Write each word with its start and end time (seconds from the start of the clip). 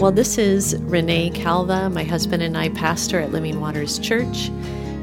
Well, 0.00 0.12
this 0.12 0.38
is 0.38 0.76
Renee 0.84 1.28
Calva. 1.28 1.90
My 1.90 2.04
husband 2.04 2.42
and 2.42 2.56
I 2.56 2.70
pastor 2.70 3.20
at 3.20 3.32
Living 3.32 3.60
Waters 3.60 3.98
Church. 3.98 4.48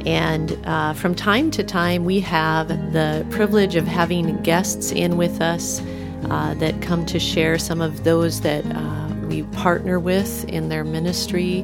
And 0.08 0.58
uh, 0.66 0.94
from 0.94 1.14
time 1.14 1.52
to 1.52 1.64
time, 1.64 2.04
we 2.04 2.20
have 2.21 2.70
the 2.94 3.23
privilege 3.30 3.75
of 3.75 3.86
having 3.86 4.41
guests 4.41 4.91
in 4.91 5.16
with 5.16 5.39
us 5.39 5.84
uh, 6.32 6.55
that 6.55 6.82
come 6.82 7.05
to 7.05 7.20
share 7.20 7.60
some 7.60 7.80
of 7.80 8.05
those 8.05 8.41
that 8.41 8.66
uh, 8.66 9.14
we 9.28 9.44
partner 9.44 10.00
with 10.00 10.46
in 10.46 10.70
their 10.70 10.84
ministry. 10.84 11.59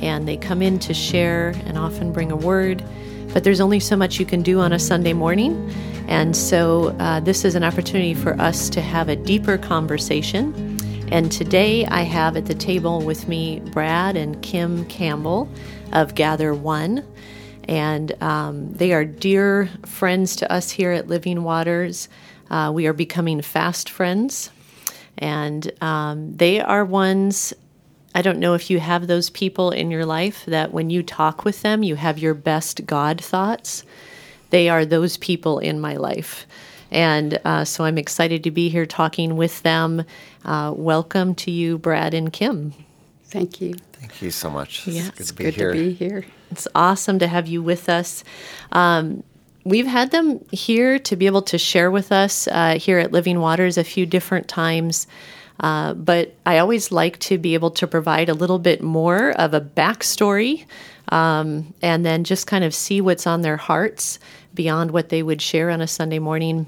And 0.00 0.28
they 0.28 0.36
come 0.36 0.62
in 0.62 0.78
to 0.78 0.94
share 0.94 1.54
and 1.66 1.76
often 1.76 2.12
bring 2.12 2.30
a 2.30 2.36
word. 2.36 2.84
But 3.32 3.42
there's 3.42 3.60
only 3.60 3.80
so 3.80 3.96
much 3.96 4.20
you 4.20 4.24
can 4.24 4.42
do 4.42 4.60
on 4.60 4.72
a 4.72 4.78
Sunday 4.78 5.14
morning. 5.14 5.68
And 6.06 6.36
so 6.36 6.96
uh, 7.00 7.18
this 7.18 7.44
is 7.44 7.56
an 7.56 7.64
opportunity 7.64 8.14
for 8.14 8.40
us 8.40 8.70
to 8.70 8.80
have 8.80 9.08
a 9.08 9.16
deeper 9.16 9.58
conversation. 9.58 10.67
And 11.10 11.32
today 11.32 11.86
I 11.86 12.02
have 12.02 12.36
at 12.36 12.44
the 12.44 12.54
table 12.54 13.00
with 13.00 13.28
me 13.28 13.60
Brad 13.72 14.14
and 14.14 14.42
Kim 14.42 14.84
Campbell 14.86 15.48
of 15.92 16.14
Gather 16.14 16.52
One. 16.52 17.02
And 17.66 18.12
um, 18.22 18.74
they 18.74 18.92
are 18.92 19.06
dear 19.06 19.70
friends 19.86 20.36
to 20.36 20.52
us 20.52 20.70
here 20.70 20.92
at 20.92 21.08
Living 21.08 21.44
Waters. 21.44 22.10
Uh, 22.50 22.72
we 22.74 22.86
are 22.86 22.92
becoming 22.92 23.40
fast 23.40 23.88
friends. 23.88 24.50
And 25.16 25.72
um, 25.82 26.36
they 26.36 26.60
are 26.60 26.84
ones, 26.84 27.54
I 28.14 28.20
don't 28.20 28.38
know 28.38 28.52
if 28.52 28.68
you 28.68 28.78
have 28.78 29.06
those 29.06 29.30
people 29.30 29.70
in 29.70 29.90
your 29.90 30.04
life 30.04 30.44
that 30.44 30.74
when 30.74 30.90
you 30.90 31.02
talk 31.02 31.42
with 31.42 31.62
them, 31.62 31.82
you 31.82 31.96
have 31.96 32.18
your 32.18 32.34
best 32.34 32.84
God 32.84 33.18
thoughts. 33.18 33.82
They 34.50 34.68
are 34.68 34.84
those 34.84 35.16
people 35.16 35.58
in 35.58 35.80
my 35.80 35.96
life. 35.96 36.46
And 36.90 37.38
uh, 37.44 37.64
so 37.64 37.84
I'm 37.84 37.98
excited 37.98 38.44
to 38.44 38.50
be 38.50 38.68
here 38.68 38.86
talking 38.86 39.36
with 39.36 39.62
them. 39.62 40.04
Uh, 40.44 40.72
welcome 40.74 41.34
to 41.34 41.50
you, 41.50 41.78
Brad 41.78 42.14
and 42.14 42.32
Kim. 42.32 42.72
Thank 43.24 43.60
you. 43.60 43.74
Thank 43.92 44.22
you 44.22 44.30
so 44.30 44.48
much. 44.48 44.86
Yeah, 44.86 45.10
it's 45.16 45.32
good, 45.32 45.54
to 45.54 45.72
be 45.72 45.92
here. 45.92 46.24
It's 46.50 46.68
awesome 46.74 47.18
to 47.18 47.26
have 47.26 47.46
you 47.46 47.62
with 47.62 47.88
us. 47.88 48.24
Um, 48.72 49.22
we've 49.64 49.86
had 49.86 50.10
them 50.12 50.44
here 50.50 50.98
to 51.00 51.16
be 51.16 51.26
able 51.26 51.42
to 51.42 51.58
share 51.58 51.90
with 51.90 52.10
us 52.12 52.48
uh, 52.48 52.78
here 52.78 52.98
at 52.98 53.12
Living 53.12 53.40
Waters 53.40 53.76
a 53.76 53.84
few 53.84 54.06
different 54.06 54.48
times. 54.48 55.06
Uh, 55.60 55.92
but 55.94 56.34
I 56.46 56.58
always 56.58 56.92
like 56.92 57.18
to 57.20 57.36
be 57.36 57.54
able 57.54 57.72
to 57.72 57.86
provide 57.86 58.28
a 58.28 58.34
little 58.34 58.58
bit 58.60 58.80
more 58.80 59.32
of 59.32 59.54
a 59.54 59.60
backstory 59.60 60.66
um, 61.08 61.74
and 61.82 62.06
then 62.06 62.24
just 62.24 62.46
kind 62.46 62.64
of 62.64 62.74
see 62.74 63.00
what's 63.00 63.26
on 63.26 63.42
their 63.42 63.56
hearts 63.56 64.18
beyond 64.54 64.92
what 64.92 65.08
they 65.08 65.22
would 65.22 65.42
share 65.42 65.70
on 65.70 65.80
a 65.80 65.86
Sunday 65.86 66.18
morning. 66.18 66.66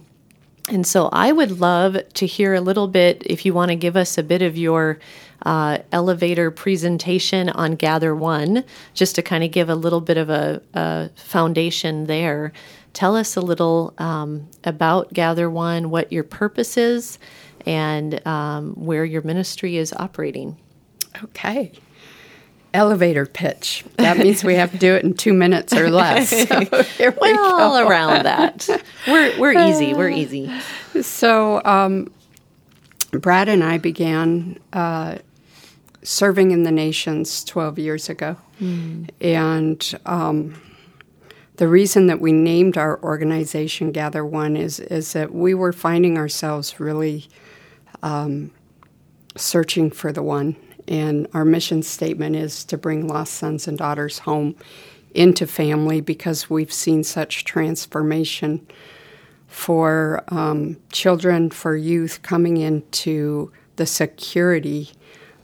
And 0.71 0.87
so 0.87 1.09
I 1.13 1.33
would 1.33 1.61
love 1.61 1.97
to 2.15 2.27
hear 2.27 2.55
a 2.55 2.61
little 2.61 2.87
bit, 2.87 3.25
if 3.27 3.45
you 3.45 3.53
want 3.53 3.71
to 3.71 3.77
give 3.77 3.97
us 3.97 4.17
a 4.17 4.23
bit 4.23 4.41
of 4.41 4.57
your 4.57 5.01
uh, 5.43 5.79
elevator 5.91 6.51
presentation 6.51 7.49
on 7.49 7.75
Gather 7.75 8.15
One, 8.15 8.65
just 8.95 9.17
to 9.17 9.23
kind 9.23 9.43
of 9.43 9.51
give 9.51 9.69
a 9.69 9.75
little 9.75 10.01
bit 10.01 10.17
of 10.17 10.31
a, 10.31 10.63
a 10.75 11.11
foundation 11.17 12.07
there. 12.07 12.53
Tell 12.93 13.17
us 13.17 13.37
a 13.37 13.41
little 13.41 13.95
um, 13.99 14.49
about 14.63 15.13
Gather 15.13 15.51
One, 15.51 15.91
what 15.91 16.13
your 16.13 16.25
purpose 16.25 16.77
is, 16.77 17.19
and 17.67 18.25
um, 18.27 18.75
where 18.75 19.05
your 19.05 19.23
ministry 19.23 19.77
is 19.77 19.93
operating. 19.95 20.57
Okay. 21.25 21.73
Elevator 22.73 23.27
pitch. 23.27 23.85
That 23.97 24.19
means 24.19 24.45
we 24.45 24.55
have 24.55 24.71
to 24.73 24.79
do 24.79 24.95
it 24.95 25.05
in 25.05 25.15
two 25.15 25.33
minutes 25.33 25.73
or 25.73 25.91
less. 25.91 26.31
So 26.51 26.59
we 26.61 27.13
well, 27.33 27.83
go. 27.83 27.89
around 27.89 28.25
that. 28.25 28.69
We're, 29.07 29.39
we're 29.39 29.69
easy. 29.69 29.95
We're 29.95 30.11
easy. 30.11 30.51
So, 31.03 31.63
um, 31.65 32.13
Brad 33.13 33.49
and 33.49 33.65
I 33.65 33.79
began 33.79 34.59
uh, 34.73 35.19
serving 36.03 36.51
in 36.51 36.63
the 36.63 36.71
nations 36.71 37.45
12 37.45 37.79
years 37.79 38.09
ago. 38.09 38.37
And 39.21 40.01
um, 40.07 40.61
the 41.57 41.69
reason 41.69 42.07
that 42.07 42.21
we 42.21 42.33
named 42.33 42.77
our 42.77 43.03
organization 43.03 43.93
Gather 43.93 44.25
One 44.25 44.57
is, 44.57 44.81
is 44.81 45.13
that 45.13 45.35
we 45.35 45.55
were 45.55 45.73
finding 45.73 46.17
ourselves 46.19 46.79
really 46.79 47.27
um, 48.03 48.51
searching 49.37 49.91
for 49.91 50.13
the 50.13 50.23
one. 50.23 50.57
And 50.91 51.27
our 51.33 51.47
mission 51.47 51.83
statement 51.83 52.37
is 52.37 52.65
to 52.65 52.77
bring 52.77 53.09
lost 53.09 53.33
sons 53.35 53.67
and 53.67 53.79
daughters 53.79 54.19
home 54.19 54.57
into 55.15 55.47
family 55.47 56.01
because 56.03 56.51
we've 56.51 56.73
seen 56.73 57.05
such 57.05 57.45
transformation 57.45 58.67
for 59.47 60.23
um, 60.29 60.77
children, 60.93 61.51
for 61.51 61.77
youth 61.77 62.23
coming 62.23 62.57
into 62.57 63.51
the 63.77 63.87
security 63.87 64.91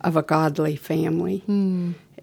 of 0.02 0.16
a 0.16 0.22
godly 0.22 0.76
family. 0.76 1.42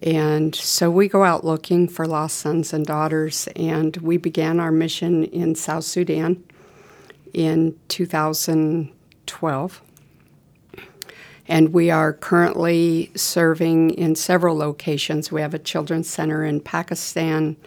And 0.01 0.53
so 0.53 0.91
we 0.91 1.07
go 1.07 1.23
out 1.23 1.45
looking 1.45 1.87
for 1.87 2.05
lost 2.05 2.37
sons 2.39 2.73
and 2.73 2.85
daughters, 2.85 3.47
and 3.55 3.95
we 3.97 4.17
began 4.17 4.59
our 4.59 4.71
mission 4.71 5.23
in 5.23 5.55
South 5.55 5.85
Sudan 5.85 6.43
in 7.33 7.77
2012. 7.87 9.81
And 11.47 11.73
we 11.73 11.91
are 11.91 12.13
currently 12.13 13.11
serving 13.15 13.91
in 13.91 14.15
several 14.15 14.55
locations. 14.55 15.31
We 15.31 15.41
have 15.41 15.53
a 15.53 15.59
children's 15.59 16.09
center 16.09 16.45
in 16.45 16.61
Pakistan, 16.61 17.57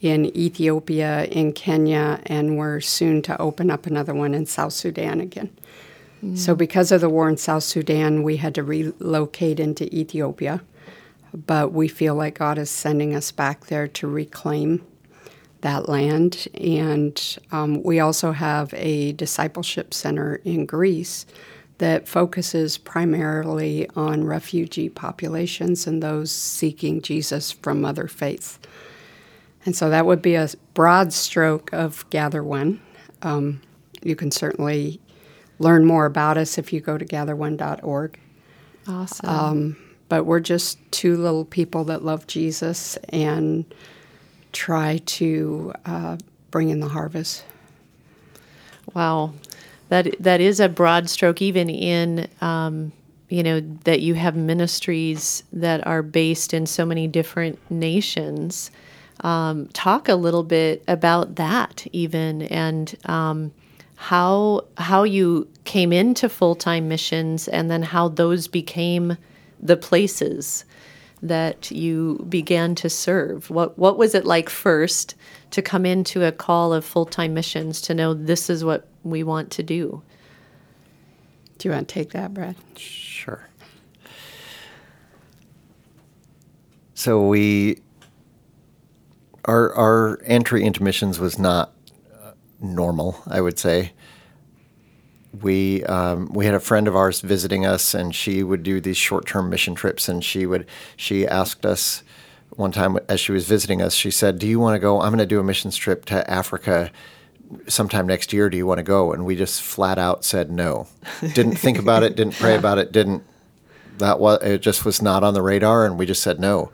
in 0.00 0.26
Ethiopia, 0.36 1.24
in 1.24 1.52
Kenya, 1.52 2.20
and 2.26 2.56
we're 2.56 2.80
soon 2.80 3.20
to 3.22 3.40
open 3.40 3.70
up 3.70 3.86
another 3.86 4.14
one 4.14 4.34
in 4.34 4.46
South 4.46 4.72
Sudan 4.72 5.20
again. 5.20 5.50
So, 6.34 6.54
because 6.54 6.92
of 6.92 7.00
the 7.00 7.08
war 7.08 7.30
in 7.30 7.38
South 7.38 7.62
Sudan, 7.62 8.22
we 8.22 8.36
had 8.36 8.54
to 8.56 8.62
relocate 8.62 9.58
into 9.58 9.86
Ethiopia, 9.94 10.60
but 11.32 11.72
we 11.72 11.88
feel 11.88 12.14
like 12.14 12.38
God 12.38 12.58
is 12.58 12.68
sending 12.68 13.14
us 13.14 13.32
back 13.32 13.66
there 13.66 13.88
to 13.88 14.06
reclaim 14.06 14.84
that 15.62 15.88
land. 15.88 16.46
And 16.52 17.38
um, 17.52 17.82
we 17.82 18.00
also 18.00 18.32
have 18.32 18.74
a 18.74 19.12
discipleship 19.12 19.94
center 19.94 20.42
in 20.44 20.66
Greece 20.66 21.24
that 21.80 22.06
focuses 22.06 22.76
primarily 22.76 23.88
on 23.96 24.22
refugee 24.24 24.90
populations 24.90 25.86
and 25.86 26.02
those 26.02 26.30
seeking 26.30 27.00
Jesus 27.00 27.52
from 27.52 27.86
other 27.86 28.06
faiths. 28.06 28.58
And 29.64 29.74
so 29.74 29.88
that 29.88 30.04
would 30.04 30.20
be 30.20 30.34
a 30.34 30.50
broad 30.74 31.10
stroke 31.14 31.72
of 31.72 32.08
Gather 32.10 32.44
One. 32.44 32.82
Um, 33.22 33.62
you 34.02 34.14
can 34.14 34.30
certainly 34.30 35.00
learn 35.58 35.86
more 35.86 36.04
about 36.04 36.36
us 36.36 36.58
if 36.58 36.70
you 36.70 36.80
go 36.82 36.98
to 36.98 37.04
gatherone.org. 37.04 38.18
Awesome. 38.86 39.28
Um, 39.28 39.76
but 40.10 40.24
we're 40.24 40.40
just 40.40 40.78
two 40.90 41.16
little 41.16 41.46
people 41.46 41.84
that 41.84 42.04
love 42.04 42.26
Jesus 42.26 42.98
and 43.08 43.64
try 44.52 44.98
to 45.06 45.72
uh, 45.86 46.18
bring 46.50 46.68
in 46.68 46.80
the 46.80 46.88
harvest. 46.88 47.42
Wow, 48.92 49.32
that 49.90 50.14
that 50.20 50.40
is 50.40 50.58
a 50.58 50.68
broad 50.68 51.10
stroke. 51.10 51.42
Even 51.42 51.68
in 51.68 52.26
um, 52.40 52.92
you 53.28 53.42
know 53.42 53.60
that 53.84 54.00
you 54.00 54.14
have 54.14 54.34
ministries 54.34 55.44
that 55.52 55.86
are 55.86 56.02
based 56.02 56.54
in 56.54 56.66
so 56.66 56.86
many 56.86 57.06
different 57.06 57.58
nations. 57.70 58.70
Um, 59.22 59.68
talk 59.74 60.08
a 60.08 60.14
little 60.14 60.42
bit 60.42 60.82
about 60.88 61.36
that, 61.36 61.86
even 61.92 62.42
and 62.42 62.96
um, 63.04 63.52
how 63.96 64.64
how 64.78 65.02
you 65.02 65.46
came 65.64 65.92
into 65.92 66.28
full 66.28 66.54
time 66.54 66.88
missions, 66.88 67.46
and 67.48 67.70
then 67.70 67.82
how 67.82 68.08
those 68.08 68.48
became 68.48 69.18
the 69.62 69.76
places 69.76 70.64
that 71.22 71.70
you 71.70 72.24
began 72.28 72.74
to 72.76 72.88
serve. 72.88 73.50
What 73.50 73.78
what 73.78 73.98
was 73.98 74.14
it 74.14 74.24
like 74.24 74.48
first 74.48 75.14
to 75.50 75.62
come 75.62 75.84
into 75.84 76.24
a 76.24 76.32
call 76.32 76.72
of 76.72 76.84
full 76.84 77.06
time 77.06 77.34
missions 77.34 77.80
to 77.82 77.94
know 77.94 78.14
this 78.14 78.48
is 78.48 78.64
what 78.64 78.88
we 79.02 79.22
want 79.22 79.50
to 79.52 79.62
do? 79.62 80.02
Do 81.58 81.68
you 81.68 81.74
want 81.74 81.88
to 81.88 81.94
take 81.94 82.12
that, 82.12 82.32
Brad? 82.32 82.56
Sure. 82.76 83.46
So 86.94 87.26
we, 87.26 87.78
our 89.44 89.74
our 89.74 90.20
entry 90.24 90.64
into 90.64 90.82
missions 90.82 91.18
was 91.18 91.38
not 91.38 91.72
uh, 92.22 92.32
normal. 92.60 93.22
I 93.26 93.40
would 93.40 93.58
say. 93.58 93.92
We 95.38 95.84
um, 95.84 96.32
we 96.32 96.44
had 96.44 96.54
a 96.54 96.60
friend 96.60 96.88
of 96.88 96.96
ours 96.96 97.20
visiting 97.20 97.64
us, 97.64 97.94
and 97.94 98.14
she 98.14 98.42
would 98.42 98.62
do 98.62 98.80
these 98.80 98.96
short 98.96 99.26
term 99.26 99.48
mission 99.48 99.74
trips. 99.74 100.08
And 100.08 100.24
she 100.24 100.46
would 100.46 100.66
she 100.96 101.26
asked 101.26 101.64
us 101.64 102.02
one 102.50 102.72
time 102.72 102.98
as 103.08 103.20
she 103.20 103.32
was 103.32 103.46
visiting 103.46 103.80
us. 103.80 103.94
She 103.94 104.10
said, 104.10 104.38
"Do 104.38 104.46
you 104.46 104.58
want 104.58 104.74
to 104.74 104.80
go? 104.80 105.00
I'm 105.00 105.10
going 105.10 105.18
to 105.18 105.26
do 105.26 105.40
a 105.40 105.44
missions 105.44 105.76
trip 105.76 106.04
to 106.06 106.28
Africa." 106.30 106.90
sometime 107.66 108.06
next 108.06 108.32
year 108.32 108.48
do 108.48 108.56
you 108.56 108.64
want 108.64 108.78
to 108.78 108.82
go 108.84 109.12
and 109.12 109.26
we 109.26 109.34
just 109.34 109.60
flat 109.60 109.98
out 109.98 110.24
said 110.24 110.50
no 110.50 110.86
didn't 111.34 111.56
think 111.56 111.78
about 111.78 112.02
it 112.02 112.14
didn't 112.14 112.34
pray 112.34 112.54
about 112.54 112.78
it 112.78 112.92
didn't 112.92 113.24
that 113.98 114.20
was 114.20 114.40
it 114.42 114.60
just 114.62 114.84
was 114.84 115.02
not 115.02 115.24
on 115.24 115.34
the 115.34 115.42
radar 115.42 115.84
and 115.84 115.98
we 115.98 116.06
just 116.06 116.22
said 116.22 116.38
no 116.38 116.70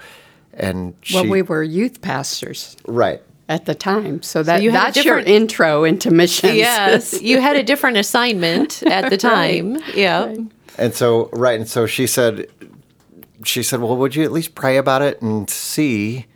and 0.53 0.95
she, 1.01 1.15
well, 1.15 1.27
we 1.27 1.41
were 1.41 1.63
youth 1.63 2.03
pastors 2.03 2.77
right 2.87 3.23
at 3.49 3.67
the 3.67 3.75
time, 3.75 4.23
so 4.23 4.43
that 4.43 4.59
so 4.59 4.63
you 4.63 4.73
that's 4.73 5.05
your 5.05 5.19
intro 5.19 5.85
into 5.85 6.11
missions. 6.11 6.55
Yes, 6.55 7.21
you 7.23 7.41
had 7.41 7.57
a 7.57 7.63
different 7.63 7.97
assignment 7.97 8.83
at 8.83 9.11
the 9.11 9.17
time. 9.17 9.79
Yeah. 9.95 10.35
and 10.79 10.95
so 10.95 11.31
right 11.33 11.59
and 11.59 11.69
so 11.69 11.87
she 11.87 12.07
said 12.07 12.49
she 13.45 13.63
said, 13.63 13.81
"Well, 13.81 13.97
would 13.97 14.15
you 14.15 14.25
at 14.25 14.33
least 14.33 14.55
pray 14.55 14.77
about 14.77 15.03
it 15.03 15.21
and 15.23 15.49
see?" 15.49 16.27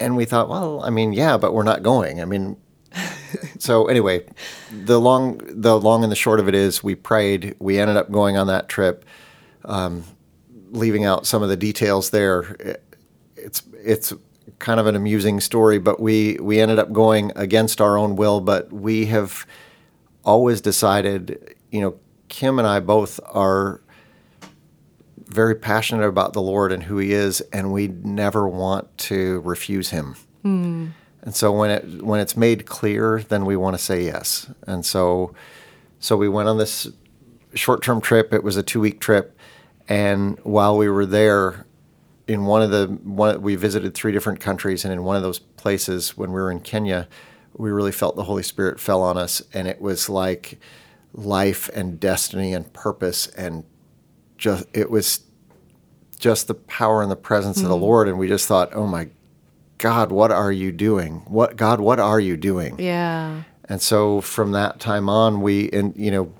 And 0.00 0.16
we 0.16 0.24
thought, 0.24 0.48
well, 0.48 0.82
I 0.84 0.90
mean, 0.90 1.12
yeah, 1.12 1.36
but 1.36 1.54
we're 1.54 1.62
not 1.62 1.84
going. 1.84 2.20
I 2.20 2.24
mean, 2.24 2.56
so 3.58 3.86
anyway, 3.86 4.26
the 4.70 5.00
long 5.00 5.40
the 5.48 5.78
long 5.78 6.02
and 6.02 6.10
the 6.10 6.16
short 6.16 6.40
of 6.40 6.48
it 6.48 6.54
is, 6.54 6.82
we 6.82 6.94
prayed. 6.94 7.54
We 7.58 7.78
ended 7.78 7.96
up 7.96 8.10
going 8.10 8.36
on 8.36 8.46
that 8.48 8.68
trip, 8.68 9.04
um, 9.64 10.04
leaving 10.70 11.04
out 11.04 11.26
some 11.26 11.42
of 11.42 11.48
the 11.48 11.56
details 11.56 12.10
there. 12.10 12.78
It's 13.36 13.62
it's 13.74 14.12
kind 14.62 14.78
of 14.78 14.86
an 14.86 14.94
amusing 14.96 15.40
story, 15.40 15.78
but 15.78 16.00
we 16.00 16.38
we 16.40 16.60
ended 16.60 16.78
up 16.78 16.92
going 16.92 17.32
against 17.36 17.80
our 17.80 17.98
own 17.98 18.16
will. 18.16 18.40
But 18.40 18.72
we 18.72 19.06
have 19.06 19.44
always 20.24 20.62
decided, 20.62 21.54
you 21.70 21.82
know, 21.82 21.96
Kim 22.28 22.58
and 22.58 22.66
I 22.66 22.80
both 22.80 23.20
are 23.26 23.82
very 25.26 25.54
passionate 25.54 26.06
about 26.06 26.32
the 26.32 26.40
Lord 26.40 26.72
and 26.72 26.82
who 26.82 26.96
He 26.96 27.12
is, 27.12 27.40
and 27.52 27.72
we 27.72 27.88
never 27.88 28.48
want 28.48 28.96
to 28.98 29.40
refuse 29.40 29.90
Him. 29.90 30.14
Mm. 30.44 30.92
And 31.22 31.34
so 31.34 31.52
when 31.52 31.70
it 31.70 32.02
when 32.02 32.20
it's 32.20 32.36
made 32.36 32.64
clear, 32.64 33.22
then 33.28 33.44
we 33.44 33.56
want 33.56 33.76
to 33.76 33.82
say 33.82 34.04
yes. 34.04 34.48
And 34.66 34.86
so 34.86 35.34
so 35.98 36.16
we 36.16 36.28
went 36.28 36.48
on 36.48 36.58
this 36.58 36.88
short 37.54 37.82
term 37.82 38.00
trip. 38.00 38.32
It 38.32 38.44
was 38.44 38.56
a 38.56 38.62
two 38.62 38.80
week 38.80 39.00
trip, 39.00 39.36
and 39.88 40.38
while 40.44 40.78
we 40.78 40.88
were 40.88 41.06
there, 41.06 41.66
in 42.28 42.44
one 42.44 42.62
of 42.62 42.70
the 42.70 42.86
one 43.02 43.42
we 43.42 43.56
visited 43.56 43.94
three 43.94 44.12
different 44.12 44.40
countries, 44.40 44.84
and 44.84 44.92
in 44.92 45.04
one 45.04 45.16
of 45.16 45.22
those 45.22 45.38
places 45.38 46.16
when 46.16 46.30
we 46.30 46.40
were 46.40 46.50
in 46.50 46.60
Kenya, 46.60 47.08
we 47.54 47.70
really 47.70 47.92
felt 47.92 48.16
the 48.16 48.24
Holy 48.24 48.42
Spirit 48.42 48.80
fell 48.80 49.02
on 49.02 49.16
us, 49.16 49.42
and 49.52 49.68
it 49.68 49.80
was 49.80 50.08
like 50.08 50.58
life 51.14 51.68
and 51.74 52.00
destiny 52.00 52.54
and 52.54 52.72
purpose 52.72 53.26
and 53.28 53.64
just 54.38 54.66
it 54.72 54.90
was 54.90 55.20
just 56.18 56.46
the 56.46 56.54
power 56.54 57.02
and 57.02 57.10
the 57.10 57.16
presence 57.16 57.58
mm-hmm. 57.58 57.66
of 57.66 57.70
the 57.70 57.76
hmm. 57.76 57.82
Lord, 57.82 58.08
and 58.08 58.18
we 58.18 58.28
just 58.28 58.46
thought, 58.46 58.74
oh 58.74 58.86
my 58.86 59.08
God, 59.78 60.12
what 60.12 60.30
are 60.30 60.52
you 60.52 60.70
doing? 60.70 61.22
What 61.26 61.56
God, 61.56 61.80
what 61.80 61.98
are 61.98 62.20
you 62.20 62.36
doing? 62.36 62.78
Yeah. 62.78 63.42
And 63.64 63.82
so 63.82 64.20
from 64.20 64.52
that 64.52 64.80
time 64.80 65.08
on, 65.08 65.42
we 65.42 65.70
and 65.70 65.94
you 65.96 66.10
know, 66.10 66.32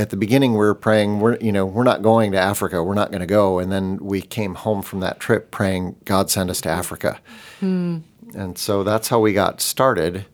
at 0.00 0.08
the 0.08 0.16
beginning 0.16 0.52
we 0.52 0.58
were 0.58 0.74
praying, 0.74 1.20
we're 1.20 1.36
you 1.36 1.52
know, 1.52 1.66
we're 1.66 1.84
not 1.84 2.00
going 2.00 2.32
to 2.32 2.38
Africa, 2.38 2.82
we're 2.82 2.94
not 2.94 3.10
going 3.10 3.20
to 3.20 3.26
go. 3.26 3.58
And 3.58 3.70
then 3.70 3.98
we 3.98 4.22
came 4.22 4.54
home 4.54 4.80
from 4.80 5.00
that 5.00 5.20
trip 5.20 5.50
praying, 5.50 5.96
God 6.06 6.30
send 6.30 6.48
us 6.48 6.62
to 6.62 6.70
Africa. 6.70 7.20
Hmm. 7.60 7.98
And 8.34 8.56
so 8.56 8.82
that's 8.82 9.08
how 9.08 9.20
we 9.20 9.34
got 9.34 9.60
started. 9.60 10.24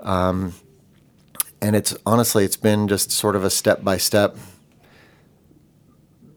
Um, 0.00 0.52
and 1.62 1.74
it's 1.74 1.96
honestly, 2.04 2.44
it's 2.44 2.58
been 2.58 2.86
just 2.86 3.10
sort 3.10 3.34
of 3.34 3.44
a 3.44 3.50
step 3.50 3.82
by 3.82 3.96
step. 3.96 4.36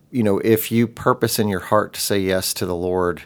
You 0.10 0.24
know, 0.24 0.40
if 0.40 0.72
you 0.72 0.88
purpose 0.88 1.40
in 1.40 1.50
your 1.50 1.60
heart 1.60 1.94
to 1.94 2.00
say 2.00 2.20
yes 2.20 2.54
to 2.56 2.66
the 2.66 2.76
Lord, 2.76 3.24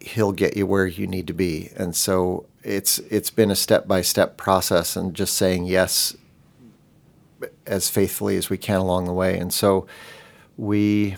he'll 0.00 0.32
get 0.32 0.56
you 0.56 0.66
where 0.66 0.86
you 0.86 1.08
need 1.08 1.26
to 1.26 1.34
be. 1.34 1.70
And 1.76 1.96
so 1.96 2.46
it's 2.62 3.00
it's 3.00 3.30
been 3.30 3.50
a 3.50 3.56
step 3.56 3.88
by 3.88 4.02
step 4.02 4.36
process 4.36 4.94
and 4.94 5.12
just 5.12 5.34
saying 5.34 5.64
yes 5.64 6.16
as 7.66 7.88
faithfully 7.88 8.36
as 8.36 8.50
we 8.50 8.58
can 8.58 8.76
along 8.76 9.06
the 9.06 9.12
way. 9.12 9.38
And 9.38 9.52
so 9.52 9.86
we 10.56 11.16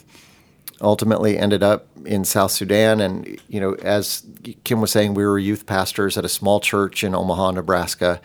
ultimately 0.80 1.38
ended 1.38 1.62
up 1.62 1.86
in 2.04 2.24
South 2.24 2.50
Sudan 2.50 3.00
and 3.00 3.40
you 3.48 3.60
know 3.60 3.74
as 3.74 4.26
Kim 4.64 4.80
was 4.80 4.90
saying 4.90 5.14
we 5.14 5.24
were 5.24 5.38
youth 5.38 5.66
pastors 5.66 6.18
at 6.18 6.24
a 6.24 6.28
small 6.28 6.60
church 6.60 7.04
in 7.04 7.14
Omaha, 7.14 7.52
Nebraska 7.52 8.20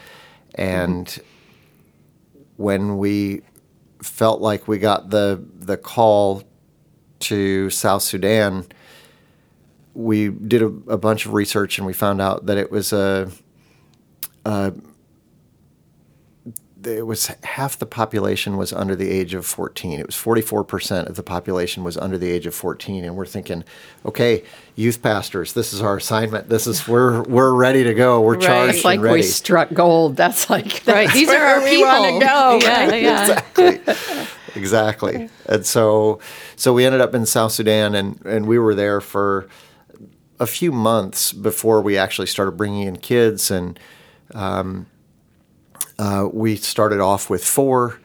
and 0.55 1.05
mm-hmm. 1.05 2.41
when 2.57 2.97
we 2.97 3.41
felt 4.01 4.41
like 4.41 4.67
we 4.67 4.79
got 4.79 5.11
the 5.11 5.41
the 5.59 5.77
call 5.77 6.43
to 7.19 7.69
South 7.69 8.01
Sudan 8.01 8.65
we 9.93 10.29
did 10.29 10.61
a, 10.61 10.67
a, 10.87 10.97
bunch 10.97 11.25
of 11.25 11.33
research 11.33 11.77
and 11.77 11.85
we 11.85 11.93
found 11.93 12.21
out 12.21 12.45
that 12.45 12.57
it 12.57 12.71
was 12.71 12.93
a, 12.93 13.29
a 14.45 14.71
it 16.85 17.05
was 17.05 17.27
half 17.43 17.77
the 17.77 17.85
population 17.85 18.57
was 18.57 18.71
under 18.71 18.95
the 18.95 19.09
age 19.09 19.33
of 19.33 19.45
14. 19.45 19.99
It 19.99 20.05
was 20.05 20.15
44% 20.15 21.07
of 21.07 21.15
the 21.15 21.23
population 21.23 21.83
was 21.83 21.97
under 21.97 22.17
the 22.17 22.29
age 22.29 22.45
of 22.45 22.55
14 22.55 23.03
and 23.03 23.15
we're 23.15 23.25
thinking, 23.25 23.63
okay, 24.05 24.43
youth 24.75 25.01
pastors, 25.01 25.53
this 25.53 25.73
is 25.73 25.81
our 25.81 25.97
assignment. 25.97 26.49
This 26.49 26.67
is 26.67 26.87
we're 26.87 27.23
we're 27.23 27.53
ready 27.53 27.83
to 27.83 27.93
go. 27.93 28.21
We're 28.21 28.35
right. 28.35 28.41
charged 28.41 28.75
It's 28.75 28.85
like 28.85 29.01
we 29.01 29.21
struck 29.21 29.73
gold. 29.73 30.15
That's 30.15 30.49
like 30.49 30.83
that's 30.83 30.87
right. 30.87 31.11
These 31.11 31.29
are 31.29 31.43
our 31.43 31.63
we 31.63 31.83
want 31.83 32.21
to 32.21 32.25
go. 32.25 32.59
Yeah, 32.61 32.87
right? 32.87 33.01
yeah. 33.01 33.41
Exactly. 34.55 34.55
exactly. 34.55 35.29
And 35.45 35.65
so 35.65 36.19
so 36.55 36.73
we 36.73 36.85
ended 36.85 37.01
up 37.01 37.13
in 37.13 37.25
South 37.25 37.51
Sudan 37.51 37.95
and 37.95 38.23
and 38.25 38.47
we 38.47 38.57
were 38.57 38.75
there 38.75 39.01
for 39.01 39.47
a 40.39 40.47
few 40.47 40.71
months 40.71 41.33
before 41.33 41.81
we 41.81 41.97
actually 41.97 42.27
started 42.27 42.51
bringing 42.51 42.87
in 42.87 42.97
kids, 42.97 43.51
and 43.51 43.77
um, 44.33 44.87
uh, 45.99 46.27
we 46.31 46.55
started 46.55 46.99
off 46.99 47.29
with 47.29 47.45
four 47.45 47.99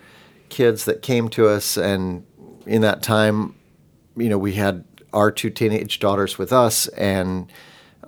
kids 0.50 0.84
that 0.84 1.00
came 1.00 1.28
to 1.30 1.48
us, 1.48 1.78
and 1.78 2.26
in 2.66 2.82
that 2.82 3.02
time, 3.02 3.54
you 4.16 4.28
know, 4.28 4.36
we 4.36 4.52
had 4.52 4.84
our 5.12 5.30
two 5.30 5.48
teenage 5.48 6.00
daughters 6.00 6.36
with 6.36 6.52
us, 6.52 6.88
and 6.88 7.50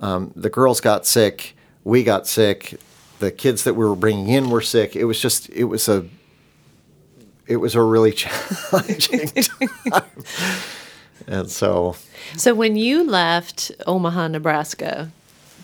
um, 0.00 0.32
the 0.36 0.50
girls 0.50 0.80
got 0.80 1.06
sick, 1.06 1.56
we 1.84 2.04
got 2.04 2.26
sick, 2.26 2.78
the 3.20 3.30
kids 3.30 3.64
that 3.64 3.74
we 3.74 3.86
were 3.86 3.96
bringing 3.96 4.28
in 4.28 4.50
were 4.50 4.60
sick. 4.60 4.94
It 4.94 5.04
was 5.04 5.18
just, 5.18 5.48
it 5.50 5.64
was 5.64 5.88
a, 5.88 6.04
it 7.46 7.56
was 7.56 7.74
a 7.74 7.80
really 7.80 8.12
challenging 8.12 9.28
time. 9.28 10.02
and 11.26 11.50
so 11.50 11.96
so 12.34 12.54
when 12.54 12.76
you 12.76 13.04
left 13.04 13.70
Omaha, 13.86 14.28
Nebraska 14.28 15.10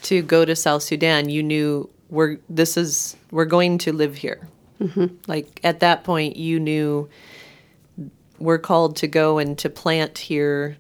to 0.03 0.23
go 0.23 0.45
to 0.45 0.55
South 0.57 0.83
Sudan, 0.83 1.29
you 1.29 1.43
knew 1.43 1.89
we're 2.13 2.39
this 2.49 2.77
is 2.77 3.17
we're 3.33 3.47
going 3.47 3.79
to 3.79 3.93
live 3.93 4.15
here. 4.15 4.47
Mm-hmm. 4.81 5.17
Like 5.27 5.59
at 5.65 5.81
that 5.81 6.05
point, 6.05 6.37
you 6.37 6.61
knew 6.61 7.09
we're 8.39 8.59
called 8.59 8.97
to 8.97 9.09
go 9.09 9.39
and 9.39 9.59
to 9.59 9.71
plant 9.71 10.19
here. 10.19 10.77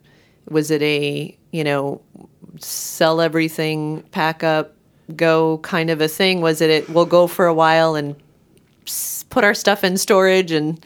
Was 0.49 0.71
it 0.71 0.83
a 0.83 1.37
you 1.51 1.65
know 1.65 2.03
sell 2.61 3.21
everything, 3.21 4.03
pack 4.13 4.45
up, 4.45 4.77
go 5.17 5.59
kind 5.59 5.89
of 5.91 6.01
a 6.01 6.09
thing? 6.09 6.43
Was 6.43 6.61
it, 6.61 6.71
it 6.71 6.91
we'll 6.91 7.07
go 7.07 7.27
for 7.27 7.47
a 7.47 7.55
while 7.55 7.95
and 7.95 8.15
put 9.31 9.43
our 9.43 9.55
stuff 9.55 9.83
in 9.83 9.97
storage 9.97 10.53
and 10.53 10.85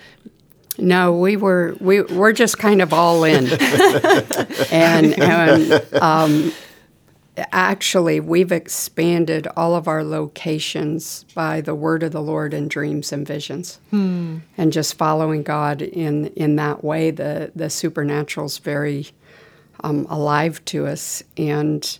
no, 0.78 1.12
we 1.12 1.36
were 1.36 1.74
we 1.80 2.02
we're 2.02 2.32
just 2.32 2.58
kind 2.58 2.82
of 2.82 2.92
all 2.92 3.24
in, 3.24 3.48
and, 4.70 5.18
and 5.22 5.94
um, 5.94 6.52
actually 7.52 8.20
we've 8.20 8.52
expanded 8.52 9.46
all 9.56 9.74
of 9.74 9.88
our 9.88 10.02
locations 10.02 11.24
by 11.34 11.60
the 11.60 11.74
word 11.74 12.02
of 12.02 12.12
the 12.12 12.22
Lord 12.22 12.54
and 12.54 12.70
dreams 12.70 13.12
and 13.12 13.26
visions, 13.26 13.78
hmm. 13.90 14.38
and 14.56 14.72
just 14.72 14.94
following 14.94 15.42
God 15.42 15.82
in 15.82 16.26
in 16.28 16.56
that 16.56 16.82
way. 16.82 17.10
The 17.10 17.52
the 17.54 17.70
supernatural 17.70 18.46
is 18.46 18.58
very 18.58 19.08
um, 19.80 20.06
alive 20.08 20.64
to 20.66 20.86
us, 20.86 21.22
and 21.36 21.98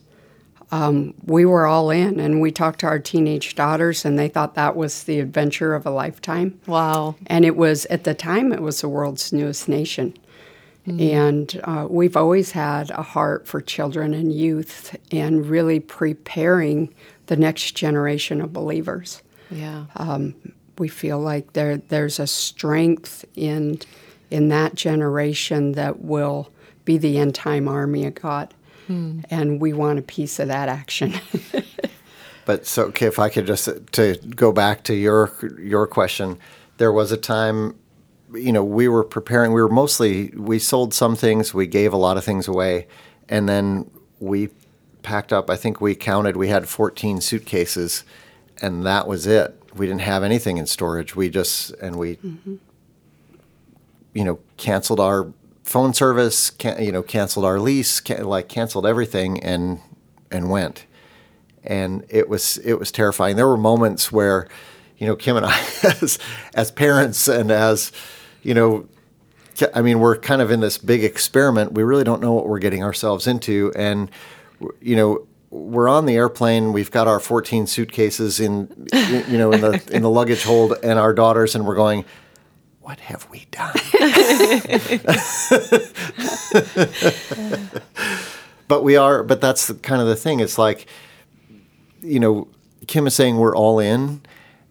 um, 0.70 1.14
we 1.24 1.44
were 1.44 1.66
all 1.66 1.90
in 1.90 2.18
and 2.18 2.40
we 2.40 2.50
talked 2.50 2.80
to 2.80 2.86
our 2.86 2.98
teenage 2.98 3.54
daughters 3.54 4.04
and 4.04 4.18
they 4.18 4.28
thought 4.28 4.54
that 4.54 4.74
was 4.74 5.04
the 5.04 5.20
adventure 5.20 5.74
of 5.74 5.86
a 5.86 5.90
lifetime 5.90 6.60
wow 6.66 7.14
and 7.28 7.44
it 7.44 7.56
was 7.56 7.86
at 7.86 8.04
the 8.04 8.14
time 8.14 8.52
it 8.52 8.60
was 8.60 8.80
the 8.80 8.88
world's 8.88 9.32
newest 9.32 9.68
nation 9.68 10.12
mm. 10.86 11.12
and 11.12 11.60
uh, 11.64 11.86
we've 11.88 12.16
always 12.16 12.52
had 12.52 12.90
a 12.90 13.02
heart 13.02 13.46
for 13.46 13.60
children 13.60 14.14
and 14.14 14.32
youth 14.32 14.96
and 15.10 15.46
really 15.46 15.80
preparing 15.80 16.92
the 17.26 17.36
next 17.36 17.72
generation 17.72 18.40
of 18.40 18.52
believers 18.52 19.22
yeah 19.50 19.86
um, 19.96 20.34
we 20.78 20.88
feel 20.88 21.18
like 21.18 21.52
there 21.52 21.76
there's 21.76 22.18
a 22.18 22.26
strength 22.26 23.24
in 23.34 23.78
in 24.30 24.48
that 24.48 24.74
generation 24.74 25.72
that 25.72 26.00
will 26.00 26.50
be 26.84 26.98
the 26.98 27.18
end 27.18 27.34
time 27.34 27.68
army 27.68 28.06
of 28.06 28.14
God 28.14 28.52
Hmm. 28.86 29.20
And 29.30 29.60
we 29.60 29.72
want 29.72 29.98
a 29.98 30.02
piece 30.02 30.38
of 30.38 30.48
that 30.48 30.68
action. 30.68 31.14
but 32.44 32.66
so, 32.66 32.84
okay, 32.86 33.06
if 33.06 33.18
I 33.18 33.28
could 33.28 33.46
just 33.46 33.68
to 33.92 34.16
go 34.34 34.52
back 34.52 34.84
to 34.84 34.94
your 34.94 35.32
your 35.58 35.86
question, 35.86 36.38
there 36.78 36.92
was 36.92 37.10
a 37.10 37.16
time, 37.16 37.74
you 38.36 38.52
know, 38.52 38.64
we 38.64 38.88
were 38.88 39.04
preparing. 39.04 39.52
We 39.52 39.60
were 39.60 39.68
mostly 39.68 40.28
we 40.36 40.58
sold 40.58 40.94
some 40.94 41.16
things, 41.16 41.52
we 41.52 41.66
gave 41.66 41.92
a 41.92 41.96
lot 41.96 42.16
of 42.16 42.24
things 42.24 42.48
away, 42.48 42.86
and 43.28 43.48
then 43.48 43.90
we 44.20 44.50
packed 45.02 45.32
up. 45.32 45.48
I 45.48 45.56
think 45.56 45.80
we 45.80 45.94
counted. 45.94 46.36
We 46.36 46.48
had 46.48 46.68
14 46.68 47.20
suitcases, 47.20 48.04
and 48.60 48.84
that 48.84 49.06
was 49.06 49.26
it. 49.26 49.58
We 49.74 49.86
didn't 49.86 50.02
have 50.02 50.22
anything 50.22 50.56
in 50.56 50.66
storage. 50.66 51.14
We 51.14 51.30
just 51.30 51.70
and 51.74 51.96
we, 51.96 52.16
mm-hmm. 52.16 52.56
you 54.14 54.24
know, 54.24 54.40
canceled 54.56 55.00
our 55.00 55.32
phone 55.62 55.92
service, 55.92 56.50
can, 56.50 56.82
you 56.82 56.92
know, 56.92 57.02
canceled 57.02 57.44
our 57.44 57.58
lease, 57.58 58.00
can, 58.00 58.24
like 58.24 58.48
canceled 58.48 58.86
everything, 58.86 59.42
and 59.42 59.80
and 60.30 60.50
went. 60.50 60.86
And 61.64 62.04
it 62.08 62.28
was 62.28 62.58
it 62.58 62.74
was 62.74 62.90
terrifying. 62.90 63.36
There 63.36 63.48
were 63.48 63.56
moments 63.56 64.10
where, 64.10 64.48
you 64.98 65.06
know, 65.06 65.16
Kim 65.16 65.36
and 65.36 65.46
I, 65.46 65.58
as 65.82 66.18
as 66.54 66.70
parents 66.70 67.28
and 67.28 67.50
as, 67.50 67.92
you 68.42 68.54
know, 68.54 68.88
I 69.74 69.82
mean, 69.82 70.00
we're 70.00 70.18
kind 70.18 70.42
of 70.42 70.50
in 70.50 70.60
this 70.60 70.78
big 70.78 71.04
experiment. 71.04 71.72
We 71.72 71.82
really 71.82 72.04
don't 72.04 72.20
know 72.20 72.32
what 72.32 72.48
we're 72.48 72.58
getting 72.58 72.82
ourselves 72.82 73.26
into, 73.26 73.72
and 73.74 74.10
you 74.80 74.96
know, 74.96 75.26
we're 75.50 75.88
on 75.88 76.06
the 76.06 76.16
airplane. 76.16 76.72
We've 76.72 76.90
got 76.90 77.08
our 77.08 77.20
14 77.20 77.66
suitcases 77.66 78.40
in, 78.40 78.88
you 79.28 79.38
know, 79.38 79.52
in 79.52 79.60
the 79.60 79.82
in 79.90 80.02
the 80.02 80.10
luggage 80.10 80.44
hold, 80.44 80.74
and 80.82 80.98
our 80.98 81.14
daughters, 81.14 81.54
and 81.54 81.66
we're 81.66 81.74
going. 81.74 82.04
What 82.80 83.00
have 83.00 83.26
we 83.32 83.46
done? 83.50 83.74
but 88.68 88.84
we 88.84 88.96
are. 88.96 89.24
But 89.24 89.40
that's 89.40 89.66
the, 89.66 89.74
kind 89.74 90.00
of 90.00 90.06
the 90.06 90.14
thing. 90.14 90.38
It's 90.38 90.56
like, 90.56 90.86
you 92.00 92.20
know, 92.20 92.46
Kim 92.86 93.08
is 93.08 93.14
saying 93.14 93.38
we're 93.38 93.56
all 93.56 93.80
in, 93.80 94.22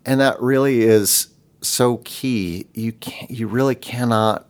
and 0.06 0.22
that 0.22 0.42
really 0.42 0.84
is 0.84 1.28
so 1.68 1.98
key. 2.04 2.68
You 2.74 2.92
can 2.94 3.28
you 3.30 3.48
really 3.48 3.76
cannot 3.76 4.46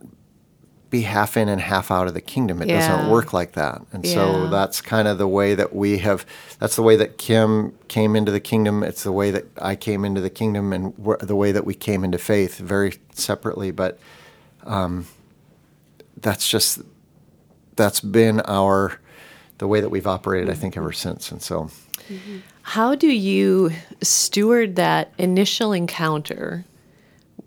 be 0.88 1.02
half 1.02 1.36
in 1.36 1.48
and 1.48 1.60
half 1.60 1.90
out 1.90 2.06
of 2.06 2.14
the 2.14 2.20
kingdom. 2.20 2.62
It 2.62 2.68
Yeah. 2.68 2.78
doesn't 2.78 3.10
work 3.10 3.32
like 3.32 3.52
that. 3.52 3.82
And 3.92 4.06
so 4.06 4.48
that's 4.48 4.80
kind 4.80 5.08
of 5.08 5.18
the 5.18 5.26
way 5.26 5.54
that 5.54 5.74
we 5.74 5.98
have. 5.98 6.24
That's 6.60 6.76
the 6.76 6.82
way 6.82 6.94
that 6.96 7.18
Kim 7.18 7.72
came 7.88 8.14
into 8.14 8.30
the 8.30 8.40
kingdom. 8.40 8.82
It's 8.84 9.02
the 9.02 9.10
way 9.12 9.30
that 9.32 9.46
I 9.60 9.74
came 9.74 10.04
into 10.04 10.20
the 10.20 10.30
kingdom, 10.30 10.72
and 10.72 10.94
the 11.20 11.34
way 11.36 11.50
that 11.52 11.64
we 11.64 11.74
came 11.74 12.04
into 12.04 12.18
faith, 12.18 12.58
very 12.58 12.94
separately. 13.12 13.72
But 13.72 13.98
um, 14.64 15.06
that's 16.20 16.48
just 16.48 16.80
that's 17.74 18.00
been 18.00 18.40
our 18.42 19.00
the 19.58 19.66
way 19.66 19.80
that 19.80 19.88
we've 19.88 20.06
operated. 20.06 20.48
I 20.50 20.54
think 20.54 20.76
ever 20.76 20.92
since. 20.92 21.32
And 21.32 21.42
so. 21.42 21.70
How 22.62 22.94
do 22.94 23.08
you 23.08 23.72
steward 24.02 24.76
that 24.76 25.12
initial 25.18 25.72
encounter 25.72 26.64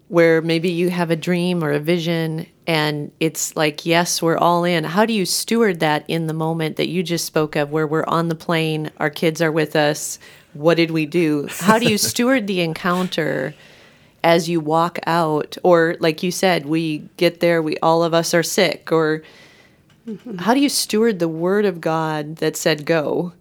where 0.10 0.42
maybe 0.42 0.70
you 0.70 0.90
have 0.90 1.10
a 1.10 1.16
dream 1.16 1.64
or 1.64 1.72
a 1.72 1.80
vision 1.80 2.46
and 2.68 3.12
it's 3.20 3.56
like, 3.56 3.86
yes, 3.86 4.22
we're 4.22 4.38
all 4.38 4.64
in? 4.64 4.84
How 4.84 5.06
do 5.06 5.14
you 5.14 5.26
steward 5.26 5.80
that 5.80 6.04
in 6.08 6.28
the 6.28 6.34
moment 6.34 6.76
that 6.76 6.90
you 6.90 7.02
just 7.02 7.26
spoke 7.26 7.56
of 7.56 7.72
where 7.72 7.88
we're 7.88 8.06
on 8.06 8.28
the 8.28 8.36
plane, 8.36 8.92
our 8.98 9.10
kids 9.10 9.42
are 9.42 9.52
with 9.52 9.76
us? 9.76 10.20
What 10.54 10.76
did 10.76 10.92
we 10.92 11.06
do? 11.06 11.48
How 11.50 11.80
do 11.80 11.90
you 11.90 11.98
steward 12.10 12.48
the 12.48 12.62
encounter 12.62 13.56
as 14.24 14.50
you 14.50 14.60
walk 14.60 15.00
out? 15.08 15.58
Or, 15.64 15.96
like 16.00 16.22
you 16.22 16.32
said, 16.32 16.66
we 16.66 17.10
get 17.18 17.40
there, 17.40 17.62
we 17.62 17.78
all 17.78 18.04
of 18.04 18.14
us 18.14 18.34
are 18.34 18.44
sick, 18.44 18.92
or 18.92 19.24
mm-hmm. 20.08 20.38
how 20.38 20.54
do 20.54 20.60
you 20.60 20.70
steward 20.70 21.20
the 21.20 21.28
word 21.28 21.66
of 21.66 21.80
God 21.80 22.38
that 22.38 22.58
said 22.58 22.86
go? 22.86 23.34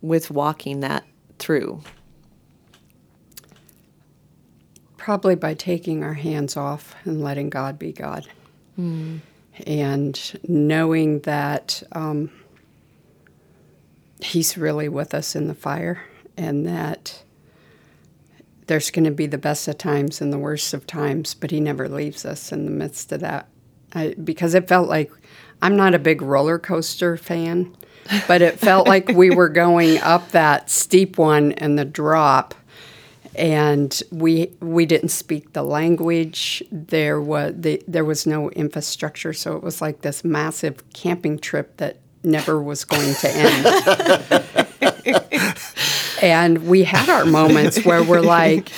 with 0.00 0.30
walking 0.30 0.80
that 0.80 1.04
through? 1.38 1.80
Probably 5.00 5.34
by 5.34 5.54
taking 5.54 6.04
our 6.04 6.12
hands 6.12 6.58
off 6.58 6.94
and 7.04 7.22
letting 7.24 7.48
God 7.48 7.78
be 7.78 7.90
God. 7.90 8.28
And 9.66 10.40
knowing 10.46 11.20
that 11.20 11.82
um, 11.92 12.30
He's 14.20 14.58
really 14.58 14.90
with 14.90 15.14
us 15.14 15.34
in 15.34 15.48
the 15.48 15.54
fire 15.54 16.04
and 16.36 16.66
that 16.66 17.22
there's 18.66 18.90
going 18.90 19.06
to 19.06 19.10
be 19.10 19.26
the 19.26 19.38
best 19.38 19.66
of 19.68 19.78
times 19.78 20.20
and 20.20 20.30
the 20.32 20.38
worst 20.38 20.74
of 20.74 20.86
times, 20.86 21.32
but 21.32 21.50
He 21.50 21.60
never 21.60 21.88
leaves 21.88 22.26
us 22.26 22.52
in 22.52 22.66
the 22.66 22.70
midst 22.70 23.10
of 23.10 23.20
that. 23.20 23.48
I, 23.94 24.14
because 24.22 24.54
it 24.54 24.68
felt 24.68 24.88
like 24.88 25.10
I'm 25.62 25.76
not 25.76 25.94
a 25.94 25.98
big 25.98 26.20
roller 26.20 26.58
coaster 26.58 27.16
fan, 27.16 27.74
but 28.28 28.42
it 28.42 28.58
felt 28.58 28.86
like 28.86 29.08
we 29.08 29.30
were 29.30 29.48
going 29.48 29.98
up 29.98 30.30
that 30.32 30.68
steep 30.70 31.16
one 31.16 31.52
and 31.52 31.78
the 31.78 31.84
drop 31.86 32.54
and 33.34 34.02
we 34.10 34.50
we 34.60 34.86
didn't 34.86 35.10
speak 35.10 35.52
the 35.52 35.62
language. 35.62 36.62
There 36.70 37.20
was 37.20 37.54
the, 37.56 37.82
there 37.86 38.04
was 38.04 38.26
no 38.26 38.50
infrastructure, 38.50 39.32
so 39.32 39.56
it 39.56 39.62
was 39.62 39.80
like 39.80 40.02
this 40.02 40.24
massive 40.24 40.82
camping 40.92 41.38
trip 41.38 41.76
that 41.78 41.98
never 42.22 42.62
was 42.62 42.84
going 42.84 43.14
to 43.14 43.30
end. 43.30 44.46
and 46.22 46.66
we 46.68 46.84
had 46.84 47.08
our 47.08 47.24
moments 47.24 47.84
where 47.84 48.02
we're 48.02 48.20
like, 48.20 48.70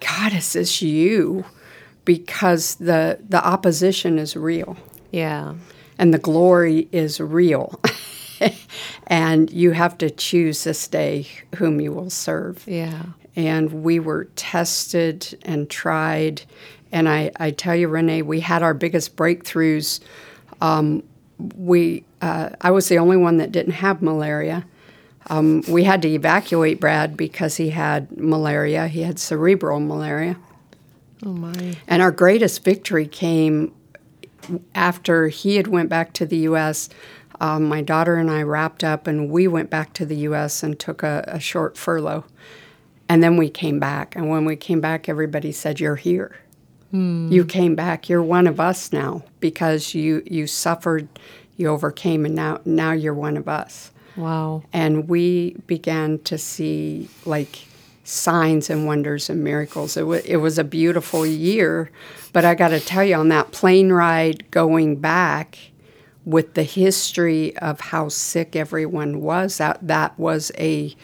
"God, 0.00 0.32
is 0.32 0.52
this 0.52 0.82
you?" 0.82 1.44
Because 2.04 2.74
the 2.76 3.18
the 3.28 3.44
opposition 3.46 4.18
is 4.18 4.34
real 4.36 4.76
Yeah. 5.12 5.54
and 5.98 6.12
the 6.12 6.18
glory 6.18 6.88
is 6.90 7.20
real. 7.20 7.78
and 9.06 9.48
you 9.52 9.70
have 9.70 9.96
to 9.98 10.10
choose 10.10 10.64
this 10.64 10.88
day 10.88 11.28
whom 11.56 11.80
you 11.80 11.92
will 11.92 12.10
serve 12.10 12.64
Yeah. 12.66 13.02
And 13.36 13.84
we 13.84 13.98
were 13.98 14.24
tested 14.36 15.38
and 15.42 15.68
tried. 15.68 16.42
And 16.90 17.08
I, 17.08 17.30
I 17.36 17.50
tell 17.50 17.74
you, 17.74 17.88
Renee, 17.88 18.22
we 18.22 18.40
had 18.40 18.62
our 18.62 18.74
biggest 18.74 19.16
breakthroughs. 19.16 20.00
Um, 20.60 21.02
we, 21.56 22.04
uh, 22.20 22.50
I 22.60 22.70
was 22.70 22.88
the 22.88 22.98
only 22.98 23.16
one 23.16 23.38
that 23.38 23.52
didn't 23.52 23.72
have 23.72 24.02
malaria. 24.02 24.64
Um, 25.28 25.62
we 25.68 25.84
had 25.84 26.02
to 26.02 26.08
evacuate 26.08 26.80
Brad 26.80 27.16
because 27.16 27.56
he 27.56 27.70
had 27.70 28.16
malaria. 28.18 28.88
He 28.88 29.02
had 29.02 29.18
cerebral 29.18 29.80
malaria. 29.80 30.36
Oh 31.24 31.32
my. 31.32 31.76
And 31.86 32.02
our 32.02 32.10
greatest 32.10 32.64
victory 32.64 33.06
came 33.06 33.72
after 34.74 35.28
he 35.28 35.56
had 35.56 35.68
went 35.68 35.88
back 35.88 36.12
to 36.14 36.26
the 36.26 36.38
U.S. 36.38 36.88
Um, 37.40 37.64
my 37.64 37.80
daughter 37.82 38.16
and 38.16 38.30
I 38.30 38.42
wrapped 38.42 38.82
up, 38.82 39.06
and 39.06 39.30
we 39.30 39.46
went 39.46 39.70
back 39.70 39.92
to 39.94 40.06
the 40.06 40.16
U.S. 40.16 40.62
and 40.62 40.78
took 40.78 41.02
a, 41.02 41.24
a 41.28 41.40
short 41.40 41.76
furlough. 41.76 42.24
And 43.12 43.22
then 43.22 43.36
we 43.36 43.50
came 43.50 43.78
back. 43.78 44.16
And 44.16 44.30
when 44.30 44.46
we 44.46 44.56
came 44.56 44.80
back, 44.80 45.06
everybody 45.06 45.52
said, 45.52 45.78
"You're 45.80 45.96
here. 45.96 46.34
You 46.92 47.42
hmm. 47.42 47.46
came 47.46 47.74
back. 47.74 48.08
You're 48.08 48.22
one 48.22 48.46
of 48.46 48.58
us 48.58 48.90
now 48.90 49.22
because 49.38 49.94
you 49.94 50.22
you 50.24 50.46
suffered, 50.46 51.08
you 51.58 51.68
overcame, 51.68 52.24
and 52.24 52.34
now 52.34 52.60
now 52.64 52.92
you're 52.92 53.12
one 53.12 53.36
of 53.36 53.48
us." 53.48 53.90
Wow. 54.16 54.62
and 54.74 55.08
we 55.08 55.56
began 55.66 56.18
to 56.20 56.36
see 56.36 57.08
like 57.24 57.66
signs 58.04 58.70
and 58.70 58.86
wonders 58.86 59.28
and 59.28 59.44
miracles. 59.44 59.96
It, 59.96 60.06
wa 60.06 60.18
it 60.24 60.36
was 60.36 60.58
a 60.58 60.64
beautiful 60.64 61.26
year, 61.26 61.90
but 62.32 62.46
I 62.46 62.54
got 62.54 62.68
to 62.68 62.80
tell 62.80 63.04
you, 63.04 63.16
on 63.16 63.28
that 63.28 63.52
plane 63.52 63.90
ride 63.92 64.50
going 64.50 64.96
back, 64.96 65.58
with 66.24 66.54
the 66.54 66.62
history 66.62 67.56
of 67.58 67.80
how 67.80 68.08
sick 68.08 68.54
everyone 68.54 69.20
was, 69.20 69.58
that 69.58 69.78
that 69.86 70.18
was 70.18 70.52
a 70.56 70.94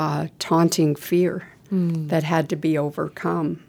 uh, 0.00 0.26
taunting 0.38 0.96
fear 0.96 1.46
that 1.70 2.24
had 2.24 2.48
to 2.48 2.56
be 2.56 2.78
overcome. 2.78 3.62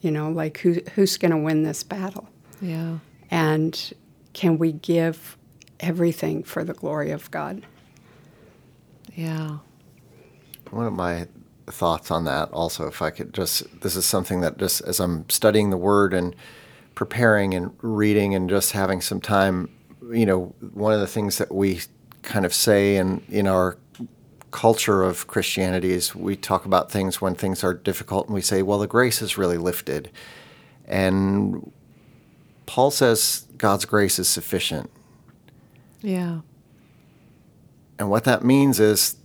You 0.00 0.10
know, 0.10 0.30
like 0.30 0.58
who 0.58 0.80
who's 0.94 1.18
going 1.18 1.30
to 1.30 1.36
win 1.36 1.62
this 1.62 1.82
battle? 1.82 2.28
Yeah. 2.60 2.98
And 3.30 3.92
can 4.32 4.58
we 4.58 4.72
give 4.72 5.36
everything 5.80 6.42
for 6.42 6.64
the 6.64 6.72
glory 6.72 7.10
of 7.10 7.30
God? 7.30 7.66
Yeah. 9.14 9.58
One 10.70 10.86
of 10.86 10.94
my 10.94 11.28
thoughts 11.66 12.10
on 12.10 12.24
that 12.24 12.50
also, 12.50 12.86
if 12.86 13.02
I 13.02 13.10
could 13.10 13.32
just, 13.34 13.80
this 13.80 13.94
is 13.94 14.06
something 14.06 14.40
that 14.40 14.58
just 14.58 14.80
as 14.82 15.00
I'm 15.00 15.28
studying 15.28 15.70
the 15.70 15.76
word 15.76 16.12
and 16.12 16.34
preparing 16.94 17.54
and 17.54 17.72
reading 17.80 18.34
and 18.34 18.48
just 18.48 18.72
having 18.72 19.00
some 19.00 19.20
time, 19.20 19.70
you 20.10 20.26
know, 20.26 20.54
one 20.72 20.92
of 20.92 21.00
the 21.00 21.06
things 21.06 21.38
that 21.38 21.54
we 21.54 21.80
kind 22.22 22.44
of 22.44 22.52
say 22.54 22.96
in, 22.96 23.22
in 23.28 23.46
our 23.46 23.78
culture 24.54 25.02
of 25.02 25.26
Christianity 25.26 25.90
is 25.90 26.14
we 26.14 26.36
talk 26.36 26.64
about 26.64 26.88
things 26.88 27.20
when 27.20 27.34
things 27.34 27.64
are 27.64 27.74
difficult 27.74 28.26
and 28.26 28.34
we 28.36 28.40
say, 28.40 28.62
well, 28.62 28.78
the 28.78 28.86
grace 28.86 29.20
is 29.20 29.36
really 29.36 29.58
lifted. 29.58 30.10
And 30.86 31.72
Paul 32.64 32.92
says 32.92 33.46
God's 33.58 33.84
grace 33.84 34.20
is 34.20 34.28
sufficient. 34.28 34.90
Yeah. 36.02 36.42
And 37.98 38.08
what 38.10 38.22
that 38.24 38.44
means 38.44 38.78
is 38.78 39.16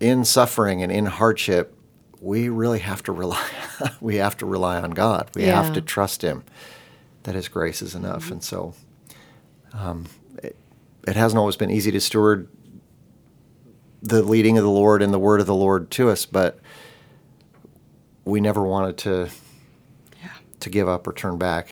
in 0.00 0.24
suffering 0.24 0.82
and 0.82 0.90
in 0.90 1.04
hardship, 1.04 1.76
we 2.22 2.48
really 2.48 2.78
have 2.78 3.02
to 3.02 3.12
rely 3.12 3.46
we 4.00 4.16
have 4.16 4.36
to 4.38 4.46
rely 4.46 4.80
on 4.80 4.92
God. 4.92 5.28
We 5.34 5.44
Yeah. 5.44 5.62
have 5.62 5.74
to 5.74 5.82
trust 5.82 6.22
him 6.22 6.42
that 7.24 7.34
his 7.34 7.48
grace 7.48 7.82
is 7.82 7.94
enough. 7.94 8.30
And 8.30 8.42
so 8.42 8.72
um, 9.74 10.06
it, 10.42 10.56
it 11.06 11.16
hasn't 11.16 11.38
always 11.38 11.56
been 11.56 11.70
easy 11.70 11.90
to 11.92 12.00
steward 12.00 12.48
the 14.02 14.22
leading 14.22 14.58
of 14.58 14.64
the 14.64 14.70
Lord 14.70 15.02
and 15.02 15.12
the 15.12 15.18
word 15.18 15.40
of 15.40 15.46
the 15.46 15.54
Lord 15.54 15.90
to 15.92 16.10
us, 16.10 16.26
but 16.26 16.58
we 18.24 18.40
never 18.40 18.62
wanted 18.62 18.96
to 18.98 19.28
to 20.60 20.70
give 20.70 20.88
up 20.88 21.06
or 21.06 21.12
turn 21.12 21.38
back. 21.38 21.69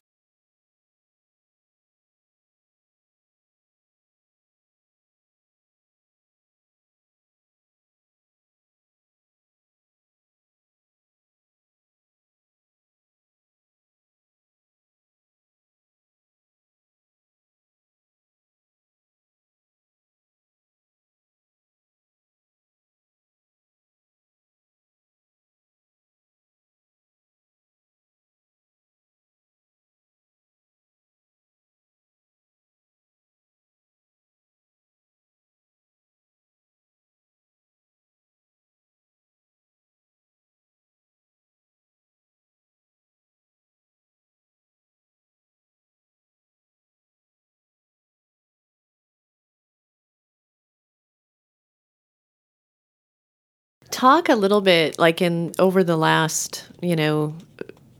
Talk 53.98 54.28
a 54.28 54.36
little 54.36 54.60
bit, 54.60 54.96
like 54.96 55.20
in 55.20 55.50
over 55.58 55.82
the 55.82 55.96
last, 55.96 56.68
you 56.80 56.94
know, 56.94 57.34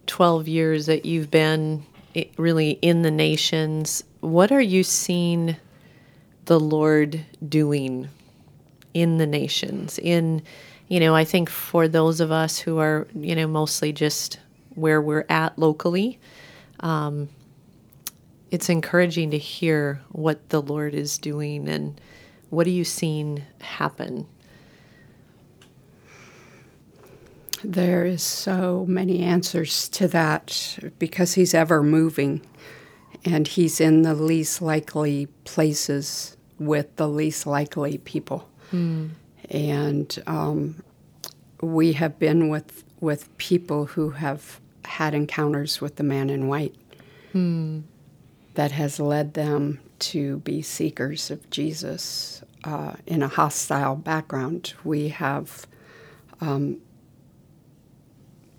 12 0.06 0.46
years 0.46 0.86
that 0.86 1.04
you've 1.04 1.28
been 1.28 1.84
really 2.36 2.78
in 2.82 3.02
the 3.02 3.10
nations, 3.10 4.04
what 4.20 4.52
are 4.52 4.60
you 4.60 4.84
seeing 4.84 5.56
the 6.44 6.60
Lord 6.60 7.24
doing 7.48 8.08
in 8.94 9.18
the 9.18 9.26
nations? 9.26 9.98
In, 9.98 10.40
you 10.86 11.00
know, 11.00 11.16
I 11.16 11.24
think 11.24 11.50
for 11.50 11.88
those 11.88 12.20
of 12.20 12.30
us 12.30 12.60
who 12.60 12.78
are, 12.78 13.08
you 13.12 13.34
know, 13.34 13.48
mostly 13.48 13.92
just 13.92 14.38
where 14.76 15.02
we're 15.02 15.26
at 15.28 15.58
locally, 15.58 16.20
um, 16.78 17.28
it's 18.52 18.68
encouraging 18.68 19.32
to 19.32 19.38
hear 19.38 20.00
what 20.12 20.50
the 20.50 20.62
Lord 20.62 20.94
is 20.94 21.18
doing 21.18 21.68
and 21.68 22.00
what 22.50 22.68
are 22.68 22.70
you 22.70 22.84
seeing 22.84 23.42
happen 23.60 24.28
There 27.64 28.04
is 28.04 28.22
so 28.22 28.84
many 28.88 29.22
answers 29.22 29.88
to 29.90 30.08
that 30.08 30.78
because 30.98 31.34
he's 31.34 31.54
ever 31.54 31.82
moving 31.82 32.42
and 33.24 33.48
he's 33.48 33.80
in 33.80 34.02
the 34.02 34.14
least 34.14 34.62
likely 34.62 35.26
places 35.44 36.36
with 36.58 36.94
the 36.96 37.08
least 37.08 37.46
likely 37.46 37.98
people. 37.98 38.48
Mm. 38.72 39.10
And 39.50 40.22
um, 40.26 40.82
we 41.60 41.94
have 41.94 42.18
been 42.18 42.48
with, 42.48 42.84
with 43.00 43.36
people 43.38 43.86
who 43.86 44.10
have 44.10 44.60
had 44.84 45.14
encounters 45.14 45.80
with 45.80 45.96
the 45.96 46.02
man 46.02 46.30
in 46.30 46.48
white 46.48 46.74
mm. 47.34 47.82
that 48.54 48.72
has 48.72 49.00
led 49.00 49.34
them 49.34 49.80
to 49.98 50.38
be 50.38 50.62
seekers 50.62 51.30
of 51.30 51.48
Jesus 51.50 52.42
uh, 52.64 52.94
in 53.06 53.22
a 53.22 53.28
hostile 53.28 53.96
background. 53.96 54.74
We 54.84 55.08
have 55.08 55.66
um, 56.40 56.80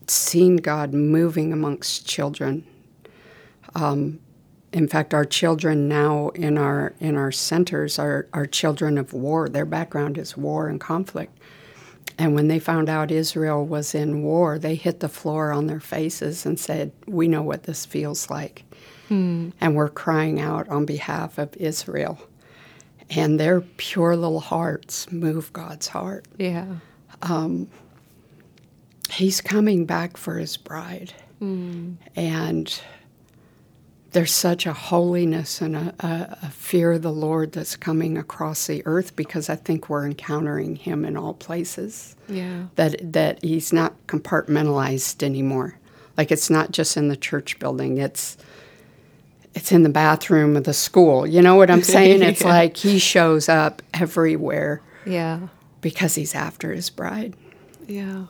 seen 0.09 0.57
God 0.57 0.93
moving 0.93 1.53
amongst 1.53 2.07
children. 2.07 2.65
Um, 3.75 4.19
in 4.71 4.87
fact, 4.87 5.13
our 5.13 5.25
children 5.25 5.87
now 5.87 6.29
in 6.29 6.57
our 6.57 6.93
in 6.99 7.15
our 7.15 7.31
centers 7.31 7.97
are, 7.97 8.27
are 8.33 8.45
children 8.45 8.97
of 8.97 9.13
war. 9.13 9.49
Their 9.49 9.65
background 9.65 10.17
is 10.17 10.37
war 10.37 10.67
and 10.67 10.79
conflict. 10.79 11.37
And 12.19 12.35
when 12.35 12.49
they 12.49 12.59
found 12.59 12.89
out 12.89 13.11
Israel 13.11 13.65
was 13.65 13.95
in 13.95 14.23
war, 14.23 14.59
they 14.59 14.75
hit 14.75 14.99
the 14.99 15.07
floor 15.07 15.53
on 15.53 15.67
their 15.67 15.79
faces 15.79 16.45
and 16.45 16.59
said, 16.59 16.91
We 17.07 17.29
know 17.29 17.41
what 17.41 17.63
this 17.63 17.85
feels 17.85 18.29
like. 18.29 18.65
Hmm. 19.07 19.49
And 19.61 19.73
we're 19.73 19.89
crying 19.89 20.39
out 20.39 20.67
on 20.67 20.85
behalf 20.85 21.37
of 21.37 21.55
Israel. 21.55 22.19
And 23.09 23.39
their 23.39 23.61
pure 23.61 24.15
little 24.17 24.41
hearts 24.41 25.11
move 25.11 25.51
God's 25.53 25.87
heart. 25.87 26.25
Yeah. 26.37 26.67
Um, 27.21 27.69
he's 29.11 29.41
coming 29.41 29.85
back 29.85 30.17
for 30.17 30.37
his 30.37 30.57
bride. 30.57 31.13
Mm. 31.41 31.95
And 32.15 32.81
there's 34.11 34.33
such 34.33 34.65
a 34.65 34.73
holiness 34.73 35.61
and 35.61 35.75
a, 35.75 35.93
a, 35.99 36.37
a, 36.43 36.49
fear 36.49 36.93
of 36.93 37.01
the 37.01 37.11
Lord 37.11 37.51
that's 37.51 37.75
coming 37.75 38.17
across 38.17 38.67
the 38.67 38.81
earth 38.85 39.15
because 39.15 39.50
I 39.50 39.55
think 39.55 39.89
we're 39.89 40.05
encountering 40.05 40.75
Him 40.75 41.05
in 41.05 41.15
all 41.15 41.33
places. 41.33 42.15
Yeah. 42.27 42.65
That 42.75 43.13
that 43.13 43.43
He's 43.43 43.72
not 43.72 43.95
compartmentalized 44.07 45.22
anymore. 45.22 45.77
Like 46.17 46.31
it's 46.31 46.50
not 46.50 46.72
just 46.72 46.98
in 46.98 47.07
the 47.07 47.17
church 47.17 47.59
building. 47.59 47.98
It's 47.98 48.37
it's 49.53 49.72
in 49.72 49.83
the 49.83 49.89
bathroom 49.89 50.55
of 50.55 50.63
the 50.63 50.74
school. 50.74 51.27
You 51.27 51.41
know 51.41 51.55
what 51.55 51.69
I'm 51.69 51.83
saying? 51.95 52.24
It's 52.24 52.41
yeah. 52.41 52.48
like 52.48 52.77
He 52.77 53.00
shows 53.00 53.48
up 53.48 53.81
everywhere. 53.93 54.81
Yeah. 55.05 55.48
Because 55.81 56.15
He's 56.15 56.33
after 56.33 56.74
His 56.74 56.89
bride. 56.89 57.35
Yeah. 57.87 58.25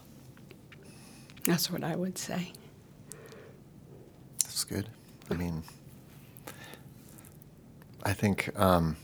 That's 1.45 1.71
what 1.71 1.83
I 1.83 1.95
would 1.95 2.17
say. 2.17 2.53
That's 4.43 4.63
good. 4.63 4.89
I 5.29 5.35
mean, 5.35 5.63
I 8.03 8.13
think 8.13 8.49
um, 8.59 8.97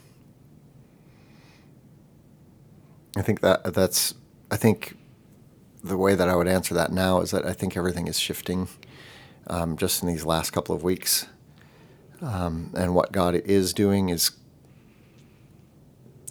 I 3.16 3.22
think 3.22 3.42
that 3.42 3.74
that's 3.74 4.14
I 4.52 4.58
think 4.58 4.98
the 5.84 5.98
way 5.98 6.16
that 6.16 6.28
I 6.28 6.36
would 6.36 6.48
answer 6.48 6.74
that 6.74 6.92
now 6.92 7.22
is 7.22 7.32
that 7.32 7.46
I 7.46 7.54
think 7.54 7.78
everything 7.78 8.08
is 8.08 8.20
shifting 8.20 8.68
um, 9.48 9.78
just 9.78 10.02
in 10.02 10.08
these 10.10 10.26
last 10.26 10.52
couple 10.52 10.76
of 10.76 10.84
weeks, 10.84 11.28
um, 12.22 12.74
and 12.76 12.96
what 12.96 13.12
God 13.12 13.36
is 13.36 13.74
doing 13.74 14.10
is 14.10 14.32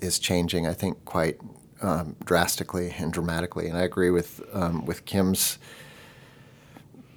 is 0.03 0.19
changing. 0.19 0.67
I 0.67 0.75
think 0.75 1.05
quite 1.05 1.39
um, 1.81 2.17
drastically 2.25 2.95
and 2.99 3.13
dramatically, 3.13 3.69
and 3.69 3.79
I 3.79 3.83
agree 3.83 4.11
with 4.11 4.43
um, 4.53 4.85
with 4.85 5.05
Kim's 5.05 5.59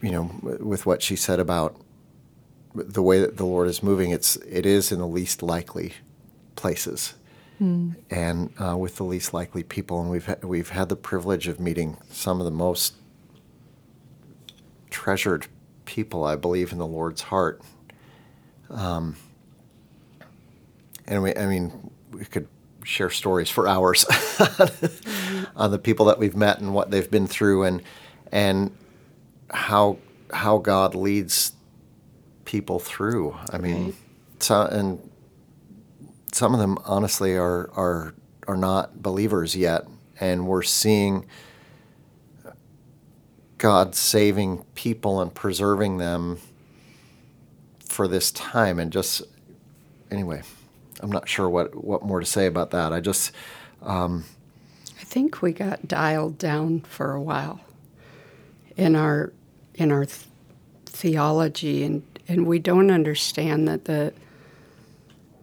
you 0.02 0.12
know, 0.12 0.32
with 0.42 0.86
what 0.86 1.02
she 1.02 1.16
said 1.16 1.40
about 1.40 1.76
the 2.74 3.02
way 3.02 3.20
that 3.20 3.38
the 3.38 3.46
Lord 3.46 3.68
is 3.68 3.82
moving, 3.82 4.12
it's 4.12 4.36
it 4.38 4.66
is 4.66 4.92
in 4.92 5.00
the 5.00 5.08
least 5.08 5.42
likely 5.42 5.94
places, 6.56 7.16
mm. 7.62 7.96
and 8.10 8.54
uh, 8.60 8.78
with 8.78 8.98
the 8.98 9.04
least 9.04 9.34
likely 9.34 9.64
people. 9.64 10.02
And 10.02 10.10
we've 10.10 10.26
ha- 10.26 10.36
we've 10.44 10.70
had 10.70 10.90
the 10.90 10.96
privilege 10.96 11.48
of 11.48 11.60
meeting 11.60 11.98
some 12.10 12.40
of 12.40 12.46
the 12.46 12.52
most 12.52 12.96
treasured 14.90 15.48
people, 15.86 16.24
I 16.24 16.36
believe, 16.36 16.72
in 16.72 16.78
the 16.78 16.88
Lord's 16.88 17.24
heart. 17.24 17.62
Um, 18.70 19.16
and 21.08 21.24
we, 21.24 21.36
I 21.36 21.46
mean, 21.48 21.92
we 22.12 22.26
could 22.26 22.48
share 22.84 23.10
stories 23.10 23.50
for 23.50 23.68
hours 23.68 24.06
on 25.56 25.72
the 25.72 25.80
people 25.80 26.06
that 26.08 26.20
we've 26.20 26.36
met 26.36 26.60
and 26.60 26.74
what 26.74 26.92
they've 26.92 27.10
been 27.10 27.28
through, 27.28 27.64
and 27.64 27.82
and 28.32 28.72
how 29.52 29.98
how 30.32 30.58
God 30.58 30.96
leads 30.96 31.54
people 32.46 32.80
through. 32.80 33.36
I 33.52 33.58
mean, 33.58 33.86
right. 33.86 33.96
so, 34.40 34.62
and 34.64 35.10
some 36.32 36.54
of 36.54 36.60
them 36.60 36.78
honestly 36.86 37.36
are 37.36 37.70
are 37.76 38.14
are 38.48 38.58
not 38.58 39.02
believers 39.02 39.56
yet, 39.56 39.86
and 40.20 40.48
we're 40.48 40.64
seeing 40.64 41.26
God 43.58 43.96
saving 43.96 44.64
people 44.76 45.22
and 45.22 45.34
preserving 45.34 45.98
them 45.98 46.40
for 47.80 48.08
this 48.08 48.32
time. 48.32 48.80
And 48.80 48.92
just 48.92 49.22
anyway, 50.12 50.42
I'm 51.00 51.12
not 51.12 51.28
sure 51.28 51.50
what 51.50 51.84
what 51.84 52.04
more 52.04 52.20
to 52.20 52.26
say 52.26 52.46
about 52.46 52.72
that. 52.72 52.94
I 52.94 53.00
just. 53.00 53.32
Um, 53.82 54.26
I 55.00 55.04
think 55.04 55.42
we 55.42 55.54
got 55.54 55.88
dialed 55.88 56.38
down 56.38 56.82
for 56.82 57.14
a 57.14 57.22
while 57.22 57.62
in 58.76 58.96
our 58.96 59.32
in 59.78 59.92
our 59.92 60.06
th- 60.06 60.28
theology, 60.86 61.84
and 61.84 62.04
and 62.28 62.46
we 62.46 62.60
don't 62.60 62.92
understand 62.92 63.68
that 63.68 63.86
the 63.86 64.14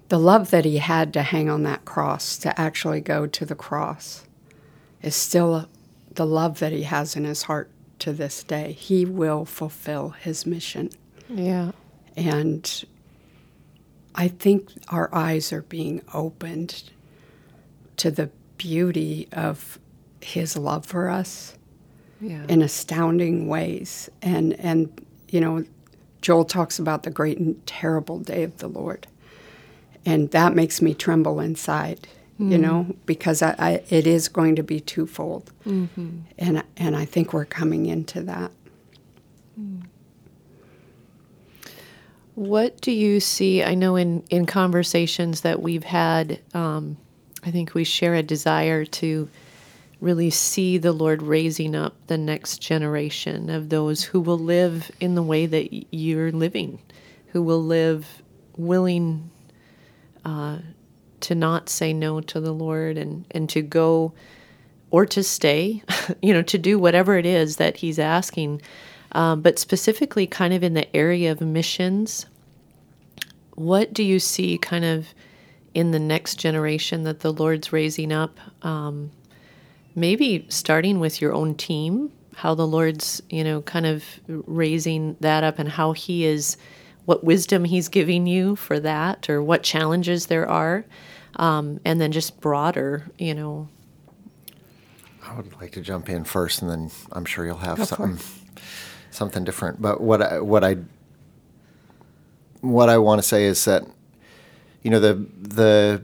the 0.09 0.19
love 0.19 0.51
that 0.51 0.65
he 0.65 0.79
had 0.79 1.13
to 1.15 1.23
hang 1.23 1.49
on 1.49 1.63
that 1.63 1.85
cross, 1.85 2.37
to 2.39 2.61
actually 2.61 3.01
go 3.01 3.27
to 3.27 3.47
the 3.47 3.55
cross, 3.55 4.27
is 5.03 5.15
still 5.15 5.69
the 6.13 6.27
love 6.27 6.59
that 6.59 6.73
he 6.73 6.83
has 6.83 7.17
in 7.17 7.25
his 7.25 7.45
heart 7.45 7.71
to 8.01 8.13
this 8.13 8.43
day. 8.43 8.73
He 8.73 9.05
will 9.05 9.45
fulfill 9.45 10.11
his 10.11 10.45
mission. 10.45 10.91
Yeah. 11.29 11.73
And 12.17 12.85
I 14.15 14.29
think 14.29 14.71
our 14.89 15.13
eyes 15.13 15.53
are 15.53 15.63
being 15.63 16.03
opened 16.13 16.91
to 17.97 18.11
the 18.11 18.31
beauty 18.59 19.29
of 19.33 19.79
his 20.21 20.57
love 20.57 20.87
for 20.87 21.09
us 21.09 21.57
yeah. 22.25 22.45
in 22.49 22.63
astounding 22.63 23.49
ways. 23.49 24.11
And 24.23 24.55
and 24.55 24.91
you 25.29 25.41
know, 25.41 25.65
Joel 26.23 26.45
talks 26.45 26.79
about 26.79 27.03
the 27.03 27.11
great 27.11 27.39
and 27.39 27.65
terrible 27.67 28.19
day 28.19 28.43
of 28.43 28.59
the 28.59 28.69
Lord, 28.69 29.07
and 30.05 30.31
that 30.31 30.55
makes 30.55 30.81
me 30.81 30.95
tremble 30.95 31.41
inside. 31.41 32.09
Mm. 32.41 32.51
You 32.51 32.59
know, 32.59 32.97
because 33.07 33.43
I, 33.43 33.55
I, 33.61 33.83
it 33.91 34.09
is 34.09 34.27
going 34.27 34.57
to 34.57 34.65
be 34.65 34.81
twofold, 34.81 35.53
mm-hmm. 35.65 36.19
and 36.37 36.65
and 36.77 36.97
I 36.97 37.05
think 37.05 37.33
we're 37.33 37.45
coming 37.45 37.87
into 37.87 38.23
that. 38.23 38.51
Mm. 39.59 39.85
What 42.35 42.81
do 42.81 42.91
you 42.91 43.21
see? 43.21 43.63
I 43.63 43.75
know 43.75 43.95
in, 43.95 44.25
in 44.29 44.47
conversations 44.47 45.43
that 45.43 45.63
we've 45.63 45.85
had, 45.85 46.41
um, 46.53 46.97
I 47.45 47.53
think 47.53 47.75
we 47.75 47.85
share 47.85 48.15
a 48.15 48.23
desire 48.23 48.85
to 48.85 49.29
really 50.05 50.29
see 50.29 50.77
the 50.77 50.93
Lord 50.93 51.23
raising 51.23 51.75
up 51.75 51.97
the 52.09 52.19
next 52.19 52.59
generation 52.59 53.49
of 53.49 53.71
those 53.71 54.05
who 54.05 54.21
will 54.21 54.39
live 54.39 54.91
in 55.01 55.15
the 55.15 55.23
way 55.23 55.47
that 55.47 55.95
you're 55.95 56.31
living, 56.31 56.79
who 57.29 57.43
will 57.43 57.63
live 57.63 58.23
willing 58.59 59.31
uh, 60.27 60.59
to 61.21 61.35
not 61.35 61.71
say 61.71 61.95
no 61.95 62.21
to 62.21 62.39
the 62.39 62.53
Lord 62.53 62.99
and, 62.99 63.25
and 63.31 63.49
to 63.49 63.63
go 63.63 64.13
or 64.91 65.07
to 65.07 65.23
stay, 65.23 65.83
you 66.23 66.35
know, 66.35 66.43
to 66.43 66.59
do 66.59 66.79
whatever 66.79 67.17
it 67.17 67.25
is 67.25 67.57
that 67.57 67.79
He's 67.79 67.99
asking. 67.99 68.61
Um, 69.13 69.41
but 69.41 69.59
specifically, 69.59 70.27
kind 70.27 70.53
of 70.53 70.63
in 70.63 70.75
the 70.75 70.95
area 70.95 71.33
of 71.33 71.41
missions, 71.41 72.27
what 73.55 73.95
do 73.95 74.03
you 74.03 74.21
see 74.21 74.59
kind 74.59 74.85
of 74.85 75.15
in 75.73 75.93
the 75.93 75.99
next 75.99 76.35
generation 76.39 77.05
that 77.05 77.21
the 77.21 77.33
Lord's 77.33 77.73
raising 77.73 78.13
up? 78.13 78.39
Um, 78.63 79.11
maybe 79.95 80.47
starting 80.49 81.01
with 81.01 81.21
your 81.21 81.33
own 81.33 81.55
team, 81.55 82.13
how 82.37 82.55
the 82.55 82.67
Lord's, 82.67 83.23
you 83.31 83.45
know, 83.45 83.63
kind 83.63 83.87
of 83.87 84.05
raising 84.27 85.17
that 85.21 85.45
up 85.45 85.59
and 85.59 85.69
how 85.69 85.93
He 85.93 86.25
is, 86.25 86.57
what 87.05 87.25
wisdom 87.25 87.65
He's 87.65 87.89
giving 87.89 88.27
you 88.27 88.57
for 88.57 88.81
that 88.81 89.29
or 89.31 89.43
what 89.43 89.63
challenges 89.63 90.27
there 90.27 90.49
are. 90.49 90.85
Um, 91.37 91.81
and 91.85 92.01
then 92.01 92.13
just 92.13 92.41
broader, 92.41 93.11
you 93.19 93.35
know. 93.35 93.69
I 95.27 95.35
would 95.35 95.53
like 95.61 95.73
to 95.73 95.81
jump 95.81 96.09
in 96.09 96.25
first, 96.25 96.63
and 96.63 96.71
then 96.71 96.91
I'm 97.11 97.25
sure 97.25 97.45
you'll 97.45 97.57
have 97.57 97.85
something, 97.87 98.19
something 99.11 99.43
different. 99.43 99.83
But 99.83 100.01
what 100.01 100.23
I, 100.23 100.41
what 100.41 100.63
I 100.63 100.77
what 102.61 102.89
I 102.89 102.99
want 102.99 103.21
to 103.21 103.27
say 103.27 103.45
is 103.45 103.65
that 103.67 103.85
you 104.83 104.91
know 104.91 105.01
the 105.01 105.27
the 105.41 106.03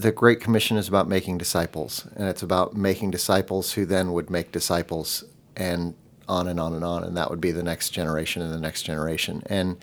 the 0.00 0.12
Great 0.12 0.40
Commission 0.40 0.78
is 0.78 0.88
about 0.88 1.08
making 1.08 1.36
disciples, 1.36 2.06
and 2.16 2.26
it's 2.26 2.42
about 2.42 2.74
making 2.74 3.10
disciples 3.10 3.72
who 3.72 3.84
then 3.84 4.12
would 4.12 4.30
make 4.30 4.50
disciples, 4.50 5.24
and 5.56 5.94
on 6.26 6.48
and 6.48 6.58
on 6.58 6.72
and 6.72 6.84
on, 6.84 7.04
and 7.04 7.16
that 7.16 7.28
would 7.28 7.40
be 7.40 7.50
the 7.50 7.62
next 7.62 7.90
generation 7.90 8.40
and 8.40 8.52
the 8.52 8.60
next 8.60 8.82
generation. 8.82 9.42
And 9.46 9.76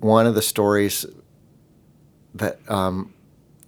one 0.00 0.26
of 0.26 0.34
the 0.34 0.42
stories 0.42 1.06
that 2.34 2.58
um, 2.68 3.14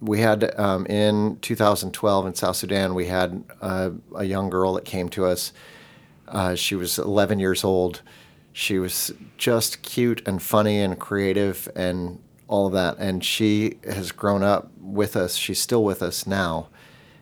we 0.01 0.19
had 0.19 0.59
um, 0.59 0.85
in 0.87 1.37
2012 1.41 2.25
in 2.25 2.35
South 2.35 2.57
Sudan, 2.57 2.93
we 2.93 3.05
had 3.05 3.43
a 3.61 4.23
young 4.23 4.49
girl 4.49 4.73
that 4.73 4.83
came 4.83 5.07
to 5.09 5.25
us. 5.25 5.53
Uh, 6.27 6.55
she 6.55 6.75
was 6.75 6.99
11 6.99 7.39
years 7.39 7.63
old. 7.63 8.01
She 8.51 8.77
was 8.77 9.13
just 9.37 9.83
cute 9.83 10.21
and 10.27 10.41
funny 10.41 10.81
and 10.81 10.99
creative 10.99 11.69
and 11.75 12.19
all 12.51 12.67
of 12.67 12.73
that. 12.73 12.97
And 12.99 13.23
she 13.23 13.77
has 13.85 14.11
grown 14.11 14.43
up 14.43 14.69
with 14.77 15.15
us. 15.15 15.35
She's 15.35 15.59
still 15.59 15.83
with 15.83 16.03
us 16.03 16.27
now. 16.27 16.67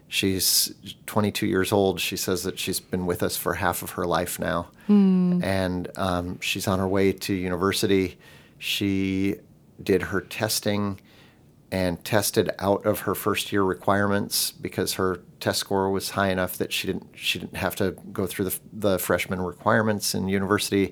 She's 0.08 0.74
22 1.06 1.46
years 1.46 1.72
old. 1.72 2.02
She 2.02 2.18
says 2.18 2.42
that 2.44 2.58
she's 2.58 2.80
been 2.80 3.06
with 3.06 3.22
us 3.22 3.38
for 3.38 3.54
half 3.54 3.84
of 3.84 3.92
her 3.92 4.06
life 4.06 4.40
now. 4.40 4.70
Mm. 4.90 5.44
And 5.44 5.88
um, 5.96 6.40
she's 6.42 6.68
on 6.68 6.80
her 6.80 6.88
way 6.88 7.14
to 7.14 7.34
university. 7.34 8.18
She 8.58 9.36
did 9.82 10.02
her 10.02 10.20
testing 10.20 11.00
and 11.72 12.04
tested 12.04 12.50
out 12.58 12.84
of 12.88 13.02
her 13.02 13.14
first 13.14 13.52
year 13.52 13.62
requirements 13.62 14.50
because 14.50 14.96
her 14.96 15.22
test 15.40 15.60
score 15.60 15.92
was 15.92 16.10
high 16.10 16.32
enough 16.32 16.58
that 16.58 16.74
she 16.74 16.88
didn't 16.88 17.06
she 17.14 17.38
didn't 17.38 17.56
have 17.56 17.76
to 17.76 17.92
go 18.12 18.26
through 18.26 18.46
the, 18.46 18.60
the 18.74 18.98
freshman 18.98 19.40
requirements 19.40 20.16
in 20.16 20.28
university 20.28 20.92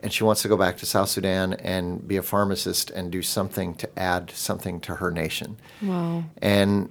and 0.00 0.12
she 0.12 0.24
wants 0.24 0.42
to 0.42 0.48
go 0.48 0.56
back 0.56 0.78
to 0.78 0.86
South 0.86 1.10
Sudan 1.10 1.52
and 1.54 2.06
be 2.06 2.16
a 2.16 2.22
pharmacist 2.22 2.90
and 2.90 3.12
do 3.12 3.22
something 3.22 3.74
to 3.74 3.98
add 3.98 4.30
something 4.30 4.80
to 4.80 4.96
her 4.96 5.10
nation. 5.10 5.58
Wow. 5.82 6.24
And 6.40 6.90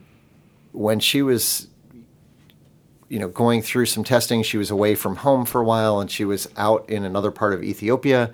when 0.71 0.99
she 0.99 1.21
was 1.21 1.67
you 3.09 3.17
know 3.17 3.27
going 3.27 3.63
through 3.63 3.87
some 3.87 4.03
testing, 4.03 4.43
she 4.43 4.57
was 4.57 4.69
away 4.69 4.93
from 4.95 5.17
home 5.17 5.45
for 5.45 5.61
a 5.61 5.63
while 5.63 5.99
and 5.99 6.09
she 6.09 6.23
was 6.23 6.47
out 6.55 6.87
in 6.89 7.03
another 7.03 7.31
part 7.31 7.53
of 7.53 7.63
Ethiopia 7.63 8.31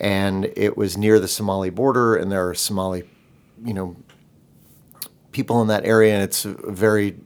and 0.00 0.46
it 0.56 0.76
was 0.76 0.96
near 0.96 1.18
the 1.20 1.28
Somali 1.28 1.70
border 1.70 2.16
and 2.16 2.30
there 2.30 2.48
are 2.48 2.54
Somali 2.54 3.08
you 3.64 3.74
know 3.74 3.96
people 5.32 5.62
in 5.62 5.68
that 5.68 5.84
area 5.84 6.14
and 6.14 6.22
it's 6.22 6.44
a 6.44 6.50
very 6.50 7.16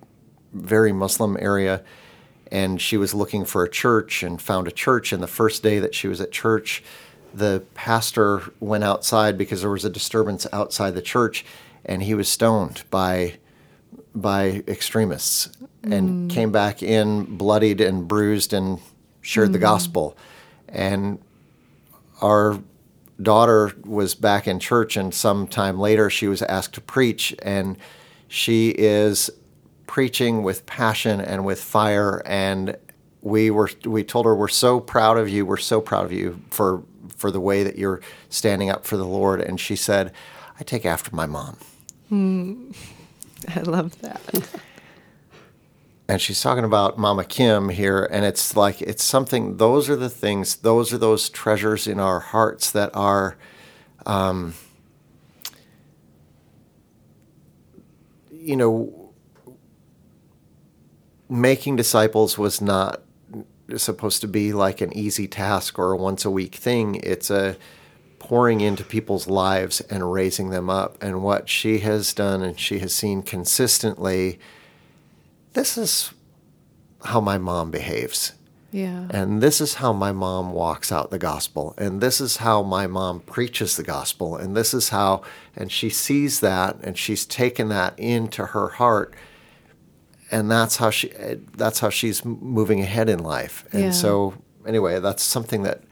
very 0.52 0.92
Muslim 0.92 1.36
area 1.40 1.82
and 2.52 2.82
she 2.82 2.98
was 2.98 3.14
looking 3.14 3.46
for 3.46 3.64
a 3.64 3.68
church 3.68 4.22
and 4.22 4.40
found 4.40 4.68
a 4.68 4.70
church. 4.70 5.10
And 5.10 5.22
the 5.22 5.26
first 5.26 5.62
day 5.62 5.78
that 5.78 5.94
she 5.94 6.06
was 6.06 6.20
at 6.20 6.30
church, 6.30 6.84
the 7.32 7.64
pastor 7.72 8.42
went 8.60 8.84
outside 8.84 9.38
because 9.38 9.62
there 9.62 9.70
was 9.70 9.86
a 9.86 9.90
disturbance 9.90 10.46
outside 10.52 10.94
the 10.94 11.02
church, 11.02 11.46
and 11.84 12.02
he 12.02 12.14
was 12.14 12.28
stoned 12.28 12.84
by 12.90 13.38
by 14.14 14.62
extremists 14.68 15.50
and 15.82 16.30
mm. 16.30 16.34
came 16.34 16.52
back 16.52 16.82
in 16.82 17.24
bloodied 17.38 17.80
and 17.80 18.06
bruised 18.06 18.52
and 18.52 18.78
shared 19.22 19.48
mm. 19.48 19.54
the 19.54 19.58
gospel. 19.58 20.14
And 20.68 21.18
our 22.20 22.58
daughter 23.20 23.72
was 23.82 24.14
back 24.14 24.46
in 24.46 24.58
church, 24.58 24.98
and 24.98 25.14
some 25.14 25.46
time 25.46 25.80
later 25.80 26.10
she 26.10 26.28
was 26.28 26.42
asked 26.42 26.74
to 26.74 26.82
preach, 26.82 27.34
and 27.40 27.78
she 28.28 28.70
is 28.70 29.30
preaching 29.92 30.42
with 30.42 30.64
passion 30.64 31.20
and 31.20 31.44
with 31.44 31.62
fire 31.62 32.22
and 32.24 32.78
we 33.20 33.50
were 33.50 33.68
we 33.84 34.02
told 34.02 34.24
her 34.24 34.34
we're 34.34 34.48
so 34.48 34.80
proud 34.80 35.18
of 35.18 35.28
you 35.28 35.44
we're 35.44 35.56
so 35.58 35.82
proud 35.82 36.02
of 36.06 36.10
you 36.10 36.40
for 36.48 36.82
for 37.22 37.30
the 37.30 37.40
way 37.40 37.62
that 37.62 37.78
you're 37.78 38.00
standing 38.30 38.70
up 38.70 38.84
for 38.84 38.96
the 38.96 39.04
Lord. 39.04 39.40
And 39.40 39.60
she 39.60 39.76
said 39.76 40.12
I 40.58 40.64
take 40.64 40.84
after 40.84 41.14
my 41.14 41.26
mom. 41.26 41.56
Mm, 42.10 42.74
I 43.56 43.60
love 43.60 44.00
that. 44.00 44.60
And 46.08 46.20
she's 46.20 46.40
talking 46.40 46.64
about 46.64 46.98
Mama 46.98 47.24
Kim 47.24 47.68
here 47.68 48.08
and 48.10 48.24
it's 48.24 48.56
like 48.56 48.82
it's 48.82 49.04
something 49.04 49.58
those 49.58 49.90
are 49.90 49.96
the 49.96 50.10
things 50.10 50.56
those 50.56 50.92
are 50.92 50.98
those 50.98 51.28
treasures 51.28 51.86
in 51.86 52.00
our 52.00 52.18
hearts 52.18 52.70
that 52.72 52.90
are 52.94 53.36
um, 54.04 54.54
you 58.30 58.56
know 58.56 59.01
making 61.32 61.76
disciples 61.76 62.36
was 62.36 62.60
not 62.60 63.02
supposed 63.76 64.20
to 64.20 64.28
be 64.28 64.52
like 64.52 64.80
an 64.80 64.94
easy 64.96 65.26
task 65.26 65.78
or 65.78 65.92
a 65.92 65.96
once 65.96 66.24
a 66.24 66.30
week 66.30 66.54
thing. 66.54 66.96
It's 67.02 67.30
a 67.30 67.56
pouring 68.18 68.60
into 68.60 68.84
people's 68.84 69.26
lives 69.26 69.80
and 69.82 70.12
raising 70.12 70.50
them 70.50 70.68
up. 70.68 71.02
And 71.02 71.22
what 71.22 71.48
she 71.48 71.78
has 71.80 72.12
done 72.12 72.42
and 72.42 72.58
she 72.58 72.78
has 72.80 72.94
seen 72.94 73.22
consistently 73.22 74.38
this 75.54 75.76
is 75.76 76.12
how 77.04 77.20
my 77.20 77.38
mom 77.38 77.70
behaves. 77.70 78.32
Yeah. 78.70 79.06
And 79.10 79.42
this 79.42 79.60
is 79.60 79.74
how 79.74 79.92
my 79.92 80.12
mom 80.12 80.52
walks 80.52 80.90
out 80.90 81.10
the 81.10 81.18
gospel. 81.18 81.74
And 81.76 82.00
this 82.00 82.20
is 82.20 82.38
how 82.38 82.62
my 82.62 82.86
mom 82.86 83.20
preaches 83.20 83.76
the 83.76 83.82
gospel. 83.82 84.36
And 84.36 84.56
this 84.56 84.72
is 84.72 84.88
how, 84.90 85.22
and 85.54 85.70
she 85.70 85.90
sees 85.90 86.40
that 86.40 86.76
and 86.82 86.96
she's 86.96 87.26
taken 87.26 87.68
that 87.68 87.98
into 87.98 88.46
her 88.46 88.68
heart 88.68 89.14
and 90.32 90.50
that's 90.50 90.76
how 90.76 90.90
she 90.90 91.12
that's 91.56 91.78
how 91.78 91.90
she's 91.90 92.24
moving 92.24 92.80
ahead 92.80 93.08
in 93.08 93.20
life. 93.20 93.64
And 93.72 93.84
yeah. 93.84 93.90
so 93.90 94.34
anyway 94.66 94.98
that's 94.98 95.22
something 95.22 95.62
that 95.62 95.82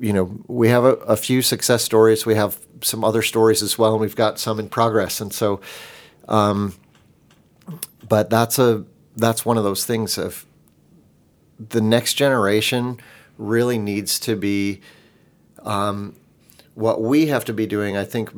you 0.00 0.12
know 0.12 0.38
we 0.48 0.68
have 0.68 0.84
a, 0.84 0.94
a, 0.94 1.16
few 1.16 1.42
success 1.42 1.84
stories. 1.84 2.24
We 2.24 2.34
have 2.34 2.58
some 2.80 3.04
other 3.04 3.22
stories 3.22 3.62
as 3.62 3.78
well 3.78 3.92
and 3.92 4.00
we've 4.00 4.16
got 4.16 4.38
some 4.38 4.58
in 4.58 4.68
progress. 4.68 5.20
And 5.20 5.32
so 5.32 5.60
um, 6.26 6.74
but 8.08 8.30
that's 8.30 8.58
a 8.58 8.84
that's 9.16 9.44
one 9.44 9.58
of 9.58 9.64
those 9.64 9.84
things 9.84 10.18
of 10.18 10.46
the 11.58 11.80
next 11.80 12.14
generation 12.14 12.98
really 13.38 13.78
needs 13.78 14.18
to 14.20 14.36
be 14.36 14.80
um, 15.62 16.16
what 16.74 17.00
we 17.02 17.26
have 17.26 17.44
to 17.44 17.52
be 17.52 17.66
doing 17.66 17.96
i 17.96 18.04
think 18.04 18.30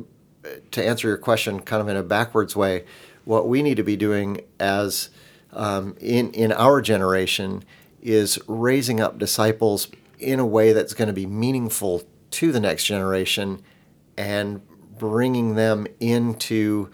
to 0.71 0.85
answer 0.85 1.07
your 1.07 1.17
question 1.17 1.59
kind 1.59 1.81
of 1.81 1.87
in 1.87 1.97
a 1.97 2.03
backwards 2.03 2.55
way 2.55 2.83
what 3.27 3.45
we 3.45 3.61
need 3.61 3.75
to 3.75 3.83
be 3.83 3.97
doing 3.97 4.39
as 4.57 5.09
um, 5.51 5.97
in 5.99 6.31
in 6.31 6.53
our 6.53 6.81
generation 6.81 7.61
is 8.01 8.39
raising 8.47 9.01
up 9.01 9.19
disciples 9.19 9.89
in 10.17 10.39
a 10.39 10.45
way 10.45 10.71
that's 10.71 10.93
going 10.93 11.09
to 11.09 11.13
be 11.13 11.25
meaningful 11.25 12.03
to 12.31 12.53
the 12.53 12.59
next 12.59 12.85
generation 12.85 13.61
and 14.17 14.61
bringing 14.97 15.55
them 15.55 15.85
into 15.99 16.89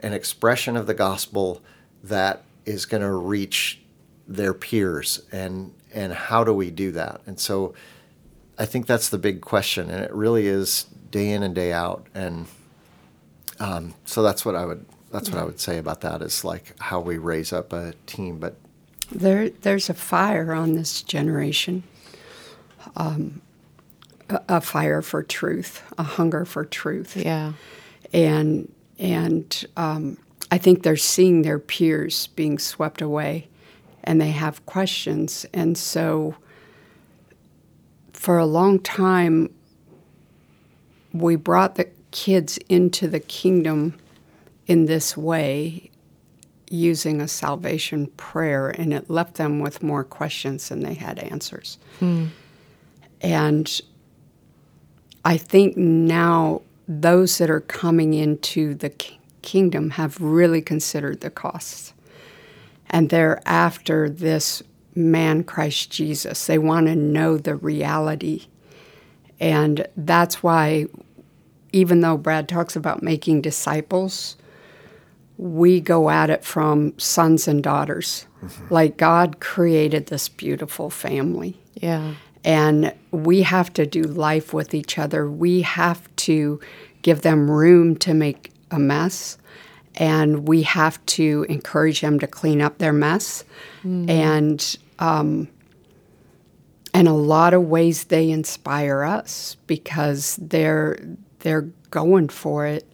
an 0.00 0.12
expression 0.12 0.76
of 0.76 0.88
the 0.88 0.94
gospel 0.94 1.62
that 2.02 2.42
is 2.64 2.84
going 2.84 3.02
to 3.02 3.12
reach 3.12 3.80
their 4.26 4.52
peers 4.52 5.22
and 5.30 5.72
and 5.94 6.12
how 6.12 6.42
do 6.42 6.52
we 6.52 6.68
do 6.68 6.90
that? 6.90 7.20
And 7.26 7.38
so 7.38 7.74
I 8.58 8.66
think 8.66 8.86
that's 8.86 9.08
the 9.08 9.18
big 9.18 9.40
question 9.40 9.88
and 9.88 10.02
it 10.02 10.12
really 10.12 10.48
is 10.48 10.86
day 11.12 11.30
in 11.30 11.44
and 11.44 11.54
day 11.54 11.72
out 11.72 12.08
and 12.12 12.48
um, 13.60 13.94
so 14.04 14.24
that's 14.24 14.44
what 14.44 14.56
I 14.56 14.66
would 14.66 14.84
that's 15.16 15.30
what 15.30 15.40
I 15.40 15.44
would 15.44 15.58
say 15.58 15.78
about 15.78 16.02
that 16.02 16.20
is 16.20 16.44
like 16.44 16.78
how 16.78 17.00
we 17.00 17.16
raise 17.16 17.50
up 17.50 17.72
a 17.72 17.94
team. 18.04 18.38
But 18.38 18.56
there, 19.10 19.48
there's 19.48 19.88
a 19.88 19.94
fire 19.94 20.52
on 20.52 20.74
this 20.74 21.00
generation, 21.00 21.84
um, 22.96 23.40
a, 24.28 24.42
a, 24.46 24.60
fire 24.60 25.00
for 25.00 25.22
truth, 25.22 25.82
a 25.96 26.02
hunger 26.02 26.44
for 26.44 26.66
truth. 26.66 27.16
Yeah, 27.16 27.54
and 28.12 28.70
and 28.98 29.64
um, 29.78 30.18
I 30.50 30.58
think 30.58 30.82
they're 30.82 30.98
seeing 30.98 31.40
their 31.40 31.58
peers 31.58 32.26
being 32.26 32.58
swept 32.58 33.00
away, 33.00 33.48
and 34.04 34.20
they 34.20 34.32
have 34.32 34.66
questions, 34.66 35.46
and 35.54 35.78
so 35.78 36.34
for 38.12 38.36
a 38.36 38.46
long 38.46 38.80
time 38.80 39.48
we 41.14 41.36
brought 41.36 41.76
the 41.76 41.88
kids 42.10 42.58
into 42.68 43.08
the 43.08 43.20
kingdom 43.20 43.98
in 44.66 44.86
this 44.86 45.16
way 45.16 45.90
using 46.68 47.20
a 47.20 47.28
salvation 47.28 48.08
prayer, 48.16 48.70
and 48.70 48.92
it 48.92 49.08
left 49.08 49.34
them 49.34 49.60
with 49.60 49.82
more 49.82 50.02
questions 50.02 50.68
than 50.68 50.80
they 50.80 50.94
had 50.94 51.18
answers. 51.18 51.78
Hmm. 52.00 52.26
And 53.20 53.80
I 55.24 55.36
think 55.36 55.76
now 55.76 56.62
those 56.88 57.38
that 57.38 57.50
are 57.50 57.60
coming 57.60 58.14
into 58.14 58.74
the 58.74 58.92
kingdom 59.42 59.90
have 59.90 60.20
really 60.20 60.60
considered 60.60 61.20
the 61.20 61.30
costs 61.30 61.92
and 62.90 63.10
they're 63.10 63.40
after 63.46 64.08
this 64.08 64.62
man, 64.94 65.44
Christ 65.44 65.90
Jesus. 65.90 66.46
They 66.46 66.58
want 66.58 66.86
to 66.86 66.96
know 66.96 67.36
the 67.36 67.56
reality. 67.56 68.46
And 69.38 69.86
that's 69.96 70.42
why, 70.42 70.86
even 71.72 72.00
though 72.00 72.16
Brad 72.16 72.48
talks 72.48 72.76
about 72.76 73.02
making 73.02 73.42
disciples, 73.42 74.36
we 75.38 75.80
go 75.80 76.10
at 76.10 76.30
it 76.30 76.44
from 76.44 76.98
sons 76.98 77.46
and 77.48 77.62
daughters. 77.62 78.26
Mm-hmm. 78.42 78.74
Like 78.74 78.96
God 78.96 79.40
created 79.40 80.06
this 80.06 80.28
beautiful 80.28 80.90
family. 80.90 81.60
Yeah. 81.74 82.14
And 82.44 82.94
we 83.10 83.42
have 83.42 83.72
to 83.74 83.86
do 83.86 84.02
life 84.02 84.54
with 84.54 84.72
each 84.72 84.98
other. 84.98 85.28
We 85.28 85.62
have 85.62 86.08
to 86.16 86.60
give 87.02 87.22
them 87.22 87.50
room 87.50 87.96
to 87.96 88.14
make 88.14 88.52
a 88.70 88.78
mess. 88.78 89.36
And 89.96 90.46
we 90.46 90.62
have 90.62 91.04
to 91.06 91.46
encourage 91.48 92.02
them 92.02 92.18
to 92.20 92.26
clean 92.26 92.60
up 92.60 92.78
their 92.78 92.92
mess. 92.92 93.44
Mm. 93.84 94.10
And 94.10 94.78
um, 94.98 95.48
in 96.94 97.06
a 97.06 97.14
lot 97.14 97.52
of 97.52 97.64
ways, 97.64 98.04
they 98.04 98.30
inspire 98.30 99.02
us 99.02 99.56
because 99.66 100.38
they're 100.40 100.98
they're 101.40 101.68
going 101.90 102.28
for 102.28 102.66
it, 102.66 102.90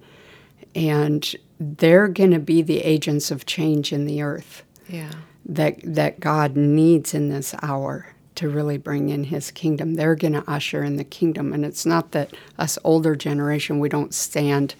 and 0.75 1.35
they're 1.63 2.09
going 2.09 2.33
to 2.33 2.39
be 2.39 2.63
the 2.63 2.81
agents 2.81 3.31
of 3.31 3.47
change 3.47 3.93
in 3.93 4.07
the 4.07 4.23
earth. 4.23 4.63
Yeah. 4.89 5.13
That 5.45 5.81
that 5.83 6.21
God 6.21 6.57
needs 6.57 7.15
in 7.15 7.29
this 7.29 7.55
hour 7.63 8.13
to 8.37 8.49
really 8.49 8.79
bring 8.79 9.09
in 9.09 9.25
His 9.25 9.51
kingdom. 9.51 9.95
They're 9.95 10.15
going 10.15 10.35
to 10.35 10.45
usher 10.49 10.85
in 10.85 10.97
the 10.97 11.05
kingdom, 11.05 11.53
and 11.53 11.65
it's 11.65 11.85
not 11.85 12.13
that 12.13 12.35
us 12.59 12.79
older 12.85 13.17
generation 13.17 13.79
we 13.79 13.89
don't 13.89 14.15
stand. 14.15 14.75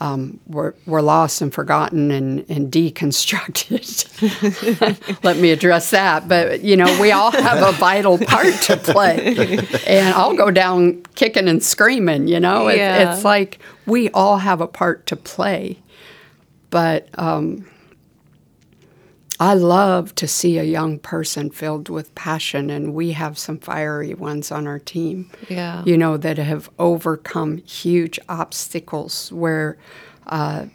Um, 0.00 0.38
we're, 0.46 0.74
we're 0.86 1.00
lost 1.00 1.42
and 1.42 1.52
forgotten 1.52 2.12
and, 2.12 2.48
and 2.48 2.70
deconstructed. 2.72 3.82
Let 5.24 5.38
me 5.38 5.50
address 5.50 5.90
that. 5.90 6.28
But, 6.28 6.62
you 6.62 6.76
know, 6.76 7.00
we 7.00 7.10
all 7.10 7.32
have 7.32 7.66
a 7.66 7.72
vital 7.72 8.16
part 8.16 8.54
to 8.62 8.76
play. 8.76 9.58
And 9.88 10.14
I'll 10.14 10.36
go 10.36 10.52
down 10.52 11.02
kicking 11.16 11.48
and 11.48 11.60
screaming, 11.60 12.28
you 12.28 12.38
know? 12.38 12.68
It, 12.68 12.76
yeah. 12.76 13.12
It's 13.12 13.24
like 13.24 13.58
we 13.86 14.08
all 14.10 14.38
have 14.38 14.60
a 14.60 14.68
part 14.68 15.06
to 15.06 15.16
play. 15.16 15.80
But 16.70 17.08
um, 17.14 17.66
I 19.40 19.54
love 19.54 20.14
to 20.16 20.26
see 20.26 20.58
a 20.58 20.64
young 20.64 20.98
person 20.98 21.50
filled 21.50 21.88
with 21.88 22.14
passion, 22.14 22.70
and 22.70 22.92
we 22.92 23.12
have 23.12 23.38
some 23.38 23.58
fiery 23.58 24.12
ones 24.14 24.50
on 24.50 24.66
our 24.66 24.80
team. 24.80 25.30
Yeah. 25.48 25.84
You 25.84 25.96
know, 25.96 26.16
that 26.16 26.38
have 26.38 26.68
overcome 26.78 27.58
huge 27.58 28.18
obstacles 28.28 29.32
where 29.32 29.78
uh, 30.26 30.66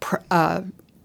pr- 0.00 0.16
uh, 0.30 0.62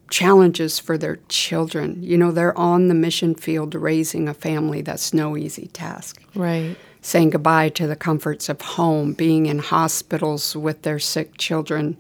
challenges 0.10 0.78
for 0.78 0.98
their 0.98 1.20
children. 1.30 2.04
You 2.04 2.18
know, 2.18 2.32
they're 2.32 2.58
on 2.58 2.90
the 2.90 2.94
mission 2.94 3.34
field 3.34 3.74
raising 3.74 4.28
a 4.28 4.34
family 4.34 4.82
that's 4.82 5.14
no 5.14 5.38
easy 5.38 5.68
task. 5.68 6.22
Right. 6.36 6.76
Saying 7.02 7.30
goodbye 7.30 7.70
to 7.70 7.88
the 7.88 7.96
comforts 7.96 8.50
of 8.50 8.60
home, 8.62 9.14
being 9.14 9.46
in 9.46 9.60
hospitals 9.60 10.56
with 10.56 10.82
their 10.82 11.00
sick 11.00 11.38
children 11.38 11.98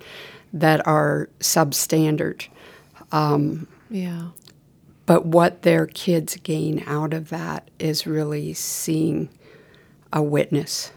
that 0.55 0.87
are 0.87 1.29
substandard. 1.39 2.47
Um, 3.11 3.67
yeah. 3.89 4.29
But 5.05 5.25
what 5.27 5.61
their 5.61 5.85
kids 5.85 6.37
gain 6.37 6.83
out 6.87 7.13
of 7.13 7.29
that 7.29 7.69
is 7.77 8.07
really 8.07 8.53
seeing 8.53 9.29
a 10.11 10.23
witness 10.23 10.91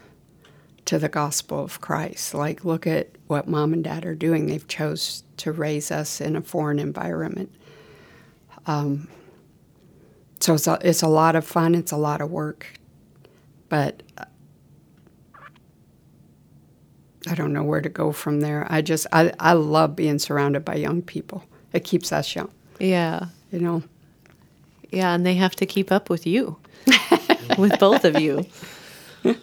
to 0.85 0.97
the 0.97 1.09
gospel 1.09 1.63
of 1.63 1.81
Christ. 1.81 2.33
Like, 2.33 2.65
look 2.65 2.87
at 2.87 3.09
what 3.27 3.47
mom 3.47 3.73
and 3.73 3.83
dad 3.83 4.05
are 4.05 4.15
doing. 4.15 4.47
They've 4.47 4.67
chose 4.67 5.23
to 5.37 5.51
raise 5.51 5.91
us 5.91 6.19
in 6.19 6.35
a 6.35 6.41
foreign 6.41 6.79
environment. 6.79 7.53
Um, 8.65 9.07
so 10.39 10.55
it's 10.55 10.67
a, 10.67 10.79
it's 10.81 11.03
a 11.03 11.07
lot 11.07 11.35
of 11.35 11.45
fun. 11.45 11.75
It's 11.75 11.91
a 11.91 11.97
lot 11.97 12.21
of 12.21 12.31
work, 12.31 12.79
but 13.67 14.01
I 17.27 17.35
don't 17.35 17.53
know 17.53 17.63
where 17.63 17.81
to 17.81 17.89
go 17.89 18.11
from 18.11 18.39
there. 18.41 18.65
I 18.69 18.81
just 18.81 19.07
I, 19.11 19.33
I 19.39 19.53
love 19.53 19.95
being 19.95 20.19
surrounded 20.19 20.63
by 20.63 20.75
young 20.75 21.01
people. 21.01 21.43
It 21.73 21.83
keeps 21.83 22.11
us 22.11 22.33
young. 22.35 22.51
Yeah. 22.79 23.25
You 23.51 23.59
know. 23.59 23.83
Yeah, 24.91 25.13
and 25.13 25.25
they 25.25 25.35
have 25.35 25.55
to 25.57 25.65
keep 25.65 25.91
up 25.91 26.09
with 26.09 26.25
you. 26.25 26.57
with 27.57 27.77
both 27.79 28.05
of 28.05 28.19
you. 28.19 28.45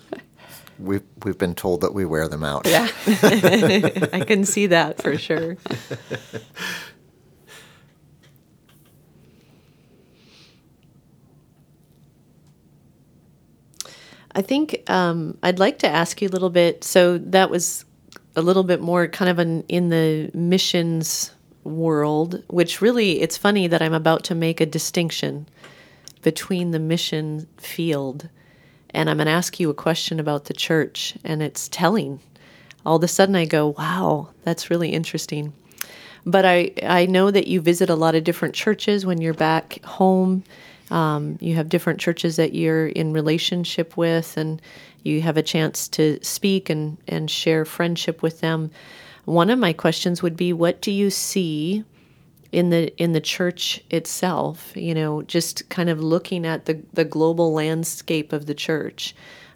We've 0.78 1.02
we've 1.24 1.38
been 1.38 1.54
told 1.54 1.80
that 1.80 1.94
we 1.94 2.04
wear 2.04 2.28
them 2.28 2.44
out. 2.44 2.66
Yeah. 2.66 2.86
I 3.06 4.22
can 4.26 4.44
see 4.44 4.66
that 4.66 5.00
for 5.00 5.16
sure. 5.16 5.56
I 14.36 14.42
think 14.42 14.88
um, 14.88 15.36
I'd 15.42 15.58
like 15.58 15.78
to 15.80 15.88
ask 15.88 16.22
you 16.22 16.28
a 16.28 16.30
little 16.30 16.50
bit. 16.50 16.84
So 16.84 17.18
that 17.18 17.50
was 17.50 17.84
a 18.36 18.42
little 18.42 18.62
bit 18.62 18.80
more 18.80 19.08
kind 19.08 19.30
of 19.30 19.38
an, 19.38 19.64
in 19.68 19.88
the 19.88 20.30
missions 20.34 21.32
world, 21.64 22.42
which 22.48 22.80
really, 22.80 23.20
it's 23.20 23.36
funny 23.36 23.66
that 23.66 23.82
I'm 23.82 23.94
about 23.94 24.22
to 24.24 24.34
make 24.34 24.60
a 24.60 24.66
distinction 24.66 25.48
between 26.22 26.70
the 26.70 26.78
mission 26.78 27.48
field 27.56 28.28
and 28.96 29.10
I'm 29.10 29.18
going 29.18 29.26
to 29.26 29.32
ask 29.32 29.60
you 29.60 29.68
a 29.68 29.74
question 29.74 30.18
about 30.18 30.46
the 30.46 30.54
church, 30.54 31.14
and 31.22 31.42
it's 31.42 31.68
telling. 31.68 32.18
All 32.86 32.96
of 32.96 33.02
a 33.02 33.08
sudden, 33.08 33.36
I 33.36 33.44
go, 33.44 33.74
wow, 33.78 34.30
that's 34.42 34.70
really 34.70 34.88
interesting. 34.90 35.52
But 36.24 36.46
I, 36.46 36.72
I 36.82 37.04
know 37.04 37.30
that 37.30 37.46
you 37.46 37.60
visit 37.60 37.90
a 37.90 37.94
lot 37.94 38.14
of 38.14 38.24
different 38.24 38.54
churches 38.54 39.04
when 39.04 39.20
you're 39.20 39.34
back 39.34 39.84
home. 39.84 40.44
Um, 40.90 41.38
you 41.40 41.56
have 41.56 41.68
different 41.68 42.00
churches 42.00 42.36
that 42.36 42.54
you're 42.54 42.86
in 42.86 43.12
relationship 43.12 43.96
with, 43.96 44.36
and 44.36 44.62
you 45.02 45.22
have 45.22 45.36
a 45.36 45.42
chance 45.42 45.88
to 45.88 46.18
speak 46.22 46.70
and, 46.70 46.98
and 47.08 47.30
share 47.30 47.64
friendship 47.64 48.22
with 48.22 48.40
them. 48.40 48.70
One 49.24 49.50
of 49.50 49.58
my 49.58 49.72
questions 49.72 50.22
would 50.22 50.36
be 50.36 50.52
what 50.52 50.80
do 50.80 50.92
you 50.92 51.10
see 51.10 51.84
in 52.52 52.70
the 52.70 52.96
in 52.96 53.12
the 53.12 53.20
church 53.20 53.82
itself? 53.90 54.72
You 54.76 54.94
know 54.94 55.22
just 55.22 55.68
kind 55.68 55.90
of 55.90 56.00
looking 56.00 56.46
at 56.46 56.66
the 56.66 56.80
the 56.92 57.04
global 57.04 57.52
landscape 57.52 58.32
of 58.32 58.46
the 58.46 58.54
church. 58.54 59.14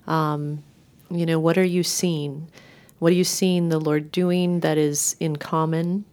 Um, 0.08 0.64
you 1.10 1.24
know 1.24 1.38
what 1.38 1.56
are 1.56 1.64
you 1.64 1.84
seeing? 1.84 2.50
What 2.98 3.12
are 3.12 3.16
you 3.16 3.24
seeing 3.24 3.68
the 3.68 3.80
lord 3.80 4.12
doing 4.12 4.60
that 4.60 4.76
is 4.76 5.16
in 5.20 5.36
common? 5.36 6.04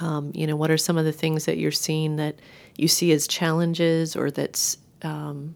Um, 0.00 0.30
you 0.34 0.46
know 0.46 0.56
what 0.56 0.70
are 0.70 0.78
some 0.78 0.98
of 0.98 1.06
the 1.06 1.12
things 1.12 1.46
that 1.46 1.56
you're 1.56 1.72
seeing 1.72 2.16
that 2.16 2.36
you 2.78 2.88
see 2.88 3.12
as 3.12 3.26
challenges 3.26 4.16
or 4.16 4.30
that's 4.30 4.78
um, 5.02 5.54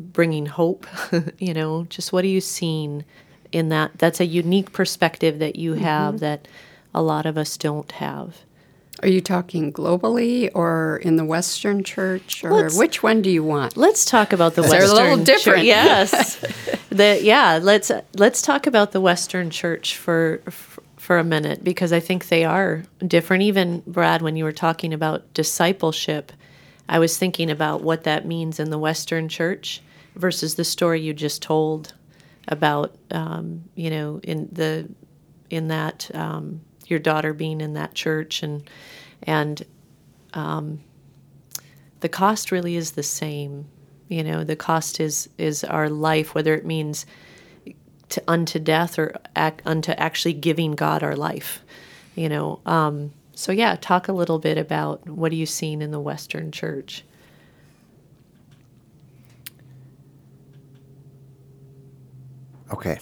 bringing 0.00 0.46
hope 0.46 0.86
you 1.38 1.54
know 1.54 1.84
just 1.84 2.12
what 2.12 2.24
are 2.24 2.28
you 2.28 2.40
seeing 2.40 3.04
in 3.52 3.68
that 3.68 3.96
that's 3.98 4.18
a 4.18 4.26
unique 4.26 4.72
perspective 4.72 5.38
that 5.38 5.56
you 5.56 5.74
have 5.74 6.14
mm-hmm. 6.14 6.24
that 6.24 6.48
a 6.94 7.02
lot 7.02 7.26
of 7.26 7.38
us 7.38 7.56
don't 7.56 7.90
have. 7.92 8.38
Are 9.02 9.08
you 9.08 9.20
talking 9.20 9.72
globally 9.72 10.50
or 10.54 11.00
in 11.02 11.16
the 11.16 11.24
Western 11.24 11.82
Church, 11.82 12.44
or 12.44 12.52
let's, 12.52 12.76
which 12.76 13.02
one 13.02 13.22
do 13.22 13.30
you 13.30 13.42
want? 13.42 13.76
Let's 13.76 14.04
talk 14.04 14.32
about 14.32 14.54
the 14.54 14.62
Western. 14.62 14.80
Church. 14.80 14.90
They're 14.90 15.06
a 15.06 15.10
little 15.10 15.24
different. 15.24 15.58
Church. 15.58 15.66
Yes, 15.66 16.36
the, 16.90 17.20
yeah. 17.22 17.58
Let's 17.60 17.90
let's 18.14 18.42
talk 18.42 18.66
about 18.66 18.92
the 18.92 19.00
Western 19.00 19.50
Church 19.50 19.96
for, 19.96 20.42
for 20.48 20.82
for 21.02 21.18
a 21.18 21.24
minute 21.24 21.64
because 21.64 21.92
I 21.92 21.98
think 21.98 22.28
they 22.28 22.44
are 22.44 22.84
different. 23.04 23.42
Even 23.42 23.82
Brad, 23.88 24.22
when 24.22 24.36
you 24.36 24.44
were 24.44 24.52
talking 24.52 24.94
about 24.94 25.34
discipleship, 25.34 26.30
I 26.88 27.00
was 27.00 27.18
thinking 27.18 27.50
about 27.50 27.82
what 27.82 28.04
that 28.04 28.24
means 28.24 28.60
in 28.60 28.70
the 28.70 28.78
Western 28.78 29.28
Church 29.28 29.82
versus 30.14 30.54
the 30.54 30.62
story 30.62 31.00
you 31.00 31.12
just 31.12 31.42
told 31.42 31.94
about 32.46 32.94
um, 33.10 33.64
you 33.74 33.90
know 33.90 34.20
in 34.22 34.48
the 34.52 34.88
in 35.50 35.66
that 35.68 36.08
um, 36.14 36.60
your 36.86 37.00
daughter 37.00 37.32
being 37.32 37.60
in 37.60 37.74
that 37.74 37.94
church 37.94 38.44
and 38.44 38.70
and 39.24 39.66
um, 40.34 40.78
the 41.98 42.08
cost 42.08 42.52
really 42.52 42.76
is 42.76 42.92
the 42.92 43.02
same 43.02 43.66
you 44.08 44.22
know 44.22 44.44
the 44.44 44.56
cost 44.56 45.00
is 45.00 45.28
is 45.36 45.64
our 45.64 45.88
life 45.88 46.32
whether 46.32 46.54
it 46.54 46.64
means 46.64 47.06
to 48.12 48.22
unto 48.28 48.58
death 48.58 48.98
or 48.98 49.14
ac- 49.36 49.56
unto 49.66 49.92
actually 49.92 50.34
giving 50.34 50.72
God 50.72 51.02
our 51.02 51.16
life 51.16 51.62
you 52.14 52.28
know 52.28 52.60
um, 52.66 53.12
so 53.34 53.52
yeah 53.52 53.76
talk 53.80 54.08
a 54.08 54.12
little 54.12 54.38
bit 54.38 54.58
about 54.58 55.08
what 55.08 55.32
are 55.32 55.36
you 55.36 55.46
seeing 55.46 55.82
in 55.82 55.90
the 55.90 56.00
western 56.00 56.50
church 56.52 57.04
Okay. 62.72 62.98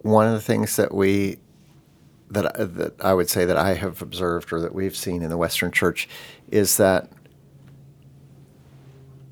One 0.00 0.26
of 0.26 0.32
the 0.32 0.40
things 0.40 0.76
that 0.76 0.92
we 0.92 1.38
that 2.30 2.54
that 2.56 2.94
I 3.00 3.14
would 3.14 3.30
say 3.30 3.44
that 3.44 3.56
I 3.56 3.74
have 3.74 4.02
observed 4.02 4.52
or 4.52 4.60
that 4.60 4.74
we've 4.74 4.96
seen 4.96 5.22
in 5.22 5.30
the 5.30 5.36
Western 5.36 5.70
Church 5.70 6.08
is 6.50 6.76
that 6.78 7.10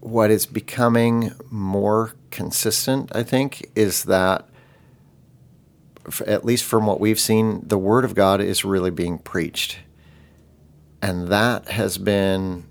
what 0.00 0.30
is 0.30 0.46
becoming 0.46 1.32
more 1.50 2.14
consistent, 2.30 3.14
I 3.14 3.22
think, 3.22 3.70
is 3.74 4.04
that 4.04 4.46
at 6.26 6.44
least 6.44 6.64
from 6.64 6.86
what 6.86 7.00
we've 7.00 7.20
seen, 7.20 7.62
the 7.66 7.78
Word 7.78 8.04
of 8.04 8.14
God 8.14 8.40
is 8.40 8.64
really 8.64 8.90
being 8.90 9.18
preached. 9.18 9.78
And 11.02 11.28
that 11.28 11.68
has 11.68 11.98
been 11.98 12.64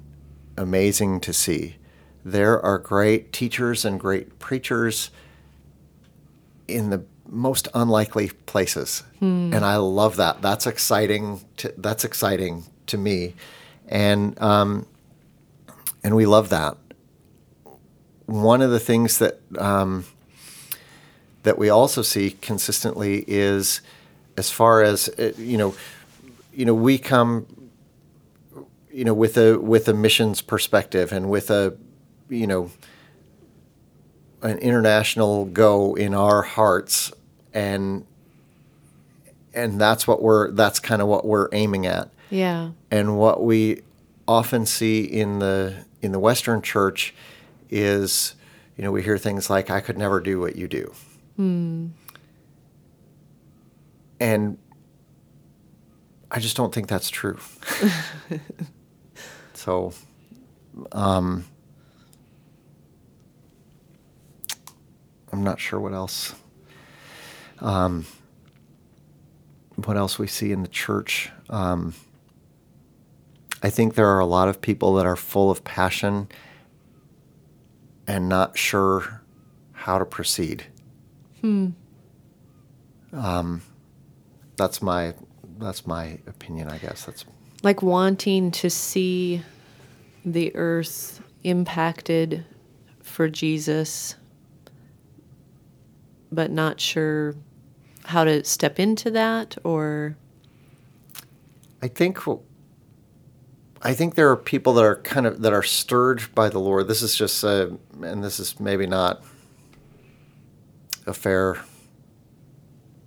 amazing 0.57 1.21
to 1.21 1.33
see. 1.33 1.77
There 2.25 2.59
are 2.63 2.77
great 2.77 3.31
teachers 3.31 3.85
and 3.85 3.99
great 3.99 4.39
preachers 4.39 5.09
in 6.67 6.89
the 6.89 7.03
most 7.27 7.67
unlikely 7.73 8.29
places. 8.45 9.03
And 9.53 9.65
I 9.65 9.77
love 9.77 10.17
that. 10.17 10.41
That's 10.41 10.67
exciting. 10.67 11.41
To, 11.57 11.73
that's 11.77 12.03
exciting 12.03 12.65
to 12.87 12.97
me. 12.97 13.35
And, 13.87 14.39
um, 14.41 14.85
and 16.03 16.15
we 16.15 16.25
love 16.25 16.49
that. 16.49 16.77
One 18.29 18.61
of 18.61 18.69
the 18.71 18.79
things 18.79 19.17
that, 19.19 19.39
um, 19.57 20.05
that 21.43 21.57
we 21.57 21.69
also 21.69 22.01
see 22.01 22.31
consistently 22.41 23.23
is 23.27 23.81
as 24.37 24.51
far 24.51 24.83
as, 24.83 25.09
uh, 25.09 25.33
you 25.37 25.57
know, 25.57 25.73
you 26.53 26.65
know, 26.65 26.73
we 26.75 26.97
come 26.97 27.45
you 28.91 29.05
know 29.05 29.13
with 29.13 29.37
a 29.37 29.57
with 29.59 29.87
a 29.87 29.93
missions 29.93 30.41
perspective 30.41 31.11
and 31.11 31.29
with 31.29 31.51
a 31.51 31.77
you 32.27 32.47
know 32.47 32.71
an 34.41 34.57
international 34.57 35.45
go 35.45 35.93
in 35.93 36.13
our 36.15 36.41
hearts 36.41 37.13
and 37.53 38.03
and 39.53 39.79
that's 39.79 40.07
what 40.07 40.21
we're 40.23 40.49
that's 40.51 40.79
kind 40.79 41.01
of 41.03 41.07
what 41.07 41.23
we're 41.23 41.49
aiming 41.53 41.85
at 41.85 42.09
Yeah. 42.31 42.71
and 42.89 43.17
what 43.17 43.43
we 43.43 43.83
often 44.27 44.65
see 44.65 45.03
in 45.03 45.37
the 45.39 45.85
in 46.01 46.11
the 46.11 46.19
western 46.19 46.61
church 46.61 47.13
is 47.69 48.35
you 48.75 48.83
know 48.83 48.91
we 48.91 49.03
hear 49.03 49.17
things 49.17 49.49
like 49.49 49.69
i 49.69 49.79
could 49.79 49.97
never 49.97 50.19
do 50.19 50.39
what 50.39 50.55
you 50.55 50.67
do. 50.67 50.93
And 54.19 54.57
i 56.31 56.39
just 56.39 56.55
don't 56.57 56.73
think 56.73 56.87
that's 56.87 57.09
true. 57.09 57.39
So 59.53 59.91
um 60.93 61.45
i'm 65.33 65.43
not 65.43 65.59
sure 65.59 65.79
what 65.81 65.91
else 65.93 66.33
um 67.59 68.05
what 69.75 69.97
else 69.97 70.17
we 70.17 70.27
see 70.27 70.51
in 70.53 70.61
the 70.61 70.69
church. 70.69 71.29
Um 71.49 71.93
I 73.61 73.69
think 73.69 73.95
there 73.95 74.07
are 74.07 74.19
a 74.19 74.25
lot 74.25 74.47
of 74.47 74.61
people 74.61 74.93
that 74.95 75.05
are 75.05 75.17
full 75.17 75.51
of 75.51 75.65
passion 75.65 76.29
and 78.09 78.27
not 78.27 78.57
sure 78.57 79.21
how 79.71 79.99
to 79.99 80.05
proceed. 80.05 80.65
Hmm. 81.41 81.69
Um, 83.13 83.61
that's 84.57 84.81
my 84.81 85.13
that's 85.59 85.85
my 85.85 86.17
opinion. 86.25 86.69
I 86.69 86.79
guess 86.79 87.05
that's 87.05 87.23
Like 87.61 87.83
wanting 87.83 88.49
to 88.51 88.69
see 88.69 89.43
the 90.25 90.53
earth 90.55 91.21
impacted 91.43 92.45
for 93.03 93.29
Jesus, 93.29 94.15
but 96.31 96.49
not 96.49 96.81
sure 96.81 97.35
how 98.05 98.23
to 98.23 98.43
step 98.43 98.79
into 98.79 99.11
that 99.11 99.55
or. 99.63 100.17
I 101.81 101.87
think 101.87 102.17
I 103.81 103.93
think 103.93 104.15
there 104.15 104.29
are 104.29 104.35
people 104.35 104.73
that 104.73 104.83
are 104.83 104.97
kind 104.97 105.25
of 105.25 105.41
that 105.41 105.53
are 105.53 105.63
stirred 105.63 106.23
by 106.35 106.49
the 106.49 106.59
Lord. 106.59 106.87
This 106.87 107.01
is 107.01 107.15
just 107.15 107.43
uh, 107.43 107.69
and 108.01 108.23
this 108.23 108.39
is 108.39 108.59
maybe 108.59 108.85
not 108.85 109.23
a 111.05 111.13
fair 111.13 111.57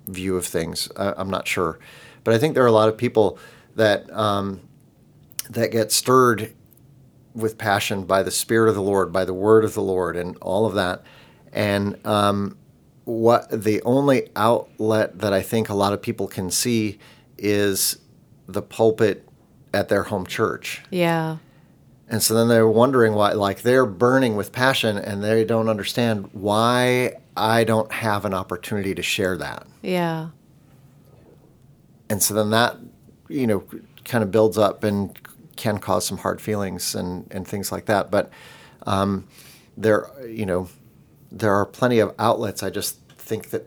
view 0.07 0.37
of 0.37 0.47
things. 0.47 0.89
I, 0.97 1.13
I'm 1.17 1.31
not 1.31 1.47
sure, 1.47 1.79
but 2.25 2.33
I 2.33 2.39
think 2.39 2.55
there 2.55 2.65
are 2.65 2.69
a 2.69 2.73
lot 2.73 2.89
of 2.89 2.97
people 2.97 3.39
that 3.77 4.11
um, 4.13 4.61
that 5.51 5.73
get 5.73 5.93
stirred 5.93 6.55
with 7.35 7.59
passion 7.59 8.05
by 8.05 8.23
the 8.23 8.31
Spirit 8.31 8.69
of 8.69 8.75
the 8.75 8.83
Lord, 8.83 9.13
by 9.13 9.25
the 9.25 9.35
Word 9.35 9.65
of 9.65 9.75
the 9.75 9.83
Lord, 9.83 10.17
and 10.17 10.37
all 10.39 10.65
of 10.65 10.75
that. 10.75 11.05
And 11.53 12.05
um, 12.07 12.57
what 13.05 13.51
the 13.51 13.83
only 13.83 14.31
outlet 14.37 15.19
that 15.19 15.35
I 15.35 15.43
think 15.43 15.69
a 15.69 15.75
lot 15.75 15.93
of 15.93 16.01
people 16.01 16.29
can 16.29 16.51
see 16.51 16.99
is 17.37 17.99
the 18.47 18.63
pulpit 18.63 19.29
at 19.73 19.89
their 19.89 20.05
home 20.05 20.27
church. 20.27 20.83
Yeah. 20.91 21.39
And 22.09 22.23
so 22.23 22.35
then 22.35 22.49
they're 22.49 22.69
wondering 22.69 23.15
why, 23.15 23.33
like 23.33 23.63
they're 23.63 23.87
burning 23.87 24.37
with 24.37 24.53
passion 24.53 24.99
and 24.99 25.25
they 25.25 25.45
don't 25.45 25.69
understand 25.69 26.29
why 26.33 27.15
I 27.37 27.65
don't 27.65 27.91
have 27.91 28.25
an 28.25 28.35
opportunity 28.35 28.95
to 28.95 29.03
share 29.03 29.37
that. 29.39 29.67
Yeah. 29.81 30.29
And 32.11 32.23
so 32.23 32.35
then 32.35 32.51
that, 32.51 32.77
you 33.29 33.47
know, 33.47 33.65
kind 34.05 34.23
of 34.23 34.31
builds 34.31 34.59
up 34.59 34.85
and 34.85 35.19
can 35.57 35.79
cause 35.79 36.07
some 36.07 36.19
hard 36.19 36.41
feelings 36.41 36.95
and, 36.95 37.27
and 37.31 37.49
things 37.49 37.73
like 37.73 37.87
that. 37.87 38.11
But 38.11 38.31
um, 38.87 39.27
there, 39.77 40.11
you 40.27 40.45
know, 40.45 40.69
there 41.31 41.55
are 41.55 41.65
plenty 41.65 41.99
of 41.99 42.15
outlets. 42.19 42.63
I 42.63 42.69
just 42.69 42.99
think 43.17 43.51
that 43.51 43.67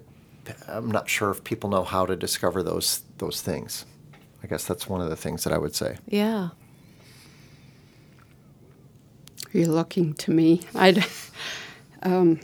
I'm 0.68 0.91
not 0.91 1.10
sure 1.10 1.32
if 1.32 1.44
people 1.44 1.70
know 1.70 1.84
how 1.84 2.06
to 2.06 2.15
discover 2.15 2.62
those 2.62 3.02
those 3.18 3.41
things. 3.41 3.86
I 4.46 4.48
guess 4.48 4.64
that's 4.64 4.88
one 4.88 5.02
of 5.02 5.10
the 5.10 5.16
things 5.16 5.44
that 5.46 5.54
I 5.54 5.58
would 5.58 5.74
say. 5.74 5.98
Yeah. 6.06 6.50
Are 6.50 6.52
You're 9.52 9.70
looking 9.70 10.14
to 10.14 10.30
me. 10.30 10.62
I'd, 10.76 11.04
um, 12.04 12.40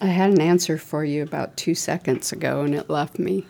I 0.00 0.06
had 0.06 0.30
an 0.30 0.40
answer 0.40 0.78
for 0.78 1.04
you 1.04 1.22
about 1.22 1.58
two 1.58 1.74
seconds 1.74 2.32
ago, 2.32 2.62
and 2.62 2.74
it 2.74 2.88
left 2.88 3.18
me. 3.18 3.44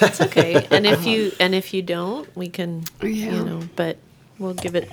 It's 0.00 0.20
okay. 0.20 0.66
and 0.72 0.84
if 0.84 1.06
you 1.06 1.30
and 1.38 1.54
if 1.54 1.72
you 1.72 1.80
don't, 1.80 2.28
we 2.36 2.48
can 2.48 2.82
Yeah. 3.00 3.36
you 3.36 3.44
know, 3.44 3.62
but 3.76 3.98
we'll 4.40 4.54
give 4.54 4.74
it 4.74 4.90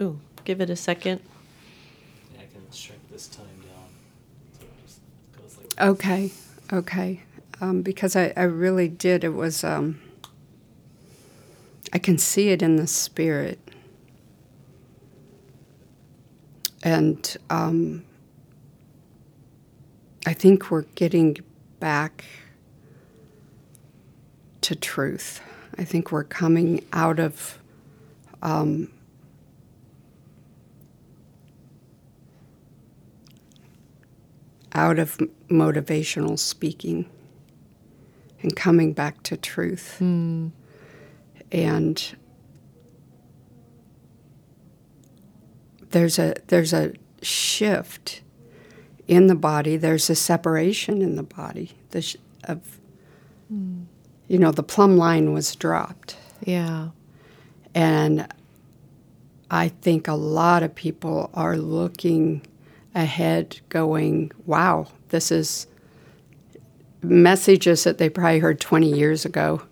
ooh, 0.00 0.18
give 0.44 0.60
it 0.60 0.68
a 0.68 0.74
second. 0.74 1.20
Yeah, 2.34 2.40
I 2.40 2.52
can 2.52 2.62
shrink 2.72 3.08
this 3.08 3.28
time 3.28 3.46
down. 3.62 3.86
So 4.58 4.64
it 4.64 4.84
just 4.84 5.00
goes 5.40 5.56
like 5.58 5.80
Okay, 5.90 6.32
okay. 6.72 7.22
Um, 7.60 7.82
because 7.82 8.16
I, 8.16 8.32
I 8.36 8.42
really 8.42 8.86
did. 8.88 9.24
It 9.24 9.34
was, 9.34 9.64
um, 9.64 10.00
I 11.92 11.98
can 11.98 12.18
see 12.18 12.50
it 12.50 12.62
in 12.62 12.76
the 12.76 12.86
spirit. 12.86 13.58
And 16.82 17.36
um, 17.50 18.04
I 20.26 20.32
think 20.32 20.70
we're 20.70 20.82
getting 20.94 21.38
back 21.80 22.24
to 24.62 24.76
truth. 24.76 25.40
I 25.78 25.84
think 25.84 26.12
we're 26.12 26.24
coming 26.24 26.84
out 26.92 27.18
of 27.18 27.58
um, 28.42 28.90
out 34.74 34.98
of 34.98 35.16
motivational 35.48 36.38
speaking 36.38 37.08
and 38.42 38.54
coming 38.54 38.92
back 38.92 39.22
to 39.24 39.36
truth. 39.36 40.00
And 41.50 42.16
there's 45.90 46.18
a 46.18 46.34
there's 46.48 46.72
a 46.72 46.92
shift 47.22 48.22
in 49.06 49.26
the 49.26 49.34
body. 49.34 49.76
There's 49.76 50.10
a 50.10 50.14
separation 50.14 51.02
in 51.02 51.16
the 51.16 51.22
body. 51.22 51.72
The 51.90 52.02
sh- 52.02 52.16
of 52.44 52.78
hmm. 53.48 53.82
you 54.26 54.38
know 54.38 54.52
the 54.52 54.62
plumb 54.62 54.96
line 54.96 55.32
was 55.32 55.54
dropped. 55.56 56.16
Yeah. 56.44 56.88
And 57.74 58.26
I 59.50 59.68
think 59.68 60.08
a 60.08 60.14
lot 60.14 60.62
of 60.62 60.74
people 60.74 61.30
are 61.32 61.56
looking 61.56 62.42
ahead, 62.94 63.60
going, 63.68 64.32
wow, 64.46 64.88
this 65.08 65.30
is 65.30 65.66
messages 67.02 67.84
that 67.84 67.98
they 67.98 68.08
probably 68.08 68.40
heard 68.40 68.60
20 68.60 68.92
years 68.92 69.24
ago 69.24 69.62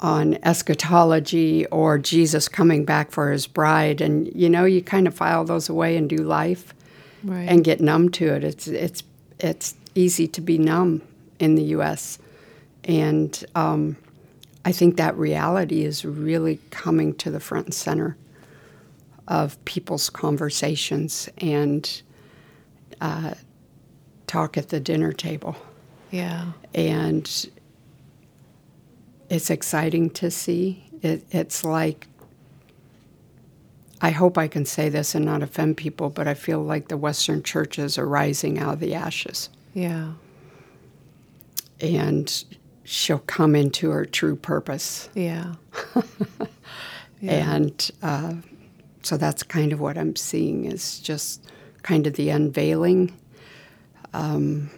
on 0.00 0.38
eschatology 0.42 1.66
or 1.66 1.98
Jesus 1.98 2.48
coming 2.48 2.84
back 2.84 3.10
for 3.10 3.30
his 3.30 3.46
bride. 3.46 4.00
And, 4.00 4.30
you 4.34 4.48
know, 4.48 4.64
you 4.64 4.82
kind 4.82 5.06
of 5.06 5.14
file 5.14 5.44
those 5.44 5.68
away 5.68 5.96
and 5.96 6.08
do 6.08 6.16
life 6.18 6.74
Right. 7.22 7.46
and 7.48 7.62
get 7.62 7.80
numb 7.82 8.08
to 8.12 8.28
it. 8.34 8.42
It's, 8.44 8.66
it's, 8.66 9.02
it's 9.38 9.74
easy 9.94 10.26
to 10.28 10.40
be 10.40 10.56
numb 10.56 11.02
in 11.38 11.54
the 11.54 11.64
U.S. 11.64 12.18
And 12.84 13.44
um, 13.54 13.96
I 14.64 14.72
think 14.72 14.96
that 14.96 15.14
reality 15.18 15.84
is 15.84 16.02
really 16.04 16.60
coming 16.70 17.14
to 17.16 17.30
the 17.30 17.40
front 17.40 17.66
and 17.66 17.74
center 17.74 18.16
of 19.28 19.62
people's 19.66 20.08
conversations 20.08 21.28
and 21.38 22.00
uh, 23.02 23.34
talk 24.26 24.56
at 24.56 24.70
the 24.70 24.80
dinner 24.80 25.12
table. 25.12 25.56
yeah. 26.10 26.52
And 26.74 27.50
it's 29.30 29.48
exciting 29.48 30.10
to 30.10 30.30
see. 30.30 30.84
It, 31.00 31.24
it's 31.30 31.64
like, 31.64 32.08
I 34.02 34.10
hope 34.10 34.36
I 34.36 34.48
can 34.48 34.66
say 34.66 34.90
this 34.90 35.14
and 35.14 35.24
not 35.24 35.42
offend 35.42 35.78
people, 35.78 36.10
but 36.10 36.28
I 36.28 36.34
feel 36.34 36.60
like 36.62 36.88
the 36.88 36.96
Western 36.98 37.42
churches 37.42 37.96
are 37.96 38.06
rising 38.06 38.58
out 38.58 38.74
of 38.74 38.80
the 38.80 38.94
ashes. 38.94 39.48
Yeah. 39.72 40.12
and 41.80 42.44
she'll 42.84 43.20
come 43.20 43.54
into 43.54 43.90
her 43.90 44.04
true 44.04 44.36
purpose. 44.36 45.08
Yeah. 45.14 45.54
And 47.22 47.90
uh, 48.02 48.34
so 49.02 49.16
that's 49.16 49.42
kind 49.42 49.72
of 49.72 49.80
what 49.80 49.98
I'm 49.98 50.16
seeing 50.16 50.64
is 50.64 50.98
just 51.00 51.44
kind 51.82 52.06
of 52.06 52.14
the 52.14 52.30
unveiling. 52.30 53.14
Um, 54.14 54.70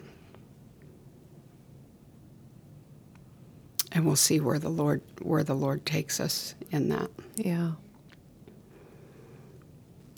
and 3.92 4.06
we'll 4.06 4.16
see 4.16 4.40
where 4.40 4.58
the 4.58 4.70
Lord 4.70 5.02
where 5.20 5.44
the 5.44 5.54
Lord 5.54 5.84
takes 5.86 6.18
us 6.18 6.54
in 6.70 6.88
that. 6.88 7.10
Yeah. 7.36 7.72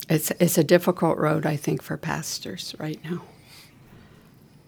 It's 0.09 0.31
it's 0.39 0.59
a 0.59 0.65
difficult 0.65 1.19
road, 1.19 1.47
I 1.47 1.57
think, 1.57 1.83
for 1.83 1.97
pastors 1.97 2.75
right 2.79 3.01
now, 3.05 3.23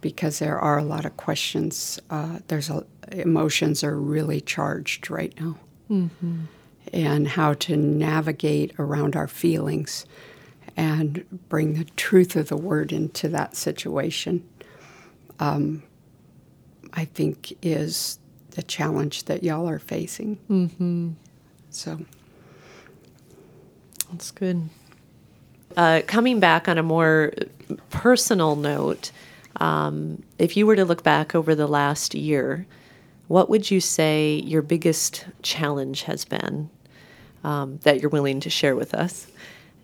because 0.00 0.38
there 0.38 0.58
are 0.58 0.78
a 0.78 0.84
lot 0.84 1.04
of 1.04 1.16
questions. 1.16 2.00
Uh, 2.10 2.38
there's 2.48 2.70
a, 2.70 2.86
emotions 3.12 3.84
are 3.84 3.98
really 3.98 4.40
charged 4.40 5.10
right 5.10 5.38
now, 5.38 5.58
and 6.92 7.28
how 7.28 7.52
to 7.54 7.76
navigate 7.76 8.72
around 8.78 9.14
our 9.14 9.28
feelings 9.28 10.06
and 10.76 11.24
bring 11.48 11.74
the 11.74 11.84
truth 11.96 12.34
of 12.34 12.48
the 12.48 12.56
word 12.56 12.90
into 12.92 13.28
that 13.28 13.56
situation. 13.56 14.42
Um, 15.38 15.82
I 16.94 17.04
think 17.04 17.56
is 17.62 18.18
the 18.56 18.62
challenge 18.62 19.24
that 19.24 19.44
y'all 19.44 19.68
are 19.68 19.78
facing. 19.78 20.38
Mm-hmm. 20.50 21.10
So. 21.70 22.00
That's 24.10 24.30
good. 24.30 24.68
Uh, 25.76 26.00
coming 26.06 26.40
back 26.40 26.68
on 26.68 26.78
a 26.78 26.82
more 26.82 27.32
personal 27.90 28.56
note, 28.56 29.12
um, 29.56 30.22
if 30.38 30.56
you 30.56 30.66
were 30.66 30.76
to 30.76 30.86
look 30.86 31.02
back 31.02 31.34
over 31.34 31.54
the 31.54 31.66
last 31.66 32.14
year, 32.14 32.66
what 33.28 33.50
would 33.50 33.70
you 33.70 33.80
say 33.80 34.36
your 34.44 34.62
biggest 34.62 35.26
challenge 35.42 36.02
has 36.02 36.24
been 36.24 36.70
um, 37.44 37.78
that 37.82 38.00
you're 38.00 38.10
willing 38.10 38.40
to 38.40 38.50
share 38.50 38.74
with 38.74 38.94
us, 38.94 39.26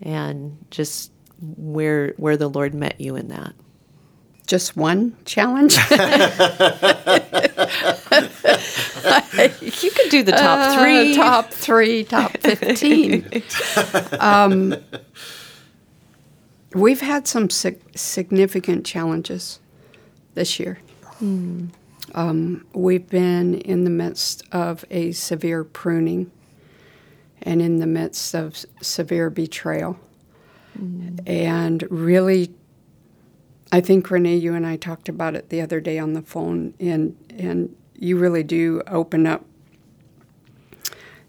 and 0.01 0.57
just 0.71 1.11
where 1.57 2.15
where 2.17 2.37
the 2.37 2.49
Lord 2.49 2.73
met 2.73 3.01
you 3.01 3.17
in 3.17 3.29
that? 3.29 3.53
Just 4.53 4.77
one 4.77 5.17
challenge? 5.25 5.79
You 9.63 9.91
could 9.91 10.11
do 10.11 10.23
the 10.23 10.33
top 10.33 10.59
Uh, 10.59 10.79
three. 10.79 11.15
top 11.17 11.51
three, 11.51 12.05
top 12.05 12.37
15. 12.39 13.43
um, 14.21 14.75
we've 16.75 17.01
had 17.01 17.27
some 17.27 17.49
sig- 17.49 17.81
significant 17.97 18.85
challenges 18.85 19.59
this 20.35 20.61
year. 20.61 20.79
Um, 22.15 22.67
we've 22.75 23.09
been 23.09 23.55
in 23.55 23.85
the 23.85 23.91
midst 23.91 24.45
of 24.53 24.85
a 24.91 25.13
severe 25.13 25.65
pruning 25.65 26.31
and 27.41 27.63
in 27.63 27.79
the 27.79 27.87
midst 27.87 28.35
of 28.35 28.53
s- 28.53 28.67
severe 28.83 29.31
betrayal. 29.31 29.99
And 31.27 31.85
really, 31.91 32.53
I 33.73 33.81
think 33.81 34.11
Renee, 34.11 34.37
you 34.37 34.55
and 34.55 34.67
I 34.67 34.77
talked 34.77 35.09
about 35.09 35.35
it 35.35 35.49
the 35.49 35.63
other 35.63 35.81
day 35.81 35.99
on 35.99 36.13
the 36.13 36.21
phone, 36.21 36.75
and 36.79 37.17
and 37.31 37.75
you 37.99 38.19
really 38.19 38.43
do 38.43 38.83
open 38.87 39.27
up 39.27 39.47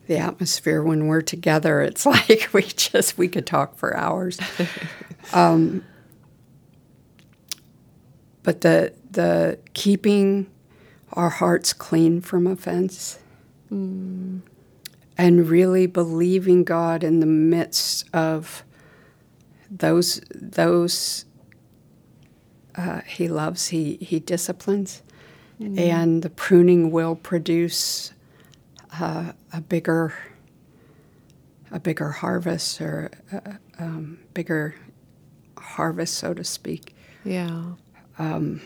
the 0.08 0.18
atmosphere 0.18 0.84
when 0.84 1.08
we're 1.08 1.22
together. 1.22 1.82
It's 1.82 2.06
like 2.06 2.50
we 2.54 2.64
just 2.64 3.18
we 3.18 3.30
could 3.30 3.48
talk 3.48 3.78
for 3.78 3.96
hours. 3.96 4.40
um, 5.34 5.86
but 8.44 8.60
the 8.60 8.94
the 9.10 9.58
keeping 9.74 10.48
our 11.14 11.30
hearts 11.30 11.72
clean 11.72 12.20
from 12.20 12.46
offense 12.46 13.20
and 13.70 14.44
really 15.18 15.86
believing 15.88 16.64
God 16.66 17.04
in 17.04 17.22
the 17.22 17.26
midst 17.26 18.06
of 18.14 18.64
those 19.70 20.22
those 20.34 21.26
uh, 22.76 23.02
he 23.02 23.28
loves 23.28 23.68
he 23.68 23.98
he 24.02 24.20
disciplines. 24.20 25.02
And 25.60 26.24
the 26.24 26.30
pruning 26.30 26.92
will 26.92 27.16
produce 27.16 28.12
uh, 29.00 29.32
a 29.54 29.62
bigger 29.62 30.14
a 31.72 31.80
bigger 31.80 32.10
harvest 32.10 32.82
or 32.82 33.12
a 33.32 33.58
um, 33.80 34.20
bigger 34.34 34.76
harvest 35.58 36.16
so 36.16 36.34
to 36.34 36.44
speak. 36.44 36.96
Yeah. 37.24 37.64
Um, 38.20 38.62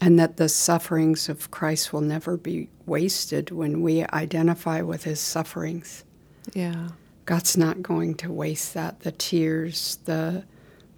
and 0.00 0.18
that 0.18 0.36
the 0.36 0.48
sufferings 0.48 1.28
of 1.28 1.50
Christ 1.50 1.92
will 1.92 2.00
never 2.00 2.36
be 2.36 2.68
wasted 2.86 3.50
when 3.50 3.80
we 3.82 4.04
identify 4.06 4.80
with 4.82 5.04
his 5.04 5.20
sufferings. 5.20 6.04
Yeah. 6.52 6.88
God's 7.24 7.56
not 7.56 7.82
going 7.82 8.14
to 8.16 8.32
waste 8.32 8.74
that. 8.74 9.00
The 9.00 9.12
tears 9.12 9.98
the 10.04 10.44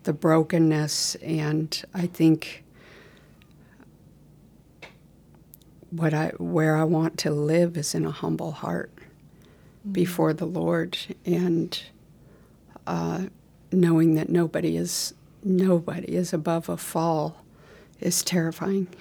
the 0.04 0.12
brokenness 0.12 1.14
and 1.16 1.82
I 1.94 2.06
think 2.06 2.64
what 5.90 6.14
I 6.14 6.28
where 6.38 6.76
I 6.76 6.84
want 6.84 7.18
to 7.18 7.30
live 7.30 7.76
is 7.76 7.94
in 7.94 8.06
a 8.06 8.10
humble 8.10 8.52
heart 8.52 8.92
before 9.90 10.32
the 10.32 10.46
Lord 10.46 10.96
and 11.26 11.82
uh, 12.86 13.24
knowing 13.72 14.14
that 14.14 14.28
nobody 14.28 14.76
is 14.76 15.14
nobody 15.42 16.14
is 16.14 16.32
above 16.32 16.68
a 16.68 16.76
fall 16.76 17.44
is 18.00 18.22
terrifying. 18.22 18.88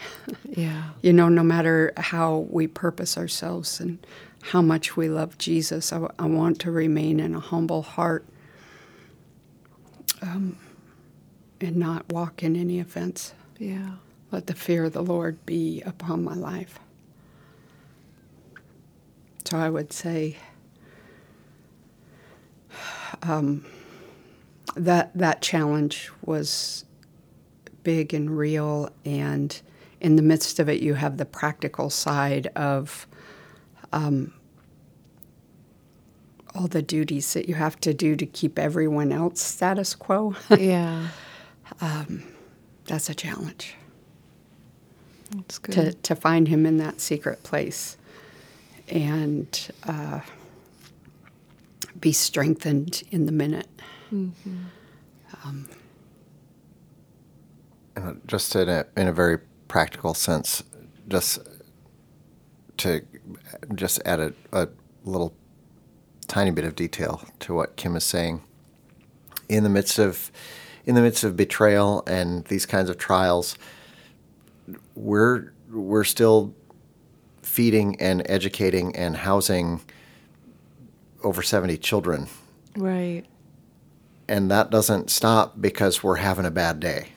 Yeah. 0.46 0.90
You 1.02 1.14
know, 1.14 1.30
no 1.30 1.44
matter 1.44 1.94
how 1.96 2.48
we 2.50 2.68
purpose 2.68 3.18
ourselves 3.18 3.80
and 3.80 4.06
how 4.42 4.62
much 4.62 4.98
we 4.98 5.08
love 5.08 5.38
Jesus, 5.38 5.94
I, 5.94 6.08
I 6.18 6.26
want 6.26 6.60
to 6.62 6.72
remain 6.72 7.20
in 7.20 7.36
a 7.36 7.40
humble 7.40 7.82
heart 7.84 8.26
um, 10.22 10.58
and 11.62 11.76
not 11.76 12.12
walk 12.12 12.44
in 12.44 12.56
any 12.56 12.80
offense. 12.80 13.34
Yeah. 13.58 13.92
Let 14.32 14.48
the 14.48 14.54
fear 14.54 14.86
of 14.86 14.94
the 14.94 15.02
Lord 15.02 15.46
be 15.46 15.82
upon 15.82 16.24
my 16.24 16.36
life. 16.36 16.80
So 19.46 19.58
I 19.58 19.70
would 19.70 19.92
say 19.92 20.38
um, 23.24 23.66
that 24.76 25.12
that 25.16 25.42
challenge 25.42 26.12
was 26.24 26.86
big 27.84 28.14
and 28.14 28.38
real, 28.38 28.92
and 29.04 29.60
in 30.00 30.16
the 30.16 30.22
midst 30.22 30.60
of 30.60 30.70
it, 30.70 30.82
you 30.82 30.94
have 30.94 31.18
the 31.18 31.26
practical 31.26 31.90
side 31.90 32.48
of 32.56 33.08
um, 33.92 34.34
all 36.54 36.68
the 36.68 36.82
duties 36.82 37.34
that 37.34 37.50
you 37.50 37.56
have 37.56 37.80
to 37.82 37.94
do 37.94 38.16
to 38.16 38.26
keep 38.26 38.60
everyone 38.60 39.12
else 39.12 39.42
status 39.42 39.96
quo. 39.96 40.36
Yeah. 40.58 41.08
Um, 41.82 42.24
that's 42.86 43.10
a 43.10 43.16
challenge. 43.16 43.76
That's 45.32 45.60
good. 45.60 45.74
to, 45.74 45.94
to 45.94 46.16
find 46.16 46.48
him 46.48 46.66
in 46.66 46.78
that 46.78 47.00
secret 47.02 47.44
place 47.44 47.98
and 48.88 49.72
uh, 49.84 50.22
be 52.00 52.12
strengthened 52.12 53.04
in 53.12 53.26
the 53.26 53.32
minute. 53.32 53.68
Mm-hmm. 54.12 54.58
Um, 55.44 55.70
and 57.96 58.22
just 58.28 58.56
in 58.56 58.68
a 58.70 58.86
in 58.98 59.08
a 59.08 59.14
very 59.14 59.38
practical 59.68 60.14
sense, 60.14 60.64
just 61.08 61.40
to 62.78 63.06
just 63.76 64.02
add 64.06 64.20
a, 64.20 64.34
a 64.52 64.68
little 65.04 65.36
tiny 66.28 66.52
bit 66.52 66.66
of 66.66 66.76
detail 66.76 67.24
to 67.42 67.54
what 67.54 67.76
Kim 67.76 67.96
is 67.96 68.04
saying. 68.04 68.42
In 69.48 69.64
the 69.64 69.70
midst 69.70 70.00
of 70.00 70.32
in 70.90 70.96
the 70.96 71.02
midst 71.02 71.24
of 71.24 71.38
betrayal 71.38 72.02
and 72.08 72.44
these 72.46 72.66
kinds 72.66 72.90
of 72.90 72.98
trials, 72.98 73.60
we're 74.96 75.54
we're 75.72 76.04
still 76.04 76.56
feeding 77.44 77.96
and 78.02 78.24
educating 78.28 78.96
and 78.96 79.18
housing 79.18 79.82
over 81.24 81.44
70 81.44 81.78
children 81.78 82.28
right. 82.76 83.24
and 84.28 84.50
that 84.50 84.72
doesn't 84.72 85.12
stop 85.12 85.62
because 85.62 86.02
we're 86.02 86.16
having 86.16 86.46
a 86.46 86.52
bad 86.52 86.80
day. 86.80 87.10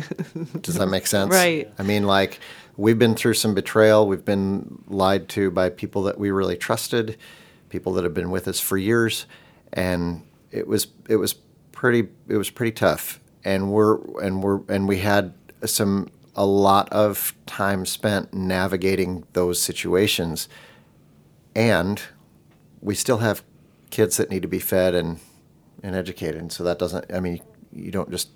Does 0.62 0.76
that 0.76 0.86
make 0.86 1.06
sense? 1.06 1.30
Right. 1.30 1.70
I 1.78 1.82
mean, 1.82 2.04
like, 2.04 2.40
we've 2.78 2.98
been 2.98 3.14
through 3.14 3.34
some 3.34 3.54
betrayal. 3.54 4.06
We've 4.06 4.24
been 4.24 4.82
lied 4.86 5.28
to 5.30 5.50
by 5.50 5.68
people 5.68 6.04
that 6.04 6.18
we 6.18 6.30
really 6.30 6.56
trusted, 6.56 7.18
people 7.68 7.92
that 7.94 8.04
have 8.04 8.14
been 8.14 8.30
with 8.30 8.48
us 8.48 8.60
for 8.60 8.78
years, 8.78 9.26
and 9.72 10.22
it 10.50 10.66
was 10.66 10.86
it 11.08 11.16
was 11.16 11.34
pretty 11.80 12.06
it 12.28 12.36
was 12.36 12.50
pretty 12.50 12.72
tough. 12.72 13.20
And 13.42 13.72
we're 13.72 13.96
and 14.22 14.42
we're 14.42 14.60
and 14.68 14.86
we 14.86 14.98
had 14.98 15.32
some 15.64 16.08
a 16.36 16.44
lot 16.44 16.90
of 16.92 17.34
time 17.46 17.86
spent 17.86 18.34
navigating 18.34 19.24
those 19.32 19.60
situations, 19.62 20.46
and 21.54 22.02
we 22.82 22.94
still 22.94 23.18
have 23.18 23.42
kids 23.88 24.18
that 24.18 24.30
need 24.30 24.42
to 24.42 24.48
be 24.48 24.58
fed 24.58 24.94
and 24.94 25.20
and 25.82 25.96
educated. 25.96 26.40
And 26.40 26.52
so 26.52 26.62
that 26.64 26.78
doesn't. 26.78 27.06
I 27.12 27.20
mean, 27.20 27.40
you 27.72 27.90
don't 27.90 28.10
just 28.10 28.28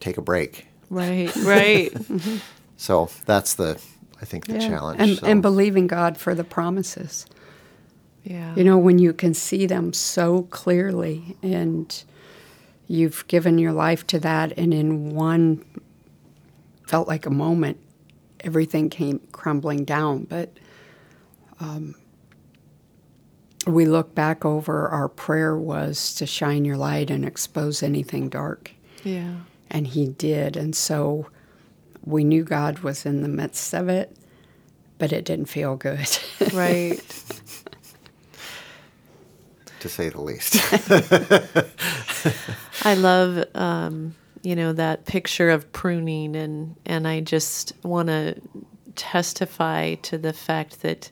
take 0.00 0.18
a 0.18 0.22
break. 0.22 0.66
Right. 0.90 1.34
Right. 1.44 1.92
So 2.76 3.10
that's 3.26 3.54
the. 3.54 3.78
I 4.22 4.24
think 4.24 4.46
the 4.46 4.54
Yeah. 4.54 4.68
challenge. 4.68 5.00
And, 5.02 5.18
so. 5.18 5.26
and 5.26 5.42
believing 5.42 5.86
God 5.86 6.16
for 6.16 6.34
the 6.34 6.44
promises. 6.44 7.26
Yeah. 8.24 8.54
And, 8.56 8.56
So- 8.56 8.56
and 8.56 8.56
believing 8.56 8.56
God 8.56 8.56
for 8.56 8.56
the 8.56 8.56
promises. 8.56 8.56
Yeah. 8.56 8.56
You 8.56 8.64
know, 8.64 8.78
when 8.78 8.98
you 8.98 9.12
can 9.12 9.34
see 9.34 9.66
them 9.66 9.92
so 9.92 10.44
clearly 10.50 11.36
and 11.42 12.04
you've 12.90 13.24
given 13.28 13.56
your 13.56 13.72
life 13.72 14.04
to 14.08 14.18
that, 14.18 14.52
and 14.58 14.74
in 14.74 15.14
one 15.14 15.64
felt 16.88 17.06
like 17.06 17.24
a 17.24 17.30
moment, 17.30 17.78
everything 18.40 18.90
came 18.90 19.20
crumbling 19.30 19.84
down. 19.84 20.24
But 20.24 20.50
um, 21.60 21.94
we 23.64 23.86
look 23.86 24.12
back 24.16 24.44
over 24.44 24.88
our 24.88 25.08
prayer 25.08 25.56
was 25.56 26.12
to 26.16 26.26
shine 26.26 26.64
your 26.64 26.76
light 26.76 27.10
and 27.10 27.24
expose 27.24 27.84
anything 27.84 28.28
dark. 28.28 28.72
Yeah. 29.04 29.34
And 29.70 29.86
He 29.86 30.08
did. 30.08 30.56
And 30.56 30.74
so 30.74 31.28
we 32.04 32.24
knew 32.24 32.42
God 32.42 32.80
was 32.80 33.06
in 33.06 33.22
the 33.22 33.28
midst 33.28 33.72
of 33.72 33.88
it, 33.88 34.16
but 34.98 35.12
it 35.12 35.24
didn't 35.24 35.46
feel 35.46 35.76
good. 35.76 36.08
Right. 36.52 37.00
to 39.78 39.88
say 39.88 40.08
the 40.08 40.20
least. 40.20 40.56
I 42.82 42.94
love, 42.94 43.44
um, 43.54 44.14
you 44.42 44.56
know, 44.56 44.72
that 44.72 45.04
picture 45.06 45.50
of 45.50 45.70
pruning, 45.72 46.34
and 46.36 46.76
and 46.86 47.06
I 47.06 47.20
just 47.20 47.72
want 47.82 48.08
to 48.08 48.40
testify 48.96 49.94
to 49.96 50.18
the 50.18 50.32
fact 50.32 50.82
that 50.82 51.10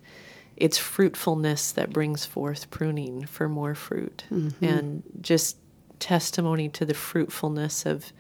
it's 0.57 0.79
fruitfulness 0.79 1.73
that 1.73 1.91
brings 1.93 2.25
forth 2.25 2.71
pruning 2.71 3.27
for 3.27 3.49
more 3.49 3.75
fruit, 3.75 4.25
and 4.63 5.03
just 5.21 5.57
testimony 6.01 6.69
to 6.71 6.85
the 6.85 6.95
fruitfulness 6.95 7.85
of 7.87 8.13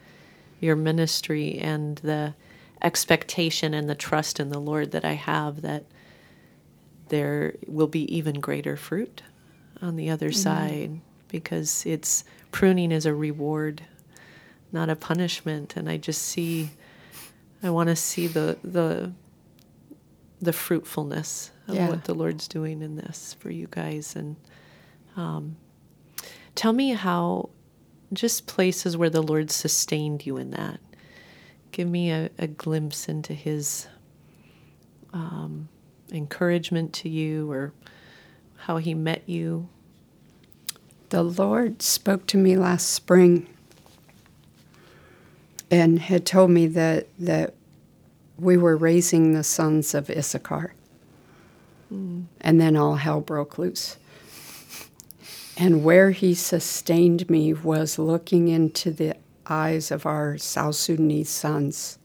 your 0.61 0.76
ministry 0.76 1.59
and 1.59 1.99
the 1.99 2.34
expectation 2.82 3.72
and 3.74 3.88
the 3.88 3.94
trust 3.94 4.38
in 4.40 4.51
the 4.51 4.59
Lord 4.61 4.90
that 4.92 5.05
I 5.05 5.12
have 5.14 5.62
that 5.62 5.84
there 7.09 7.55
will 7.66 7.86
be 7.86 8.12
even 8.14 8.40
greater 8.40 8.76
fruit 8.76 9.22
on 9.80 9.96
the 9.96 10.11
other 10.11 10.30
side 10.32 11.01
because 11.28 11.86
it's 11.86 12.24
pruning 12.59 12.90
is 12.90 13.06
a 13.06 13.14
reward, 13.14 13.82
not 14.72 14.90
a 14.90 14.96
punishment. 14.96 15.76
And 15.76 15.88
I 15.88 15.96
just 15.96 16.20
see, 16.22 16.70
I 17.62 17.70
want 17.70 17.88
to 17.88 17.94
see 17.94 18.26
the 18.26 18.59
the 18.64 19.12
the 20.40 20.52
fruitfulness 20.52 21.52
of 21.68 21.76
Yeah. 21.76 21.88
what 21.88 22.04
the 22.04 22.14
Lord's 22.14 22.48
doing 22.48 22.82
in 22.82 22.96
this 22.96 23.36
for 23.38 23.50
you 23.50 23.68
guys. 23.70 24.16
And 24.16 24.34
um, 25.16 25.56
tell 26.56 26.72
me 26.72 26.90
how, 26.94 27.50
just 28.12 28.46
places 28.48 28.96
where 28.96 29.11
the 29.11 29.22
Lord 29.22 29.50
sustained 29.52 30.26
you 30.26 30.36
in 30.36 30.50
that. 30.50 30.80
Give 31.70 31.88
me 31.88 32.11
a, 32.11 32.30
a 32.38 32.46
glimpse 32.48 33.09
into 33.09 33.34
His 33.34 33.86
um, 35.12 35.68
encouragement 36.11 36.92
to 36.94 37.09
you 37.09 37.50
or 37.52 37.72
how 38.56 38.78
He 38.78 38.94
met 38.94 39.22
you. 39.28 39.68
The 41.11 41.22
Lord 41.22 41.80
spoke 41.82 42.26
to 42.28 42.36
me 42.36 42.56
last 42.56 42.90
spring 42.90 43.46
and 45.70 45.98
had 45.98 46.26
told 46.26 46.50
me 46.50 46.66
that, 46.68 47.06
that 47.18 47.54
we 48.38 48.56
were 48.56 48.76
raising 48.76 49.32
the 49.32 49.44
sons 49.44 49.94
of 49.94 50.11
Issachar. 50.11 50.74
Mm. 51.92 52.24
And 52.40 52.61
then 52.61 52.76
all 52.76 52.96
hell 52.96 53.20
broke 53.20 53.59
loose. 53.59 53.96
And 55.56 55.82
where 55.82 56.11
he 56.12 56.34
sustained 56.34 57.28
me 57.28 57.52
was 57.52 57.98
looking 57.98 58.48
into 58.48 58.90
the 58.90 59.16
eyes 59.46 59.90
of 59.90 60.06
our 60.06 60.38
South 60.38 60.76
Sudanese 60.76 61.30
sons 61.30 61.98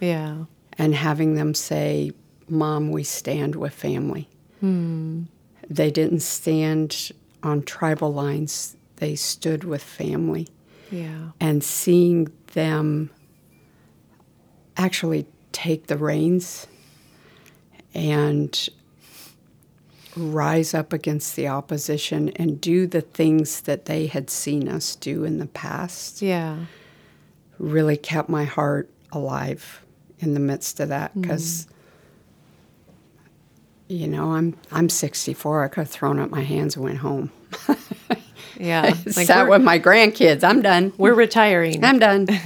Yeah. 0.00 0.44
and 0.78 0.94
having 0.94 1.34
them 1.34 1.54
say, 1.54 2.12
Mom, 2.48 2.90
we 2.90 3.02
stand 3.04 3.56
with 3.56 3.72
family. 3.72 4.28
Hmm. 4.60 5.22
They 5.68 5.90
didn't 5.90 6.20
stand 6.20 7.12
on 7.42 7.62
tribal 7.62 8.12
lines, 8.12 8.76
they 8.96 9.14
stood 9.14 9.64
with 9.64 9.82
family. 9.82 10.48
Yeah. 10.90 11.30
And 11.40 11.62
seeing 11.62 12.28
them 12.54 13.10
actually 14.76 15.26
take 15.52 15.86
the 15.86 15.96
reins 15.96 16.66
and 17.94 18.68
rise 20.16 20.74
up 20.74 20.92
against 20.92 21.36
the 21.36 21.48
opposition 21.48 22.30
and 22.30 22.60
do 22.60 22.86
the 22.86 23.00
things 23.00 23.62
that 23.62 23.84
they 23.84 24.06
had 24.06 24.28
seen 24.30 24.68
us 24.68 24.96
do 24.96 25.24
in 25.24 25.38
the 25.38 25.46
past 25.46 26.20
Yeah. 26.20 26.56
really 27.58 27.96
kept 27.96 28.28
my 28.28 28.44
heart 28.44 28.90
alive 29.12 29.82
in 30.18 30.34
the 30.34 30.40
midst 30.40 30.80
of 30.80 30.88
that 30.88 31.18
because 31.20 31.66
mm-hmm. 31.66 31.74
You 33.90 34.06
know 34.06 34.32
I'm 34.32 34.56
I'm 34.70 34.88
64 34.88 35.64
I 35.64 35.68
could 35.68 35.80
have 35.80 35.90
thrown 35.90 36.18
up 36.18 36.30
my 36.30 36.42
hands 36.42 36.76
and 36.76 36.84
went 36.84 36.98
home. 36.98 37.30
Yeah. 38.60 38.92
sat 39.08 39.46
we're, 39.46 39.56
with 39.56 39.62
my 39.62 39.78
grandkids. 39.78 40.44
I'm 40.44 40.62
done. 40.62 40.92
We're 40.98 41.14
retiring. 41.14 41.84
I'm 41.84 41.98
done. 41.98 42.28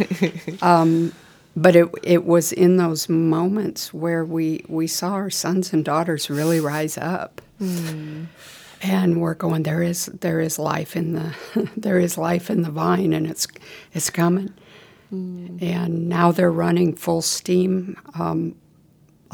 Um, 0.62 1.12
but 1.56 1.76
it 1.76 1.88
it 2.02 2.24
was 2.24 2.52
in 2.52 2.78
those 2.78 3.08
moments 3.08 3.92
where 3.92 4.24
we 4.24 4.64
we 4.68 4.86
saw 4.86 5.12
our 5.12 5.30
sons 5.30 5.72
and 5.72 5.84
daughters 5.84 6.30
really 6.30 6.60
rise 6.60 6.96
up. 6.98 7.40
And 7.60 9.20
we're 9.20 9.34
going 9.34 9.62
there 9.62 9.82
is 9.82 10.06
there 10.06 10.40
is 10.40 10.58
life 10.58 10.96
in 10.96 11.12
the 11.12 11.34
there 11.76 11.98
is 11.98 12.18
life 12.18 12.50
in 12.50 12.62
the 12.62 12.70
vine 12.70 13.12
and 13.12 13.26
it's 13.26 13.46
it's 13.92 14.10
coming. 14.10 14.54
And 15.10 16.08
now 16.08 16.32
they're 16.32 16.50
running 16.50 16.96
full 16.96 17.22
steam 17.22 17.96
um, 18.18 18.56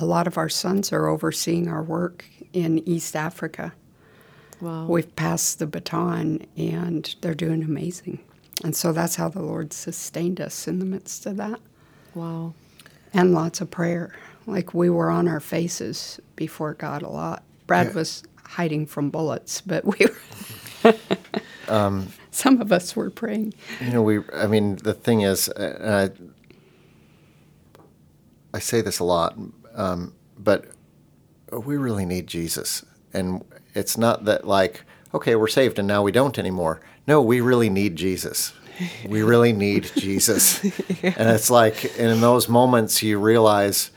a 0.01 0.05
lot 0.07 0.27
of 0.27 0.39
our 0.39 0.49
sons 0.49 0.93
are 0.93 1.07
overseeing 1.09 1.69
our 1.69 1.83
work 1.83 2.25
in 2.53 2.79
east 2.89 3.15
africa 3.17 3.73
Wow. 4.61 4.87
we've 4.87 5.15
passed 5.17 5.59
the 5.59 5.67
baton 5.67 6.47
and 6.57 7.15
they're 7.21 7.35
doing 7.35 7.63
amazing 7.63 8.19
and 8.63 8.75
so 8.77 8.93
that's 8.93 9.17
how 9.17 9.29
the 9.29 9.43
lord 9.43 9.73
sustained 9.73 10.41
us 10.41 10.69
in 10.69 10.79
the 10.81 10.85
midst 10.85 11.27
of 11.27 11.37
that 11.39 11.61
Wow. 12.15 12.55
and 13.13 13.33
lots 13.33 13.61
of 13.61 13.71
prayer 13.71 14.15
like 14.47 14.75
we 14.75 14.91
were 14.91 15.11
on 15.11 15.29
our 15.29 15.41
faces 15.41 16.21
before 16.37 16.75
god 16.75 17.03
a 17.03 17.09
lot 17.09 17.43
brad 17.67 17.89
Yeah. 17.89 17.93
was 17.95 18.23
hiding 18.45 18.87
from 18.87 19.11
bullets 19.11 19.61
but 19.61 19.85
we 19.85 20.07
were 20.85 20.95
some 22.31 22.61
of 22.61 22.73
us 22.73 22.95
were 22.97 23.11
praying 23.11 23.55
You 23.81 23.93
know, 23.93 24.03
we. 24.03 24.21
I 24.35 24.47
mean, 24.47 24.77
the 24.77 24.95
thing 24.95 25.21
is, 25.23 25.49
uh, 25.51 26.11
I, 26.13 27.83
I 28.57 28.59
say 28.61 28.81
this 28.81 28.99
a 28.99 29.05
lot, 29.05 29.37
um, 29.81 30.15
but 30.39 30.65
we 31.67 31.77
really 31.77 32.05
need 32.05 32.27
Jesus, 32.27 32.85
and 33.13 33.43
it's 33.75 33.97
not 33.97 34.25
that 34.27 34.47
like, 34.47 34.83
okay, 35.15 35.35
we're 35.35 35.49
saved 35.49 35.79
and 35.79 35.89
now 35.89 36.03
we 36.03 36.13
don't 36.13 36.39
anymore. 36.39 36.81
No, 37.07 37.21
we 37.23 37.41
really 37.41 37.71
need 37.71 37.97
Jesus. 37.97 38.53
We 39.07 39.23
really 39.33 39.53
need 39.53 39.91
Jesus, 39.97 40.63
and 41.03 41.29
it's 41.37 41.51
like, 41.51 41.85
and 41.99 42.11
in 42.11 42.21
those 42.21 42.49
moments, 42.49 43.03
you 43.03 43.19
realize, 43.19 43.91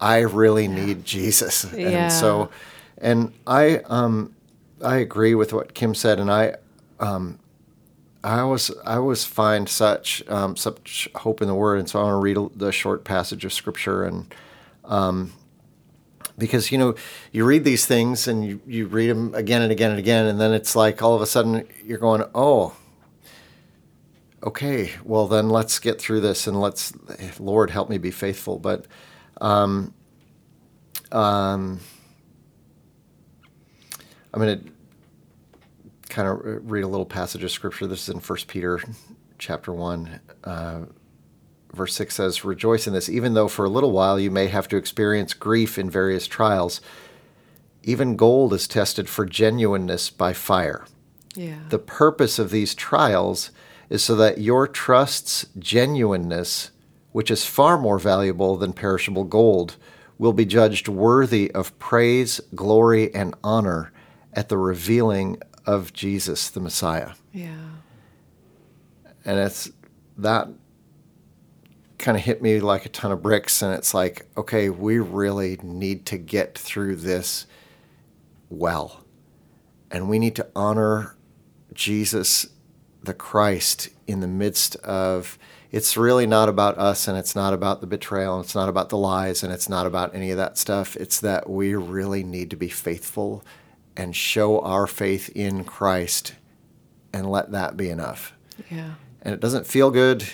I 0.00 0.18
really 0.20 0.68
need 0.68 1.04
Jesus, 1.04 1.66
Yeah. 1.72 1.88
and 1.88 2.12
so, 2.12 2.50
and 2.98 3.32
I, 3.46 3.78
um, 3.86 4.34
I 4.82 4.96
agree 4.96 5.34
with 5.34 5.52
what 5.52 5.74
Kim 5.74 5.94
said, 5.94 6.18
and 6.20 6.30
I. 6.30 6.54
Um, 7.00 7.38
I 8.22 8.40
always 8.40 8.70
I 8.84 8.96
always 8.96 9.24
find 9.24 9.66
such 9.66 10.22
um, 10.28 10.54
such 10.54 11.08
hope 11.14 11.40
in 11.40 11.48
the 11.48 11.54
Word, 11.54 11.78
and 11.78 11.88
so 11.88 11.98
I 11.98 12.02
want 12.02 12.12
to 12.12 12.16
read 12.42 12.50
the 12.54 12.70
short 12.70 13.02
passage 13.02 13.46
of 13.46 13.52
Scripture, 13.52 14.04
and 14.04 14.26
um, 14.84 15.32
because 16.38 16.72
you 16.72 16.78
know 16.78 16.94
you 17.32 17.44
read 17.44 17.64
these 17.64 17.86
things 17.86 18.28
and 18.28 18.44
you, 18.44 18.60
you 18.66 18.86
read 18.86 19.08
them 19.08 19.34
again 19.34 19.62
and 19.62 19.72
again 19.72 19.90
and 19.90 19.98
again, 19.98 20.26
and 20.26 20.40
then 20.40 20.52
it's 20.52 20.74
like 20.74 21.02
all 21.02 21.14
of 21.14 21.22
a 21.22 21.26
sudden 21.26 21.66
you're 21.84 21.98
going, 21.98 22.24
oh, 22.34 22.74
okay, 24.42 24.92
well 25.04 25.26
then 25.26 25.48
let's 25.48 25.78
get 25.78 26.00
through 26.00 26.20
this 26.20 26.46
and 26.46 26.60
let's 26.60 26.92
Lord 27.38 27.70
help 27.70 27.88
me 27.88 27.98
be 27.98 28.10
faithful, 28.10 28.58
but. 28.58 28.86
Um, 29.40 29.94
um, 31.12 31.80
I'm 34.32 34.40
going 34.40 34.60
to 34.60 34.70
kind 36.08 36.28
of 36.28 36.70
read 36.70 36.84
a 36.84 36.88
little 36.88 37.06
passage 37.06 37.42
of 37.42 37.50
scripture. 37.50 37.86
This 37.86 38.08
is 38.08 38.14
in 38.14 38.20
1 38.20 38.38
Peter 38.46 38.80
chapter 39.38 39.72
1. 39.72 40.20
Uh, 40.44 40.80
verse 41.72 41.94
6 41.94 42.14
says, 42.14 42.44
Rejoice 42.44 42.86
in 42.86 42.92
this, 42.92 43.08
even 43.08 43.34
though 43.34 43.48
for 43.48 43.64
a 43.64 43.70
little 43.70 43.92
while 43.92 44.18
you 44.18 44.30
may 44.30 44.48
have 44.48 44.68
to 44.68 44.76
experience 44.76 45.34
grief 45.34 45.78
in 45.78 45.90
various 45.90 46.26
trials. 46.26 46.80
Even 47.82 48.16
gold 48.16 48.52
is 48.52 48.68
tested 48.68 49.08
for 49.08 49.24
genuineness 49.24 50.10
by 50.10 50.32
fire. 50.32 50.84
Yeah. 51.34 51.60
The 51.68 51.78
purpose 51.78 52.38
of 52.38 52.50
these 52.50 52.74
trials 52.74 53.50
is 53.88 54.02
so 54.02 54.14
that 54.16 54.38
your 54.38 54.68
trust's 54.68 55.46
genuineness, 55.58 56.70
which 57.12 57.30
is 57.30 57.44
far 57.44 57.78
more 57.78 57.98
valuable 57.98 58.56
than 58.56 58.72
perishable 58.72 59.24
gold, 59.24 59.76
will 60.18 60.32
be 60.32 60.44
judged 60.44 60.86
worthy 60.88 61.50
of 61.52 61.76
praise, 61.78 62.40
glory, 62.54 63.14
and 63.14 63.34
honor 63.42 63.92
at 64.34 64.48
the 64.48 64.58
revealing 64.58 65.38
of 65.66 65.92
Jesus 65.92 66.50
the 66.50 66.60
Messiah. 66.60 67.12
yeah. 67.32 67.56
And 69.24 69.38
it's 69.38 69.70
that 70.16 70.48
kind 72.00 72.16
of 72.16 72.24
hit 72.24 72.42
me 72.42 72.58
like 72.60 72.86
a 72.86 72.88
ton 72.88 73.12
of 73.12 73.22
bricks. 73.22 73.62
And 73.62 73.74
it's 73.74 73.94
like, 73.94 74.26
okay, 74.36 74.70
we 74.70 74.98
really 74.98 75.58
need 75.62 76.06
to 76.06 76.18
get 76.18 76.58
through 76.58 76.96
this 76.96 77.46
well. 78.48 79.04
And 79.90 80.08
we 80.08 80.18
need 80.18 80.34
to 80.36 80.48
honor 80.56 81.16
Jesus, 81.72 82.48
the 83.02 83.14
Christ, 83.14 83.90
in 84.06 84.20
the 84.20 84.26
midst 84.26 84.76
of 84.76 85.38
it's 85.70 85.96
really 85.96 86.26
not 86.26 86.48
about 86.48 86.78
us 86.78 87.06
and 87.06 87.16
it's 87.16 87.36
not 87.36 87.52
about 87.52 87.80
the 87.80 87.86
betrayal 87.86 88.36
and 88.36 88.44
it's 88.44 88.54
not 88.54 88.68
about 88.68 88.88
the 88.88 88.96
lies 88.96 89.42
and 89.44 89.52
it's 89.52 89.68
not 89.68 89.86
about 89.86 90.14
any 90.14 90.30
of 90.30 90.36
that 90.36 90.58
stuff. 90.58 90.96
It's 90.96 91.20
that 91.20 91.48
we 91.48 91.74
really 91.74 92.24
need 92.24 92.50
to 92.50 92.56
be 92.56 92.68
faithful 92.68 93.44
and 93.96 94.16
show 94.16 94.60
our 94.60 94.86
faith 94.86 95.28
in 95.34 95.64
Christ 95.64 96.34
and 97.12 97.30
let 97.30 97.52
that 97.52 97.76
be 97.76 97.88
enough. 97.88 98.32
Yeah. 98.70 98.94
And 99.22 99.34
it 99.34 99.40
doesn't 99.40 99.66
feel 99.66 99.90
good. 99.90 100.24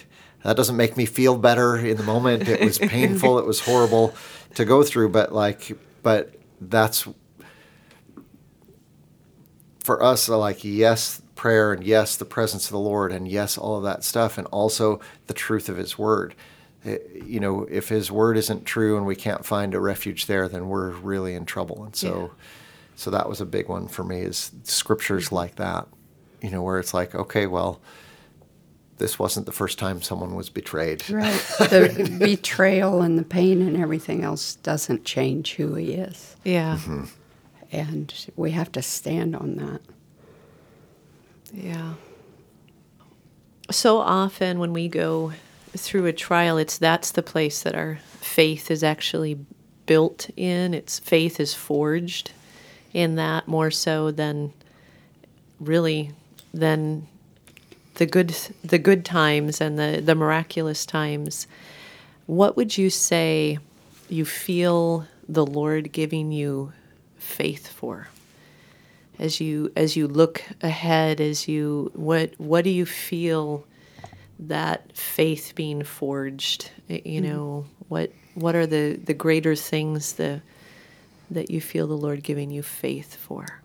That 0.47 0.57
doesn't 0.57 0.76
make 0.76 0.97
me 0.97 1.07
feel 1.07 1.36
better 1.36 1.76
in 1.76 1.97
the 1.97 2.05
moment. 2.05 2.47
It 2.49 2.61
was 2.61 2.78
painful. 2.97 3.40
it 3.40 3.47
was 3.47 3.59
horrible 3.59 4.14
to 4.55 4.64
go 4.64 4.84
through, 4.84 5.09
but 5.09 5.32
like, 5.32 5.76
but 6.05 6.36
that's 6.61 7.09
for 9.80 10.01
us, 10.01 10.28
like, 10.28 10.62
yes, 10.62 11.20
prayer 11.34 11.72
and 11.72 11.82
yes, 11.82 12.14
the 12.14 12.24
presence 12.24 12.66
of 12.66 12.70
the 12.70 12.78
Lord 12.78 13.11
and 13.11 13.26
yes, 13.26 13.59
all 13.59 13.76
of 13.76 13.82
that 13.82 14.05
stuff, 14.05 14.38
and 14.38 14.47
also 14.53 15.01
the 15.26 15.34
truth 15.34 15.68
of 15.68 15.78
His 15.78 15.99
Word. 15.99 16.36
It, 16.84 17.11
eh, 17.12 17.24
you 17.26 17.40
know, 17.40 17.66
if 17.68 17.88
His 17.88 18.12
Word 18.12 18.36
isn't 18.36 18.64
true 18.64 18.97
and 18.97 19.05
we 19.05 19.16
can't 19.16 19.44
find 19.44 19.74
a 19.74 19.80
refuge 19.80 20.26
there, 20.26 20.49
then 20.49 20.68
we're 20.68 20.90
really 20.90 21.34
in 21.34 21.44
trouble. 21.44 21.82
And 21.82 21.97
so, 21.97 22.20
yeah. 22.20 22.44
so 22.94 23.11
that 23.11 23.28
was 23.28 23.40
a 23.40 23.47
big 23.47 23.68
one 23.68 23.88
for 23.88 24.05
me 24.05 24.20
is 24.20 24.53
scriptures 24.62 25.32
like 25.32 25.57
that. 25.57 25.88
You 26.40 26.51
know, 26.51 26.62
where 26.62 26.78
it's 26.78 26.94
like, 26.94 27.16
okay, 27.16 27.49
well, 27.49 27.80
this 28.99 29.18
wasn't 29.18 29.47
the 29.47 29.53
first 29.53 29.78
time 29.78 30.01
someone 30.03 30.34
was 30.34 30.49
betrayed. 30.49 31.09
Right. 31.11 31.34
The 31.59 32.16
betrayal 32.18 33.03
and 33.03 33.18
the 33.18 33.24
pain 33.24 33.61
and 33.61 33.76
everything 33.76 34.22
else 34.22 34.57
doesn't 34.57 35.05
change 35.05 35.55
who 35.55 35.74
he 35.74 35.92
is. 35.92 36.36
Yeah. 36.44 36.76
Mm-hmm. 36.76 37.05
And 37.72 38.26
we 38.36 38.53
have 38.53 38.72
to 38.72 38.82
stand 38.82 39.34
on 39.36 39.57
that. 39.57 39.80
Yeah. 41.53 41.94
So 43.70 43.99
often 43.99 44.59
when 44.59 44.72
we 44.72 44.88
go 44.88 45.32
through 45.76 46.07
a 46.07 46.12
trial, 46.12 46.57
it's 46.57 46.78
that's 46.78 47.11
the 47.11 47.22
place 47.22 47.62
that 47.62 47.74
our 47.74 47.99
faith 48.20 48.70
is 48.70 48.82
actually 48.82 49.38
built 49.86 50.30
in. 50.36 50.74
Its 50.74 50.99
faith 50.99 51.40
is 51.40 51.55
forged 51.55 52.30
in 52.92 53.16
that 53.16 53.49
more 53.49 53.70
so 53.70 54.11
than 54.11 54.53
really 55.61 56.12
than 56.55 57.07
the 57.97 58.07
good 58.07 58.34
the 58.64 58.78
good 58.78 59.05
times 59.05 59.61
and 59.61 59.78
the, 59.78 60.01
the 60.05 60.14
miraculous 60.14 60.86
times. 60.86 61.47
What 62.26 62.57
would 62.57 62.76
you 62.78 62.90
say 62.90 63.59
you 64.09 64.24
feel 64.24 65.07
the 65.28 65.44
Lord 65.44 65.92
giving 65.92 66.32
you 66.32 66.72
faith 67.18 67.68
for? 67.68 68.09
as 69.18 69.40
you 69.40 69.72
as 69.76 69.97
you 69.97 70.07
look 70.07 70.42
ahead 70.62 71.20
as 71.20 71.49
you 71.49 71.90
what 71.94 72.32
what 72.38 72.64
do 72.64 72.70
you 72.70 72.86
feel 72.86 73.64
that 74.38 74.94
faith 74.97 75.53
being 75.55 75.82
forged 75.82 76.70
you 76.88 76.99
mm-hmm. 76.99 77.24
know 77.24 77.64
mm-hmm. 77.66 77.84
what 77.88 78.12
what 78.34 78.55
are 78.55 78.66
the 78.66 78.97
the 79.05 79.14
greater 79.14 79.55
things 79.55 80.14
the 80.14 80.40
that 81.30 81.51
you 81.51 81.61
feel 81.61 81.86
the 81.86 81.97
lord 81.97 82.22
giving 82.22 82.51
you 82.51 82.62
faith 82.62 83.16
for 83.16 83.62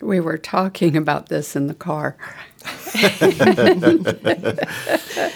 we 0.00 0.20
were 0.20 0.38
talking 0.38 0.96
about 0.96 1.28
this 1.28 1.56
in 1.56 1.68
the 1.68 1.74
car 1.74 2.16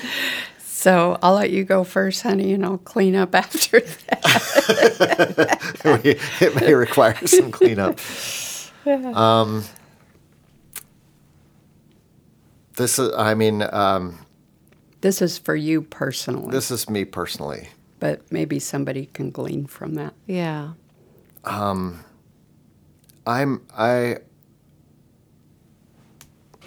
so 0.59 1.18
i'll 1.22 1.35
let 1.35 1.51
you 1.51 1.64
go 1.64 1.85
first 1.85 2.22
honey 2.22 2.53
and 2.53 2.64
i'll 2.64 2.79
clean 2.79 3.14
up 3.14 3.35
after 3.35 3.81
that 3.81 5.59
it 6.41 6.55
may 6.55 6.74
require 6.74 7.16
some 7.27 7.51
cleanup 7.51 7.99
um, 8.87 9.64
this 12.77 12.99
is, 12.99 13.12
I 13.16 13.35
mean, 13.35 13.62
um, 13.72 14.18
this 15.01 15.22
is 15.22 15.39
for 15.39 15.57
you 15.57 15.83
personally. 15.83 16.53
This 16.53 16.70
is 16.70 16.89
me 16.89 17.05
personally. 17.05 17.68
But 17.99 18.31
maybe 18.31 18.59
somebody 18.59 19.07
can 19.07 19.31
glean 19.31 19.66
from 19.66 19.95
that. 19.95 20.14
Yeah. 20.27 20.72
Um, 21.45 22.05
I'm 23.27 23.66
I. 23.77 24.18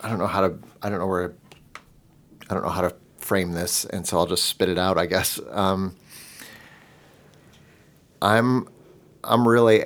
I 0.01 0.09
don't 0.09 0.19
know 0.19 0.27
how 0.27 0.41
to. 0.41 0.57
I 0.81 0.89
don't 0.89 0.99
know 0.99 1.07
where. 1.07 1.35
I 2.49 2.53
don't 2.53 2.63
know 2.63 2.69
how 2.69 2.81
to 2.81 2.95
frame 3.17 3.51
this, 3.51 3.85
and 3.85 4.07
so 4.07 4.17
I'll 4.17 4.25
just 4.25 4.45
spit 4.45 4.69
it 4.69 4.77
out. 4.77 4.97
I 4.97 5.05
guess. 5.05 5.39
Um, 5.51 5.95
I'm. 8.21 8.67
I'm 9.23 9.47
really 9.47 9.83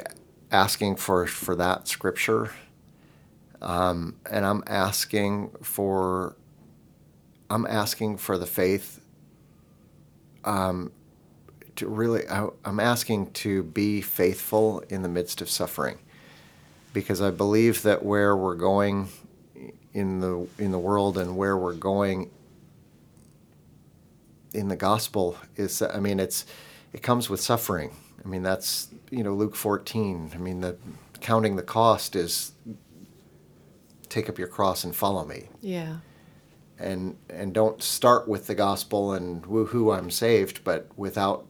asking 0.52 0.98
for 0.98 1.26
for 1.26 1.56
that 1.56 1.88
scripture, 1.88 2.52
um, 3.62 4.18
and 4.30 4.46
I'm 4.46 4.64
asking 4.68 5.52
for 5.62 6.36
I'm 7.50 7.66
asking 7.66 8.18
for 8.18 8.38
the 8.38 8.46
faith. 8.46 9.00
Um, 10.46 10.92
to 11.78 11.88
really, 11.88 12.28
I, 12.28 12.50
I'm 12.66 12.80
asking 12.80 13.32
to 13.32 13.64
be 13.64 14.02
faithful 14.02 14.84
in 14.90 15.02
the 15.02 15.10
midst 15.10 15.42
of 15.42 15.50
suffering, 15.50 15.98
because 16.94 17.22
I 17.22 17.32
believe 17.32 17.82
that 17.82 18.06
where 18.06 18.38
we're 18.38 18.56
going 18.56 19.08
in 19.94 20.20
the 20.20 20.48
in 20.58 20.72
the 20.72 20.80
world 20.80 21.18
and 21.18 21.38
where 21.38 21.58
we're 21.58 21.74
going 21.74 22.32
in 24.54 24.68
the 24.68 24.76
gospel 24.76 25.38
is 25.56 25.82
I 25.82 26.00
mean 26.00 26.20
it's 26.20 26.46
it 26.94 27.02
comes 27.02 27.30
with 27.30 27.42
suffering 27.42 27.92
I 28.24 28.28
mean, 28.28 28.42
that's, 28.42 28.90
you 29.10 29.24
know, 29.24 29.34
Luke 29.34 29.56
14. 29.56 30.32
I 30.34 30.38
mean, 30.38 30.62
the 30.62 30.78
counting 31.20 31.56
the 31.56 31.64
cost 31.64 32.16
is 32.16 32.54
take 34.10 34.30
up 34.30 34.38
your 34.38 34.48
cross 34.48 34.84
and 34.84 34.96
follow 34.96 35.26
me. 35.26 35.50
Yeah. 35.62 35.98
And 36.80 37.18
and 37.30 37.54
don't 37.54 37.82
start 37.84 38.28
with 38.28 38.48
the 38.48 38.56
gospel 38.56 39.14
and 39.14 39.44
woohoo 39.44 39.96
I'm 39.96 40.10
saved, 40.10 40.64
but 40.64 40.88
without 40.98 41.46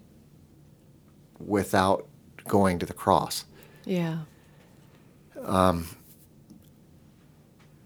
without 1.40 2.08
going 2.48 2.80
to 2.80 2.86
the 2.86 2.94
cross. 2.94 3.46
Yeah. 3.86 4.20
Um, 5.42 5.88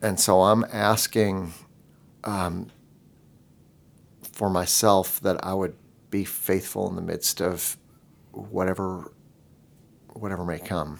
and 0.02 0.20
so 0.20 0.42
I'm 0.42 0.66
asking 0.72 1.54
um, 2.24 2.70
for 4.32 4.50
myself 4.50 5.20
that 5.22 5.44
I 5.44 5.54
would 5.54 5.76
be 6.10 6.24
faithful 6.24 6.90
in 6.90 6.96
the 6.96 7.02
midst 7.02 7.42
of 7.42 7.78
whatever 8.32 9.12
whatever 10.14 10.46
may 10.46 10.60
come. 10.60 11.00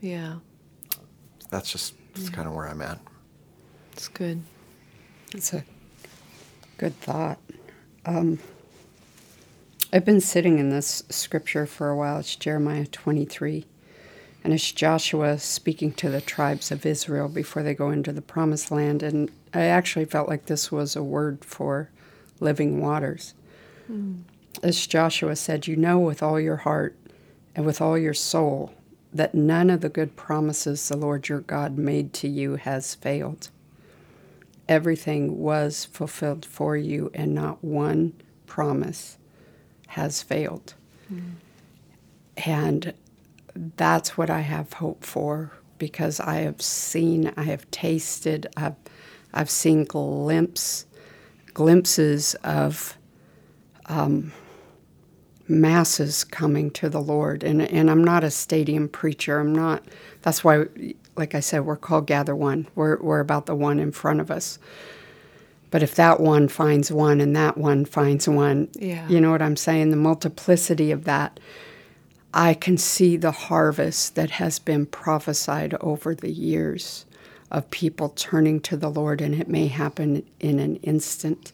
Yeah. 0.00 0.36
That's 1.50 1.70
just 1.70 1.94
that's 2.14 2.28
yeah. 2.28 2.36
kind 2.36 2.48
of 2.48 2.54
where 2.54 2.68
I'm 2.68 2.82
at. 2.82 2.98
It's 3.92 4.08
good. 4.08 4.42
It's 5.32 5.52
a 5.52 5.64
good 6.78 6.98
thought. 7.00 7.38
Um, 8.04 8.38
I've 9.92 10.04
been 10.04 10.20
sitting 10.20 10.58
in 10.58 10.70
this 10.70 11.04
scripture 11.08 11.66
for 11.66 11.90
a 11.90 11.96
while. 11.96 12.18
It's 12.18 12.34
Jeremiah 12.34 12.86
23. 12.86 13.64
And 14.44 14.52
it's 14.52 14.72
Joshua 14.72 15.38
speaking 15.38 15.92
to 15.94 16.10
the 16.10 16.20
tribes 16.20 16.70
of 16.70 16.84
Israel 16.84 17.28
before 17.28 17.62
they 17.62 17.74
go 17.74 17.90
into 17.90 18.12
the 18.12 18.22
promised 18.22 18.70
land. 18.70 19.02
And 19.02 19.30
I 19.52 19.62
actually 19.62 20.04
felt 20.04 20.28
like 20.28 20.46
this 20.46 20.70
was 20.70 20.94
a 20.94 21.02
word 21.02 21.44
for 21.44 21.88
living 22.40 22.80
waters. 22.80 23.34
Mm 23.90 24.24
as 24.62 24.86
Joshua 24.86 25.36
said, 25.36 25.66
you 25.66 25.76
know 25.76 25.98
with 25.98 26.22
all 26.22 26.38
your 26.38 26.58
heart 26.58 26.96
and 27.54 27.66
with 27.66 27.80
all 27.80 27.98
your 27.98 28.14
soul 28.14 28.74
that 29.12 29.34
none 29.34 29.70
of 29.70 29.80
the 29.80 29.88
good 29.88 30.16
promises 30.16 30.88
the 30.88 30.96
Lord 30.96 31.28
your 31.28 31.40
God 31.40 31.78
made 31.78 32.12
to 32.14 32.28
you 32.28 32.56
has 32.56 32.94
failed. 32.94 33.50
Everything 34.68 35.38
was 35.38 35.84
fulfilled 35.84 36.44
for 36.44 36.76
you, 36.76 37.10
and 37.14 37.34
not 37.34 37.62
one 37.62 38.14
promise 38.46 39.18
has 39.88 40.22
failed. 40.22 40.74
Mm. 41.12 41.34
And 42.38 42.94
that's 43.54 44.16
what 44.16 44.30
I 44.30 44.40
have 44.40 44.74
hope 44.74 45.04
for 45.04 45.52
because 45.78 46.20
I 46.20 46.36
have 46.36 46.62
seen, 46.62 47.32
I 47.36 47.42
have 47.44 47.70
tasted, 47.70 48.46
I've, 48.56 48.76
I've 49.32 49.50
seen 49.50 49.84
glimpse, 49.84 50.86
glimpses 51.52 52.34
of 52.44 52.96
um, 53.86 54.32
masses 55.48 56.24
coming 56.24 56.70
to 56.72 56.88
the 56.88 57.00
Lord. 57.00 57.42
And, 57.42 57.62
and 57.62 57.90
I'm 57.90 58.02
not 58.02 58.24
a 58.24 58.30
stadium 58.30 58.88
preacher. 58.88 59.38
I'm 59.38 59.54
not, 59.54 59.84
that's 60.22 60.42
why, 60.42 60.66
like 61.16 61.34
I 61.34 61.40
said, 61.40 61.64
we're 61.64 61.76
called 61.76 62.06
Gather 62.06 62.34
One. 62.34 62.66
We're, 62.74 62.98
we're 63.00 63.20
about 63.20 63.46
the 63.46 63.54
one 63.54 63.78
in 63.78 63.92
front 63.92 64.20
of 64.20 64.30
us. 64.30 64.58
But 65.70 65.82
if 65.82 65.96
that 65.96 66.20
one 66.20 66.46
finds 66.46 66.92
one 66.92 67.20
and 67.20 67.34
that 67.34 67.58
one 67.58 67.84
finds 67.84 68.28
one, 68.28 68.68
yeah. 68.74 69.08
you 69.08 69.20
know 69.20 69.32
what 69.32 69.42
I'm 69.42 69.56
saying? 69.56 69.90
The 69.90 69.96
multiplicity 69.96 70.92
of 70.92 71.04
that, 71.04 71.40
I 72.34 72.54
can 72.54 72.76
see 72.76 73.16
the 73.16 73.30
harvest 73.30 74.16
that 74.16 74.32
has 74.32 74.58
been 74.58 74.86
prophesied 74.86 75.74
over 75.80 76.14
the 76.14 76.32
years 76.32 77.06
of 77.50 77.70
people 77.70 78.10
turning 78.10 78.60
to 78.62 78.76
the 78.76 78.90
Lord, 78.90 79.20
and 79.20 79.34
it 79.34 79.48
may 79.48 79.68
happen 79.68 80.24
in 80.40 80.58
an 80.58 80.76
instant 80.76 81.52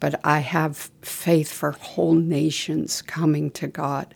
but 0.00 0.20
I 0.24 0.40
have 0.40 0.90
faith 1.02 1.52
for 1.52 1.72
whole 1.72 2.14
nations 2.14 3.02
coming 3.02 3.50
to 3.52 3.66
God 3.66 4.14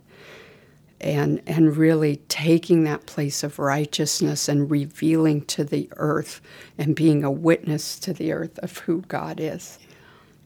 and 1.00 1.42
and 1.46 1.76
really 1.76 2.16
taking 2.28 2.84
that 2.84 3.06
place 3.06 3.42
of 3.42 3.58
righteousness 3.58 4.48
and 4.48 4.70
revealing 4.70 5.44
to 5.46 5.64
the 5.64 5.88
earth 5.96 6.40
and 6.78 6.94
being 6.94 7.24
a 7.24 7.30
witness 7.30 7.98
to 8.00 8.12
the 8.12 8.32
earth 8.32 8.58
of 8.60 8.78
who 8.78 9.02
God 9.02 9.40
is. 9.40 9.78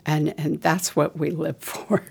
And 0.06 0.34
and 0.38 0.62
that's 0.62 0.94
what 0.94 1.18
we 1.18 1.30
live 1.30 1.58
for 1.58 2.04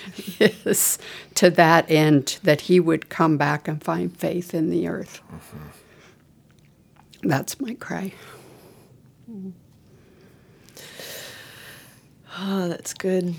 is 0.40 0.98
to 1.34 1.50
that 1.50 1.90
end 1.90 2.38
that 2.42 2.62
he 2.62 2.80
would 2.80 3.10
come 3.10 3.36
back 3.36 3.68
and 3.68 3.82
find 3.82 4.16
faith 4.16 4.54
in 4.54 4.70
the 4.70 4.88
earth. 4.88 5.20
Mm-hmm. 5.32 7.28
That's 7.28 7.60
my 7.60 7.74
cry. 7.74 8.14
Oh, 12.38 12.68
that's 12.68 12.94
good. 12.94 13.34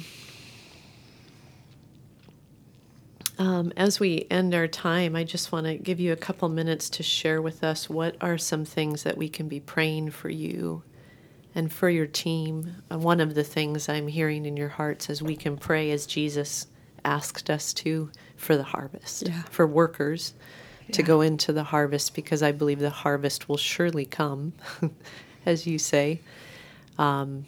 Um, 3.39 3.73
as 3.75 3.99
we 3.99 4.27
end 4.29 4.53
our 4.53 4.67
time, 4.67 5.15
I 5.15 5.23
just 5.23 5.51
want 5.51 5.65
to 5.65 5.75
give 5.75 5.99
you 5.99 6.13
a 6.13 6.17
couple 6.17 6.47
minutes 6.49 6.89
to 6.91 7.03
share 7.03 7.41
with 7.41 7.63
us 7.63 7.89
what 7.89 8.15
are 8.21 8.37
some 8.37 8.63
things 8.63 9.03
that 9.03 9.17
we 9.17 9.27
can 9.27 9.47
be 9.47 9.59
praying 9.59 10.11
for 10.11 10.29
you 10.29 10.83
and 11.55 11.71
for 11.71 11.89
your 11.89 12.07
team. 12.07 12.75
One 12.89 13.19
of 13.19 13.35
the 13.35 13.43
things 13.43 13.89
I'm 13.89 14.07
hearing 14.07 14.45
in 14.45 14.57
your 14.57 14.69
hearts 14.69 15.09
is 15.09 15.21
we 15.21 15.35
can 15.35 15.57
pray 15.57 15.91
as 15.91 16.05
Jesus 16.05 16.67
asked 17.05 17.49
us 17.49 17.73
to 17.73 18.09
for 18.35 18.57
the 18.57 18.63
harvest, 18.63 19.27
yeah. 19.27 19.43
for 19.43 19.67
workers 19.67 20.33
yeah. 20.87 20.95
to 20.95 21.03
go 21.03 21.21
into 21.21 21.53
the 21.53 21.63
harvest, 21.63 22.15
because 22.15 22.41
I 22.43 22.51
believe 22.51 22.79
the 22.79 22.89
harvest 22.89 23.49
will 23.49 23.57
surely 23.57 24.05
come, 24.05 24.53
as 25.45 25.67
you 25.67 25.77
say. 25.77 26.21
Um, 26.97 27.45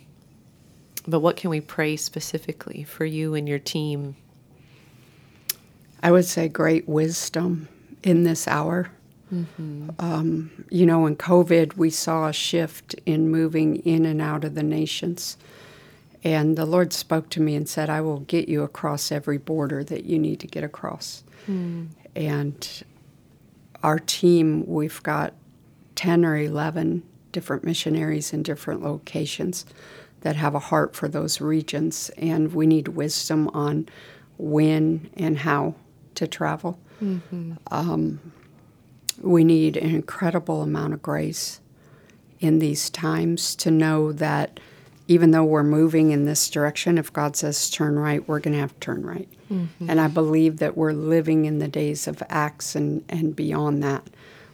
but 1.07 1.19
what 1.19 1.37
can 1.37 1.49
we 1.49 1.61
pray 1.61 1.95
specifically 1.97 2.83
for 2.83 3.05
you 3.05 3.35
and 3.35 3.47
your 3.47 3.59
team 3.59 4.15
I 6.05 6.11
would 6.11 6.25
say 6.25 6.47
great 6.49 6.87
wisdom 6.87 7.67
in 8.03 8.25
this 8.25 8.47
hour. 8.47 8.91
Mm-hmm. 9.35 9.89
Um, 9.99 10.65
you 10.69 10.85
know, 10.85 11.05
in 11.05 11.15
COVID, 11.15 11.75
we 11.75 11.89
saw 11.89 12.27
a 12.27 12.33
shift 12.33 12.95
in 13.05 13.29
moving 13.29 13.77
in 13.77 14.05
and 14.05 14.21
out 14.21 14.43
of 14.43 14.55
the 14.55 14.63
nations. 14.63 15.37
And 16.23 16.57
the 16.57 16.65
Lord 16.65 16.93
spoke 16.93 17.29
to 17.31 17.41
me 17.41 17.55
and 17.55 17.69
said, 17.69 17.89
I 17.89 18.01
will 18.01 18.21
get 18.21 18.49
you 18.49 18.63
across 18.63 19.11
every 19.11 19.37
border 19.37 19.83
that 19.83 20.05
you 20.05 20.17
need 20.17 20.39
to 20.39 20.47
get 20.47 20.63
across. 20.63 21.23
Mm. 21.47 21.89
And 22.15 22.83
our 23.83 23.99
team, 23.99 24.65
we've 24.65 25.03
got 25.03 25.33
10 25.95 26.25
or 26.25 26.37
11 26.37 27.03
different 27.31 27.63
missionaries 27.63 28.33
in 28.33 28.41
different 28.41 28.81
locations 28.81 29.65
that 30.21 30.35
have 30.35 30.55
a 30.55 30.59
heart 30.59 30.95
for 30.95 31.07
those 31.07 31.39
regions. 31.39 32.09
And 32.17 32.53
we 32.53 32.65
need 32.65 32.87
wisdom 32.89 33.49
on 33.49 33.87
when 34.37 35.09
and 35.15 35.37
how 35.37 35.75
to 36.15 36.27
travel. 36.27 36.79
Mm-hmm. 37.03 37.53
Um, 37.69 38.31
we 39.21 39.43
need 39.43 39.77
an 39.77 39.93
incredible 39.93 40.61
amount 40.61 40.93
of 40.93 41.01
grace 41.01 41.59
in 42.39 42.59
these 42.59 42.89
times 42.89 43.55
to 43.55 43.71
know 43.71 44.11
that 44.11 44.59
even 45.07 45.31
though 45.31 45.43
we're 45.43 45.63
moving 45.63 46.11
in 46.11 46.25
this 46.25 46.49
direction, 46.49 46.97
if 46.97 47.13
God 47.13 47.35
says 47.35 47.69
turn 47.69 47.97
right, 47.97 48.27
we're 48.27 48.39
going 48.39 48.53
to 48.53 48.59
have 48.59 48.73
to 48.73 48.79
turn 48.79 49.05
right. 49.05 49.29
Mm-hmm. 49.51 49.89
And 49.89 50.01
I 50.01 50.07
believe 50.07 50.57
that 50.57 50.75
we're 50.75 50.93
living 50.93 51.45
in 51.45 51.59
the 51.59 51.67
days 51.67 52.07
of 52.07 52.23
Acts 52.29 52.75
and, 52.75 53.03
and 53.07 53.35
beyond 53.35 53.83
that, 53.83 54.03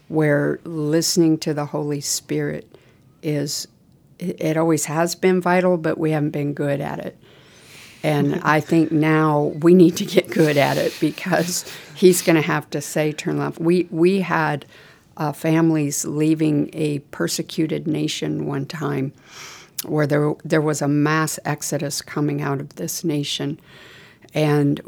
where 0.10 0.60
listening 0.66 1.38
to 1.40 1.54
the 1.54 1.68
Holy 1.68 2.02
Spirit 2.02 2.76
is, 3.24 3.68
it, 4.20 4.42
it 4.42 4.58
always 4.58 4.86
has 4.86 5.16
been 5.16 5.40
vital, 5.40 5.78
but 5.78 5.98
we 5.98 6.12
haven't 6.12 6.32
been 6.32 6.54
good 6.54 6.82
at 6.82 7.00
it. 7.00 7.18
And 8.04 8.36
I 8.44 8.60
think 8.60 8.92
now 8.92 9.54
we 9.62 9.74
need 9.74 9.98
to 9.98 10.06
get 10.06 10.30
good 10.30 10.58
at 10.58 10.78
it 10.78 10.96
because 11.00 11.72
he's 11.96 12.22
going 12.22 12.36
to 12.36 12.42
have 12.42 12.70
to 12.72 12.82
say 12.82 13.12
turn 13.12 13.38
left. 13.38 13.60
We 13.60 13.88
we 13.92 14.22
had 14.22 14.66
uh, 15.18 15.32
families 15.32 16.06
leaving 16.06 16.70
a 16.74 17.00
persecuted 17.00 17.88
nation 17.88 18.46
one 18.46 18.66
time, 18.66 19.14
where 19.86 20.08
there 20.08 20.34
there 20.44 20.62
was 20.62 20.82
a 20.82 20.88
mass 20.88 21.40
exodus 21.46 22.02
coming 22.02 22.42
out 22.42 22.60
of 22.60 22.76
this 22.76 23.04
nation, 23.04 23.60
and 24.34 24.82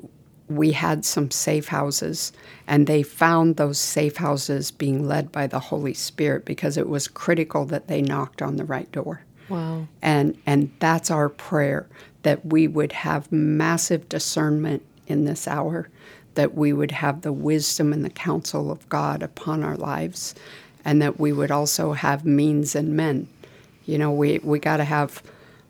we 0.49 0.71
had 0.71 1.05
some 1.05 1.31
safe 1.31 1.67
houses, 1.67 2.31
and 2.67 2.87
they 2.87 3.03
found 3.03 3.55
those 3.55 3.79
safe 3.79 4.17
houses 4.17 4.71
being 4.71 5.07
led 5.07 5.31
by 5.31 5.47
the 5.47 5.59
Holy 5.59 5.93
Spirit 5.93 6.45
because 6.45 6.77
it 6.77 6.89
was 6.89 7.07
critical 7.07 7.65
that 7.65 7.87
they 7.87 8.01
knocked 8.01 8.41
on 8.41 8.57
the 8.57 8.65
right 8.65 8.91
door. 8.91 9.21
Wow. 9.49 9.87
And 10.01 10.37
and 10.45 10.71
that's 10.79 11.11
our 11.11 11.29
prayer 11.29 11.87
that 12.23 12.45
we 12.45 12.67
would 12.67 12.91
have 12.91 13.31
massive 13.31 14.09
discernment 14.09 14.83
in 15.07 15.25
this 15.25 15.47
hour, 15.47 15.89
that 16.35 16.55
we 16.55 16.73
would 16.73 16.91
have 16.91 17.21
the 17.21 17.33
wisdom 17.33 17.93
and 17.93 18.03
the 18.03 18.09
counsel 18.09 18.71
of 18.71 18.87
God 18.89 19.21
upon 19.21 19.63
our 19.63 19.77
lives, 19.77 20.33
and 20.83 21.01
that 21.01 21.19
we 21.19 21.31
would 21.31 21.51
also 21.51 21.93
have 21.93 22.25
means 22.25 22.75
and 22.75 22.95
men. 22.95 23.27
You 23.85 23.97
know, 23.97 24.11
we, 24.11 24.39
we 24.39 24.59
got 24.59 24.77
to 24.77 24.83
have 24.85 25.21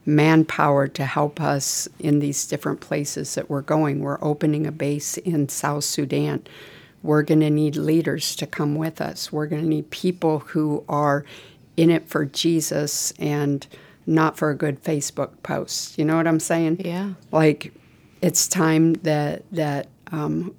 manpower 0.06 0.88
to 0.88 1.06
help 1.06 1.40
us 1.42 1.88
in 2.00 2.20
these 2.20 2.46
different 2.46 2.82
places 2.82 3.36
that 3.36 3.50
we're 3.50 3.62
going. 3.62 4.00
We're 4.00 4.24
opening 4.24 4.68
a 4.68 4.72
base 4.72 5.18
in 5.18 5.50
South 5.50 5.84
Sudan. 5.84 6.46
We're 7.02 7.24
going 7.24 7.40
to 7.40 7.50
need 7.50 7.76
leaders 7.76 8.36
to 8.38 8.48
come 8.48 8.76
with 8.76 9.02
us. 9.02 9.32
We're 9.32 9.48
going 9.48 9.62
to 9.62 9.68
need 9.68 9.92
people 9.92 10.40
who 10.40 10.84
are 10.88 11.26
in 11.76 11.90
it 11.90 12.08
for 12.08 12.26
Jesus 12.26 13.12
and 13.20 13.66
not 14.06 14.38
for 14.38 14.50
a 14.50 14.56
good 14.56 14.84
Facebook 14.84 15.32
post. 15.44 15.98
You 15.98 16.06
know 16.06 16.18
what 16.18 16.28
I'm 16.28 16.40
saying? 16.40 16.82
Yeah. 16.84 17.14
Like, 17.32 17.74
it's 18.22 18.48
time 18.48 18.94
that 18.96 19.44
that 19.52 19.88
um, 20.12 20.56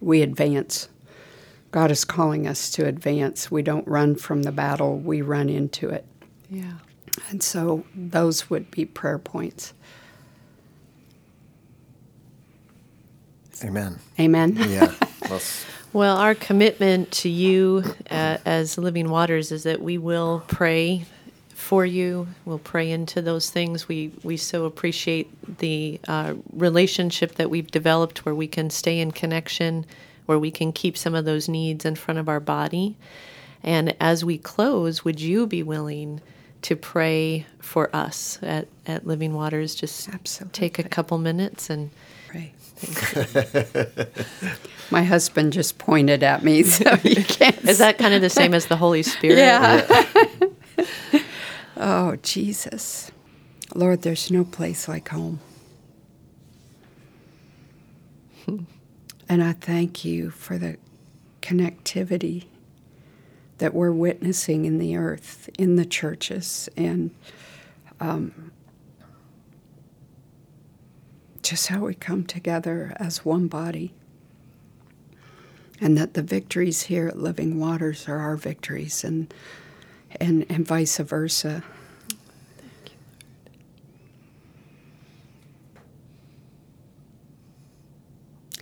we 0.00 0.22
advance. 0.22 0.88
God 1.72 1.90
is 1.90 2.04
calling 2.04 2.46
us 2.46 2.70
to 2.72 2.86
advance. 2.86 3.50
We 3.50 3.62
don't 3.62 3.86
run 3.86 4.16
from 4.16 4.42
the 4.42 4.52
battle; 4.52 4.98
we 4.98 5.22
run 5.22 5.48
into 5.48 5.88
it. 5.88 6.06
Yeah. 6.48 6.74
And 7.28 7.42
so 7.42 7.84
those 7.94 8.50
would 8.50 8.70
be 8.70 8.84
prayer 8.84 9.18
points. 9.18 9.72
Amen. 13.64 13.98
Amen. 14.20 14.56
Yeah. 14.68 14.92
well, 15.92 16.18
our 16.18 16.34
commitment 16.34 17.10
to 17.12 17.28
you 17.28 17.84
uh, 18.10 18.36
as 18.44 18.76
Living 18.76 19.08
Waters 19.08 19.50
is 19.50 19.62
that 19.62 19.80
we 19.80 19.96
will 19.96 20.44
pray 20.46 21.06
for 21.66 21.84
you. 21.84 22.28
We'll 22.44 22.60
pray 22.60 22.92
into 22.92 23.20
those 23.20 23.50
things. 23.50 23.88
We 23.88 24.12
we 24.22 24.36
so 24.36 24.66
appreciate 24.66 25.58
the 25.58 25.98
uh, 26.06 26.34
relationship 26.52 27.34
that 27.34 27.50
we've 27.50 27.68
developed, 27.68 28.24
where 28.24 28.36
we 28.36 28.46
can 28.46 28.70
stay 28.70 29.00
in 29.00 29.10
connection, 29.10 29.84
where 30.26 30.38
we 30.38 30.52
can 30.52 30.72
keep 30.72 30.96
some 30.96 31.16
of 31.16 31.24
those 31.24 31.48
needs 31.48 31.84
in 31.84 31.96
front 31.96 32.20
of 32.20 32.28
our 32.28 32.38
body. 32.38 32.96
And 33.64 33.96
as 33.98 34.24
we 34.24 34.38
close, 34.38 35.04
would 35.04 35.20
you 35.20 35.44
be 35.48 35.64
willing 35.64 36.20
to 36.62 36.76
pray 36.76 37.46
for 37.58 37.90
us 37.92 38.38
at, 38.42 38.68
at 38.86 39.04
Living 39.04 39.34
Waters? 39.34 39.74
Just 39.74 40.08
Absolutely. 40.08 40.52
take 40.52 40.78
a 40.78 40.84
couple 40.84 41.18
minutes 41.18 41.68
and 41.68 41.90
pray. 42.28 42.52
My 44.92 45.02
husband 45.02 45.52
just 45.52 45.78
pointed 45.78 46.22
at 46.22 46.44
me, 46.44 46.62
so 46.76 46.96
you 47.02 47.24
can't. 47.24 47.58
Is 47.64 47.78
that 47.78 47.98
kind 47.98 48.14
of 48.14 48.20
the 48.20 48.30
same 48.40 48.54
as 48.54 48.66
the 48.66 48.76
Holy 48.76 49.02
Spirit? 49.02 49.38
Yeah. 49.38 50.04
Oh, 51.76 52.16
Jesus. 52.22 53.10
Lord, 53.74 54.00
there's 54.02 54.30
no 54.30 54.44
place 54.44 54.88
like 54.88 55.08
home. 55.08 55.40
and 59.28 59.44
I 59.44 59.52
thank 59.52 60.04
you 60.04 60.30
for 60.30 60.56
the 60.56 60.78
connectivity 61.42 62.46
that 63.58 63.74
we're 63.74 63.92
witnessing 63.92 64.64
in 64.64 64.78
the 64.78 64.96
earth, 64.96 65.50
in 65.58 65.76
the 65.76 65.84
churches, 65.84 66.68
and 66.76 67.10
um, 68.00 68.52
just 71.42 71.68
how 71.68 71.80
we 71.80 71.94
come 71.94 72.24
together 72.24 72.94
as 72.96 73.24
one 73.24 73.48
body. 73.48 73.92
And 75.78 75.98
that 75.98 76.14
the 76.14 76.22
victories 76.22 76.84
here 76.84 77.08
at 77.08 77.18
Living 77.18 77.58
Waters 77.58 78.08
are 78.08 78.18
our 78.18 78.36
victories, 78.36 79.04
and 79.04 79.32
and, 80.20 80.46
and 80.48 80.66
vice 80.66 80.98
versa. 80.98 81.62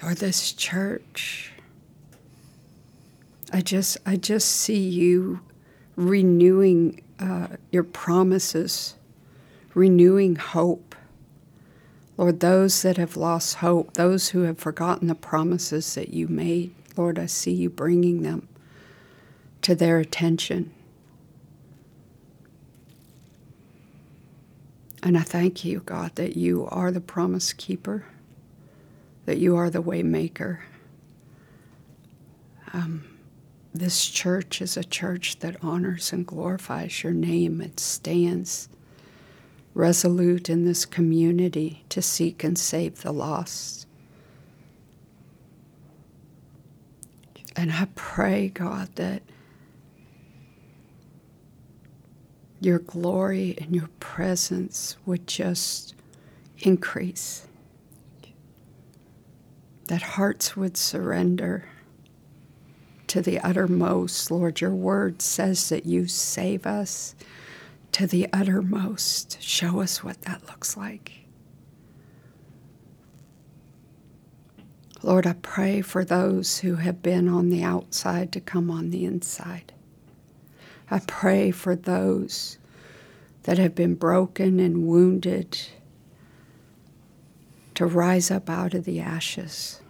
Or 0.03 0.15
this 0.15 0.53
church. 0.53 1.53
I 3.53 3.61
just 3.61 3.99
I 4.05 4.17
just 4.17 4.49
see 4.49 4.89
you 4.89 5.41
renewing 5.97 7.03
uh, 7.21 7.49
your 7.71 7.85
promises, 7.85 8.97
renewing 9.75 10.35
hope. 10.37 10.95
Lord, 12.17 12.41
those 12.41 12.83
that 12.83 12.97
have 12.97 13.17
lost 13.17 13.57
hope, 13.57 13.95
those 13.95 14.31
who 14.31 14.43
have 14.43 14.59
forgotten 14.59 15.09
the 15.09 15.15
promises 15.15 15.95
that 15.95 16.11
you 16.11 16.29
made, 16.29 16.75
Lord, 16.97 17.19
I 17.19 17.27
see 17.27 17.53
you 17.53 17.71
bringing 17.71 18.23
them 18.23 18.49
to 19.63 19.75
their 19.75 20.01
attention. 20.01 20.74
And 25.05 25.19
I 25.19 25.21
thank 25.21 25.67
you, 25.67 25.81
God, 25.81 26.15
that 26.15 26.35
you 26.35 26.67
are 26.71 26.91
the 26.91 27.01
promise 27.01 27.53
keeper, 27.53 28.07
that 29.27 29.37
you 29.37 29.55
are 29.55 29.69
the 29.69 29.83
way 29.83 30.03
maker. 30.03 30.65
Um, 32.73 33.05
this 33.75 34.07
church 34.07 34.63
is 34.63 34.79
a 34.79 34.83
church 34.83 35.41
that 35.41 35.63
honors 35.63 36.11
and 36.11 36.27
glorifies 36.27 37.03
your 37.03 37.13
name. 37.13 37.61
It 37.61 37.79
stands 37.79 38.71
resolute 39.75 40.49
in 40.49 40.65
this 40.65 40.87
community 40.87 41.85
to 41.91 42.01
seek 42.01 42.43
and 42.43 42.59
save 42.59 43.03
the 43.03 43.13
lost. 43.13 43.87
And 47.55 47.71
I 47.73 47.89
pray, 47.95 48.49
God, 48.49 48.89
that 48.95 49.23
your 52.65 52.79
glory 52.79 53.57
and 53.61 53.75
your 53.75 53.89
presence 54.01 54.97
would 55.05 55.27
just 55.27 55.95
increase. 56.59 57.47
That 59.89 60.03
hearts 60.03 60.57
would 60.57 60.77
surrender 60.77 61.69
to 63.09 63.21
the 63.21 63.39
uttermost. 63.41 64.31
Lord, 64.31 64.61
your 64.61 64.75
word 64.75 65.21
says 65.21 65.69
that 65.69 65.87
you 65.87 66.07
save 66.07 66.67
us 66.67 67.15
to 67.93 68.07
the 68.07 68.29
uttermost. 68.33 69.41
Show 69.43 69.81
us 69.81 70.03
what 70.03 70.23
that 70.23 70.49
looks 70.49 70.77
like. 70.77 71.13
Lord, 75.03 75.27
I 75.27 75.35
pray 75.35 75.83
for 75.83 76.03
those 76.03 76.59
who 76.61 76.77
have 76.77 77.03
been 77.03 77.29
on 77.29 77.51
the 77.51 77.63
outside 77.63 78.33
to 78.33 78.41
come 78.41 78.71
on 78.71 78.91
the 78.91 79.05
inside. 79.05 79.75
I 80.91 81.01
pray 81.01 81.51
for 81.51 81.75
those 81.75 82.59
that 83.45 83.59
have 83.59 83.75
been 83.75 83.95
broken 83.95 84.61
and 84.61 84.87
wounded 84.87 85.59
to 87.75 87.87
rise 87.87 88.31
up 88.31 88.49
out 88.49 88.75
of 88.75 88.85
the 88.85 89.01
ashes 89.01 89.81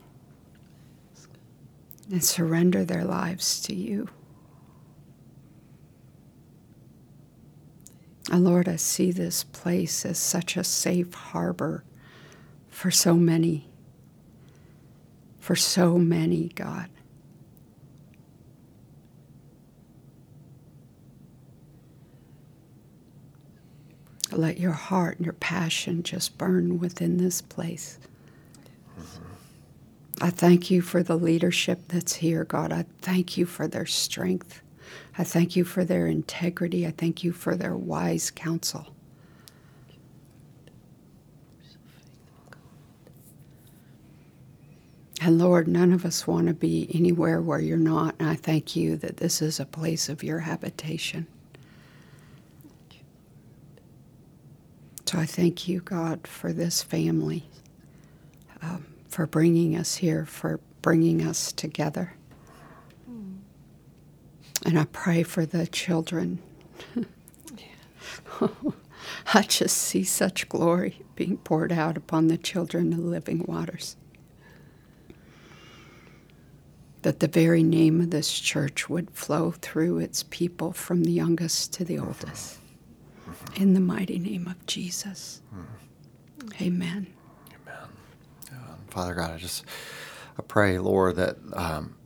and 2.10 2.24
surrender 2.24 2.84
their 2.84 3.04
lives 3.04 3.60
to 3.62 3.74
you. 3.74 4.08
And 8.30 8.44
Lord, 8.44 8.68
I 8.68 8.76
see 8.76 9.12
this 9.12 9.44
place 9.44 10.04
as 10.06 10.18
such 10.18 10.56
a 10.56 10.64
safe 10.64 11.12
harbor 11.12 11.84
for 12.68 12.90
so 12.90 13.14
many, 13.14 13.68
for 15.38 15.54
so 15.54 15.98
many, 15.98 16.48
God. 16.54 16.88
Let 24.36 24.58
your 24.58 24.72
heart 24.72 25.16
and 25.16 25.26
your 25.26 25.34
passion 25.34 26.02
just 26.02 26.38
burn 26.38 26.78
within 26.78 27.18
this 27.18 27.40
place. 27.40 27.98
I 30.20 30.30
thank 30.30 30.70
you 30.70 30.80
for 30.80 31.02
the 31.02 31.16
leadership 31.16 31.82
that's 31.88 32.14
here, 32.14 32.44
God. 32.44 32.72
I 32.72 32.86
thank 33.00 33.36
you 33.36 33.46
for 33.46 33.66
their 33.66 33.86
strength. 33.86 34.62
I 35.18 35.24
thank 35.24 35.56
you 35.56 35.64
for 35.64 35.84
their 35.84 36.06
integrity. 36.06 36.86
I 36.86 36.92
thank 36.96 37.24
you 37.24 37.32
for 37.32 37.56
their 37.56 37.76
wise 37.76 38.30
counsel. 38.30 38.88
And 45.20 45.38
Lord, 45.38 45.66
none 45.68 45.92
of 45.92 46.04
us 46.04 46.26
want 46.26 46.48
to 46.48 46.54
be 46.54 46.88
anywhere 46.92 47.40
where 47.40 47.60
you're 47.60 47.78
not. 47.78 48.14
And 48.18 48.28
I 48.28 48.34
thank 48.34 48.76
you 48.76 48.96
that 48.98 49.16
this 49.16 49.40
is 49.40 49.58
a 49.58 49.64
place 49.64 50.08
of 50.08 50.22
your 50.22 50.40
habitation. 50.40 51.26
So 55.14 55.20
I 55.20 55.26
thank 55.26 55.68
you, 55.68 55.78
God, 55.78 56.26
for 56.26 56.52
this 56.52 56.82
family, 56.82 57.44
um, 58.60 58.84
for 59.06 59.28
bringing 59.28 59.76
us 59.76 59.94
here, 59.94 60.26
for 60.26 60.58
bringing 60.82 61.24
us 61.24 61.52
together. 61.52 62.14
And 64.66 64.76
I 64.76 64.86
pray 64.86 65.22
for 65.22 65.46
the 65.46 65.68
children. 65.68 66.42
I 69.32 69.42
just 69.42 69.76
see 69.76 70.02
such 70.02 70.48
glory 70.48 71.04
being 71.14 71.36
poured 71.36 71.70
out 71.70 71.96
upon 71.96 72.26
the 72.26 72.36
children 72.36 72.92
of 72.92 72.98
living 72.98 73.44
waters. 73.46 73.94
That 77.02 77.20
the 77.20 77.28
very 77.28 77.62
name 77.62 78.00
of 78.00 78.10
this 78.10 78.36
church 78.36 78.90
would 78.90 79.12
flow 79.12 79.52
through 79.52 79.98
its 79.98 80.24
people 80.24 80.72
from 80.72 81.04
the 81.04 81.12
youngest 81.12 81.72
to 81.74 81.84
the 81.84 82.00
oldest. 82.00 82.58
In 83.56 83.74
the 83.74 83.80
mighty 83.80 84.18
name 84.18 84.46
of 84.48 84.64
Jesus. 84.66 85.40
Amen. 86.60 87.06
Amen. 87.48 87.88
Father 88.88 89.14
God, 89.14 89.30
I 89.32 89.36
just 89.38 89.64
I 90.38 90.42
pray, 90.42 90.78
Lord, 90.78 91.16
that 91.16 91.36
um, 91.52 91.96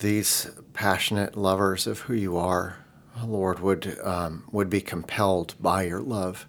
these 0.00 0.50
passionate 0.74 1.36
lovers 1.36 1.86
of 1.86 2.00
who 2.00 2.14
you 2.14 2.36
are, 2.36 2.84
Lord, 3.24 3.60
would 3.60 3.98
um, 4.02 4.44
would 4.52 4.68
be 4.68 4.80
compelled 4.80 5.54
by 5.60 5.84
your 5.84 6.00
love 6.00 6.46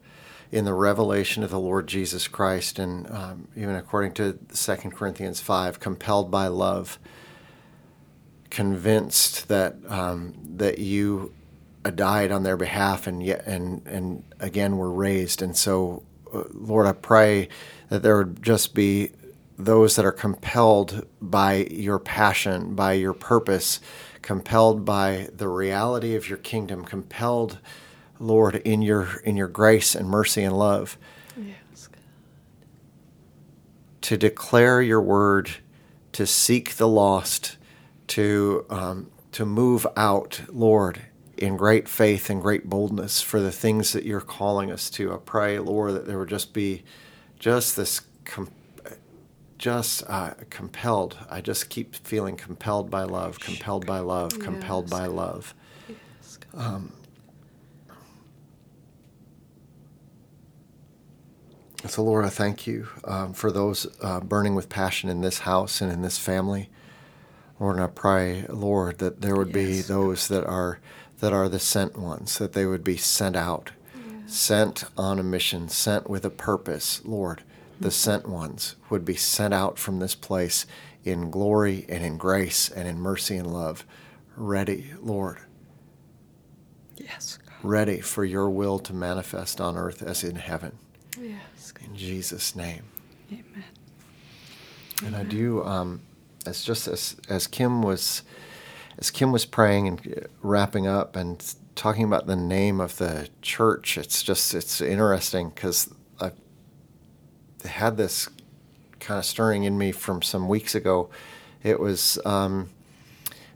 in 0.51 0.65
the 0.65 0.73
revelation 0.73 1.43
of 1.43 1.49
the 1.49 1.59
Lord 1.59 1.87
Jesus 1.87 2.27
Christ, 2.27 2.79
and 2.79 3.09
um, 3.11 3.47
even 3.55 3.75
according 3.75 4.13
to 4.13 4.39
2 4.53 4.75
Corinthians 4.91 5.39
five, 5.39 5.79
compelled 5.79 6.31
by 6.31 6.47
love, 6.47 6.99
convinced 8.49 9.47
that 9.47 9.75
um, 9.87 10.33
that 10.57 10.79
you 10.79 11.33
died 11.89 12.31
on 12.31 12.43
their 12.43 12.57
behalf, 12.57 13.07
and 13.07 13.21
yet 13.23 13.45
and 13.45 13.85
and 13.85 14.23
again 14.39 14.77
were 14.77 14.91
raised, 14.91 15.41
and 15.41 15.55
so, 15.55 16.03
uh, 16.33 16.43
Lord, 16.53 16.85
I 16.85 16.93
pray 16.93 17.49
that 17.89 18.01
there 18.03 18.17
would 18.17 18.41
just 18.41 18.73
be 18.73 19.11
those 19.57 19.95
that 19.95 20.05
are 20.05 20.11
compelled 20.11 21.05
by 21.21 21.67
your 21.71 21.99
passion, 21.99 22.75
by 22.75 22.93
your 22.93 23.13
purpose, 23.13 23.79
compelled 24.21 24.83
by 24.83 25.29
the 25.33 25.47
reality 25.47 26.15
of 26.15 26.27
your 26.27 26.37
kingdom, 26.39 26.83
compelled, 26.83 27.59
Lord, 28.19 28.55
in 28.55 28.81
your 28.81 29.17
in 29.23 29.37
your 29.37 29.47
grace 29.47 29.95
and 29.95 30.09
mercy 30.09 30.43
and 30.43 30.57
love. 30.57 30.97
Yes, 31.37 31.89
to 34.01 34.17
declare 34.17 34.81
your 34.81 35.01
word, 35.01 35.51
to 36.13 36.25
seek 36.25 36.75
the 36.75 36.87
lost, 36.87 37.57
to 38.07 38.65
um, 38.69 39.11
to 39.31 39.45
move 39.45 39.85
out, 39.95 40.41
Lord, 40.49 41.01
in 41.37 41.57
great 41.57 41.87
faith 41.87 42.29
and 42.29 42.41
great 42.41 42.69
boldness 42.69 43.21
for 43.21 43.39
the 43.39 43.51
things 43.51 43.93
that 43.93 44.05
you're 44.05 44.21
calling 44.21 44.71
us 44.71 44.89
to. 44.91 45.13
I 45.13 45.17
pray, 45.17 45.59
Lord, 45.59 45.93
that 45.93 46.07
there 46.07 46.19
would 46.19 46.29
just 46.29 46.53
be 46.53 46.83
just 47.39 47.75
this. 47.75 48.01
Com- 48.23 48.51
just 49.57 50.03
uh, 50.07 50.33
compelled. 50.49 51.17
I 51.29 51.39
just 51.39 51.69
keep 51.69 51.95
feeling 51.95 52.35
compelled 52.35 52.91
by 52.91 53.03
love, 53.03 53.39
compelled 53.39 53.85
by 53.85 53.99
love, 53.99 54.33
yes. 54.33 54.43
compelled 54.43 54.89
by 54.89 55.05
love. 55.05 55.55
Yes, 55.87 56.39
um, 56.53 56.91
so, 61.87 62.03
Lord, 62.03 62.25
I 62.25 62.29
thank 62.29 62.65
you 62.65 62.87
um, 63.03 63.33
for 63.33 63.51
those 63.51 63.87
uh, 64.01 64.19
burning 64.19 64.55
with 64.55 64.69
passion 64.69 65.09
in 65.09 65.21
this 65.21 65.39
house 65.39 65.81
and 65.81 65.91
in 65.91 66.01
this 66.01 66.17
family. 66.17 66.69
Lord, 67.59 67.75
and 67.75 67.83
I 67.85 67.87
pray, 67.87 68.45
Lord, 68.49 68.97
that 68.97 69.21
there 69.21 69.35
would 69.35 69.55
yes. 69.55 69.55
be 69.55 69.81
those 69.81 70.27
that 70.27 70.45
are 70.45 70.79
that 71.19 71.33
are 71.33 71.49
the 71.49 71.59
sent 71.59 71.97
ones, 71.97 72.37
that 72.37 72.53
they 72.53 72.65
would 72.65 72.83
be 72.83 72.97
sent 72.97 73.35
out, 73.35 73.71
sent 74.25 74.83
on 74.97 75.19
a 75.19 75.23
mission, 75.23 75.69
sent 75.69 76.09
with 76.09 76.25
a 76.25 76.29
purpose, 76.29 77.01
Lord 77.05 77.43
the 77.79 77.91
sent 77.91 78.27
ones 78.27 78.75
would 78.89 79.05
be 79.05 79.15
sent 79.15 79.53
out 79.53 79.77
from 79.77 79.99
this 79.99 80.15
place 80.15 80.65
in 81.03 81.29
glory 81.29 81.85
and 81.89 82.03
in 82.03 82.17
grace 82.17 82.69
and 82.69 82.87
in 82.87 82.99
mercy 82.99 83.35
and 83.35 83.51
love, 83.51 83.85
ready, 84.35 84.93
Lord. 85.01 85.39
Yes. 86.95 87.37
God. 87.45 87.55
Ready 87.63 88.01
for 88.01 88.23
your 88.23 88.49
will 88.49 88.79
to 88.79 88.93
manifest 88.93 89.59
on 89.59 89.77
earth 89.77 90.01
as 90.01 90.23
in 90.23 90.37
heaven. 90.37 90.77
Yes. 91.19 91.71
God. 91.73 91.89
In 91.89 91.95
Jesus' 91.95 92.55
name. 92.55 92.83
Amen. 93.31 93.63
And 95.05 95.15
I 95.15 95.23
do, 95.23 95.63
um, 95.63 96.01
as 96.45 96.63
just 96.63 96.87
as 96.87 97.17
as 97.27 97.47
Kim 97.47 97.81
was, 97.81 98.23
as 98.97 99.11
Kim 99.11 99.31
was 99.31 99.45
praying 99.45 99.87
and 99.87 100.27
wrapping 100.41 100.87
up 100.87 101.15
and 101.15 101.55
talking 101.75 102.05
about 102.05 102.27
the 102.27 102.35
name 102.35 102.79
of 102.79 102.97
the 102.97 103.29
church, 103.41 103.97
it's 103.97 104.23
just 104.23 104.53
it's 104.53 104.81
interesting 104.81 105.49
because 105.49 105.93
I 106.19 106.31
had 107.67 107.97
this 107.97 108.29
kind 108.99 109.19
of 109.19 109.25
stirring 109.25 109.63
in 109.63 109.77
me 109.77 109.91
from 109.91 110.21
some 110.21 110.47
weeks 110.47 110.75
ago. 110.75 111.09
It 111.63 111.79
was 111.79 112.17
um, 112.25 112.69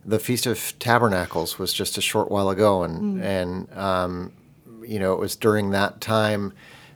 the 0.06 0.20
Feast 0.20 0.46
of 0.46 0.74
Tabernacles 0.80 1.58
was 1.58 1.74
just 1.74 1.98
a 1.98 2.02
short 2.02 2.30
while 2.30 2.50
ago, 2.50 2.84
and 2.84 3.20
mm. 3.20 3.24
and 3.24 3.78
um, 3.78 4.34
you 4.86 5.00
know 5.00 5.14
it 5.14 5.20
was 5.20 5.36
during 5.36 5.72
that 5.72 6.02
time 6.02 6.54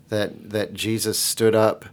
that 0.10 0.50
that 0.50 0.74
Jesus 0.74 1.18
stood 1.18 1.56
up. 1.56 1.86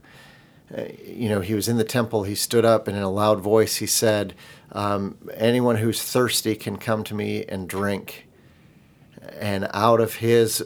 Uh, 0.76 0.84
you 1.04 1.28
know, 1.28 1.40
he 1.40 1.54
was 1.54 1.68
in 1.68 1.76
the 1.76 1.84
temple. 1.84 2.22
He 2.22 2.34
stood 2.34 2.64
up, 2.64 2.86
and 2.86 2.96
in 2.96 3.02
a 3.02 3.10
loud 3.10 3.40
voice, 3.40 3.76
he 3.76 3.86
said, 3.86 4.34
um, 4.72 5.18
"Anyone 5.34 5.76
who's 5.76 6.02
thirsty 6.02 6.54
can 6.54 6.76
come 6.76 7.04
to 7.04 7.14
me 7.14 7.44
and 7.44 7.68
drink." 7.68 8.28
And 9.38 9.68
out 9.72 10.00
of 10.00 10.16
his 10.16 10.62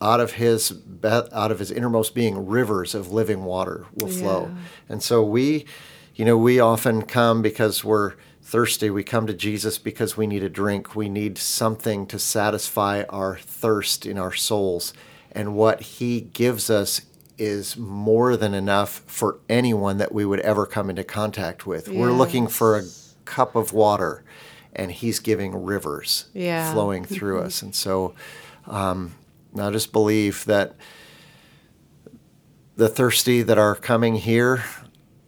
out 0.00 0.20
of 0.20 0.32
his 0.32 0.74
out 1.04 1.50
of 1.50 1.58
his 1.58 1.70
innermost 1.70 2.14
being 2.14 2.46
rivers 2.46 2.94
of 2.94 3.12
living 3.12 3.44
water 3.44 3.86
will 3.94 4.08
flow. 4.08 4.50
Yeah. 4.50 4.62
And 4.88 5.02
so 5.02 5.22
we, 5.22 5.66
you 6.14 6.24
know, 6.24 6.36
we 6.36 6.60
often 6.60 7.02
come 7.02 7.42
because 7.42 7.84
we're 7.84 8.14
thirsty. 8.42 8.90
We 8.90 9.02
come 9.02 9.26
to 9.26 9.34
Jesus 9.34 9.78
because 9.78 10.16
we 10.16 10.26
need 10.26 10.42
a 10.42 10.48
drink. 10.48 10.94
We 10.94 11.08
need 11.08 11.38
something 11.38 12.06
to 12.06 12.18
satisfy 12.18 13.02
our 13.08 13.36
thirst 13.36 14.06
in 14.06 14.18
our 14.18 14.32
souls. 14.32 14.92
And 15.32 15.54
what 15.54 15.80
he 15.80 16.20
gives 16.20 16.70
us 16.70 17.02
is 17.38 17.76
more 17.76 18.36
than 18.36 18.54
enough 18.54 19.02
for 19.06 19.38
anyone 19.48 19.98
that 19.98 20.12
we 20.12 20.24
would 20.24 20.40
ever 20.40 20.64
come 20.66 20.88
into 20.90 21.04
contact 21.04 21.66
with. 21.66 21.88
We're 21.88 22.12
looking 22.12 22.46
for 22.48 22.78
a 22.78 22.82
cup 23.24 23.54
of 23.54 23.72
water, 23.72 24.24
and 24.74 24.90
he's 24.92 25.18
giving 25.18 25.64
rivers 25.64 26.26
Yeah. 26.32 26.72
flowing 26.72 27.04
through 27.04 27.40
us. 27.40 27.62
And 27.62 27.74
so 27.74 28.14
um, 28.66 29.14
I 29.58 29.70
just 29.70 29.92
believe 29.92 30.44
that 30.46 30.74
the 32.76 32.88
thirsty 32.88 33.42
that 33.42 33.58
are 33.58 33.74
coming 33.74 34.16
here 34.16 34.64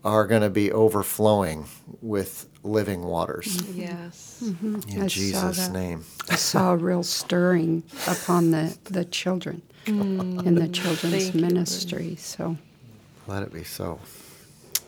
are 0.05 0.27
going 0.27 0.43
to 0.43 0.51
be 0.51 0.71
overflowing 0.71 1.67
with 2.01 2.47
living 2.63 3.05
waters. 3.05 3.63
Yes. 3.75 4.39
In 4.43 4.55
Mm-hmm. 4.55 5.03
I 5.03 5.07
Jesus' 5.07 5.69
name. 5.69 6.05
I 6.31 6.37
saw 6.37 6.73
a 6.73 6.77
real 6.77 7.03
stirring 7.03 7.83
upon 8.07 8.51
the, 8.53 8.77
the 8.85 9.05
children 9.05 9.63
in 9.89 10.55
the 10.55 10.69
children's 10.73 11.31
Thank 11.31 11.35
you, 11.35 11.41
ministry. 11.41 12.17
So 12.17 12.57
Let 13.27 13.43
it 13.43 13.53
be 13.53 13.65
so. 13.65 13.99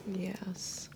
Yes. 0.06 0.88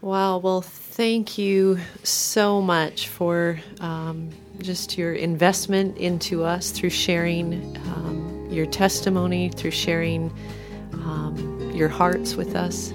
Wow. 0.00 0.38
Well, 0.38 0.62
thank 0.62 1.36
you 1.36 1.78
so 2.04 2.62
much 2.62 3.08
for 3.08 3.60
um, 3.80 4.30
just 4.60 4.96
your 4.96 5.12
investment 5.12 5.96
into 5.98 6.42
us 6.42 6.70
through 6.70 6.90
sharing 6.90 7.76
um, 7.94 8.48
your 8.50 8.66
testimony, 8.66 9.50
through 9.50 9.72
sharing 9.72 10.30
um, 10.92 11.70
your 11.74 11.88
hearts 11.88 12.34
with 12.34 12.56
us. 12.56 12.90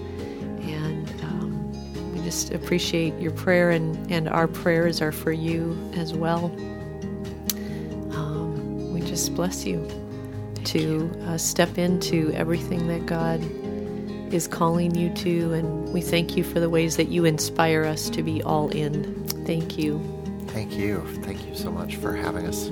And 0.62 1.10
um, 1.22 2.12
we 2.14 2.24
just 2.24 2.52
appreciate 2.52 3.14
your 3.20 3.32
prayer, 3.32 3.70
and, 3.70 4.12
and 4.12 4.28
our 4.28 4.48
prayers 4.48 5.00
are 5.02 5.12
for 5.12 5.32
you 5.32 5.78
as 5.96 6.14
well. 6.14 6.50
We 9.16 9.20
just 9.20 9.34
bless 9.34 9.66
you 9.66 9.88
to 10.66 11.10
uh, 11.28 11.38
step 11.38 11.78
into 11.78 12.34
everything 12.34 12.88
that 12.88 13.06
God 13.06 13.40
is 14.34 14.46
calling 14.46 14.94
you 14.94 15.10
to, 15.14 15.54
and 15.54 15.94
we 15.94 16.02
thank 16.02 16.36
you 16.36 16.44
for 16.44 16.60
the 16.60 16.70
ways 16.70 16.98
that 16.98 17.08
you 17.08 17.24
inspire 17.24 17.86
us 17.86 18.10
to 18.10 18.22
be 18.22 18.44
all 18.44 18.68
in. 18.72 19.26
Thank 19.46 19.78
you. 19.78 20.02
Thank 20.48 20.74
you. 20.74 21.00
Thank 21.24 21.48
you 21.48 21.56
so 21.56 21.72
much 21.72 21.96
for 21.96 22.14
having 22.14 22.46
us. 22.46 22.70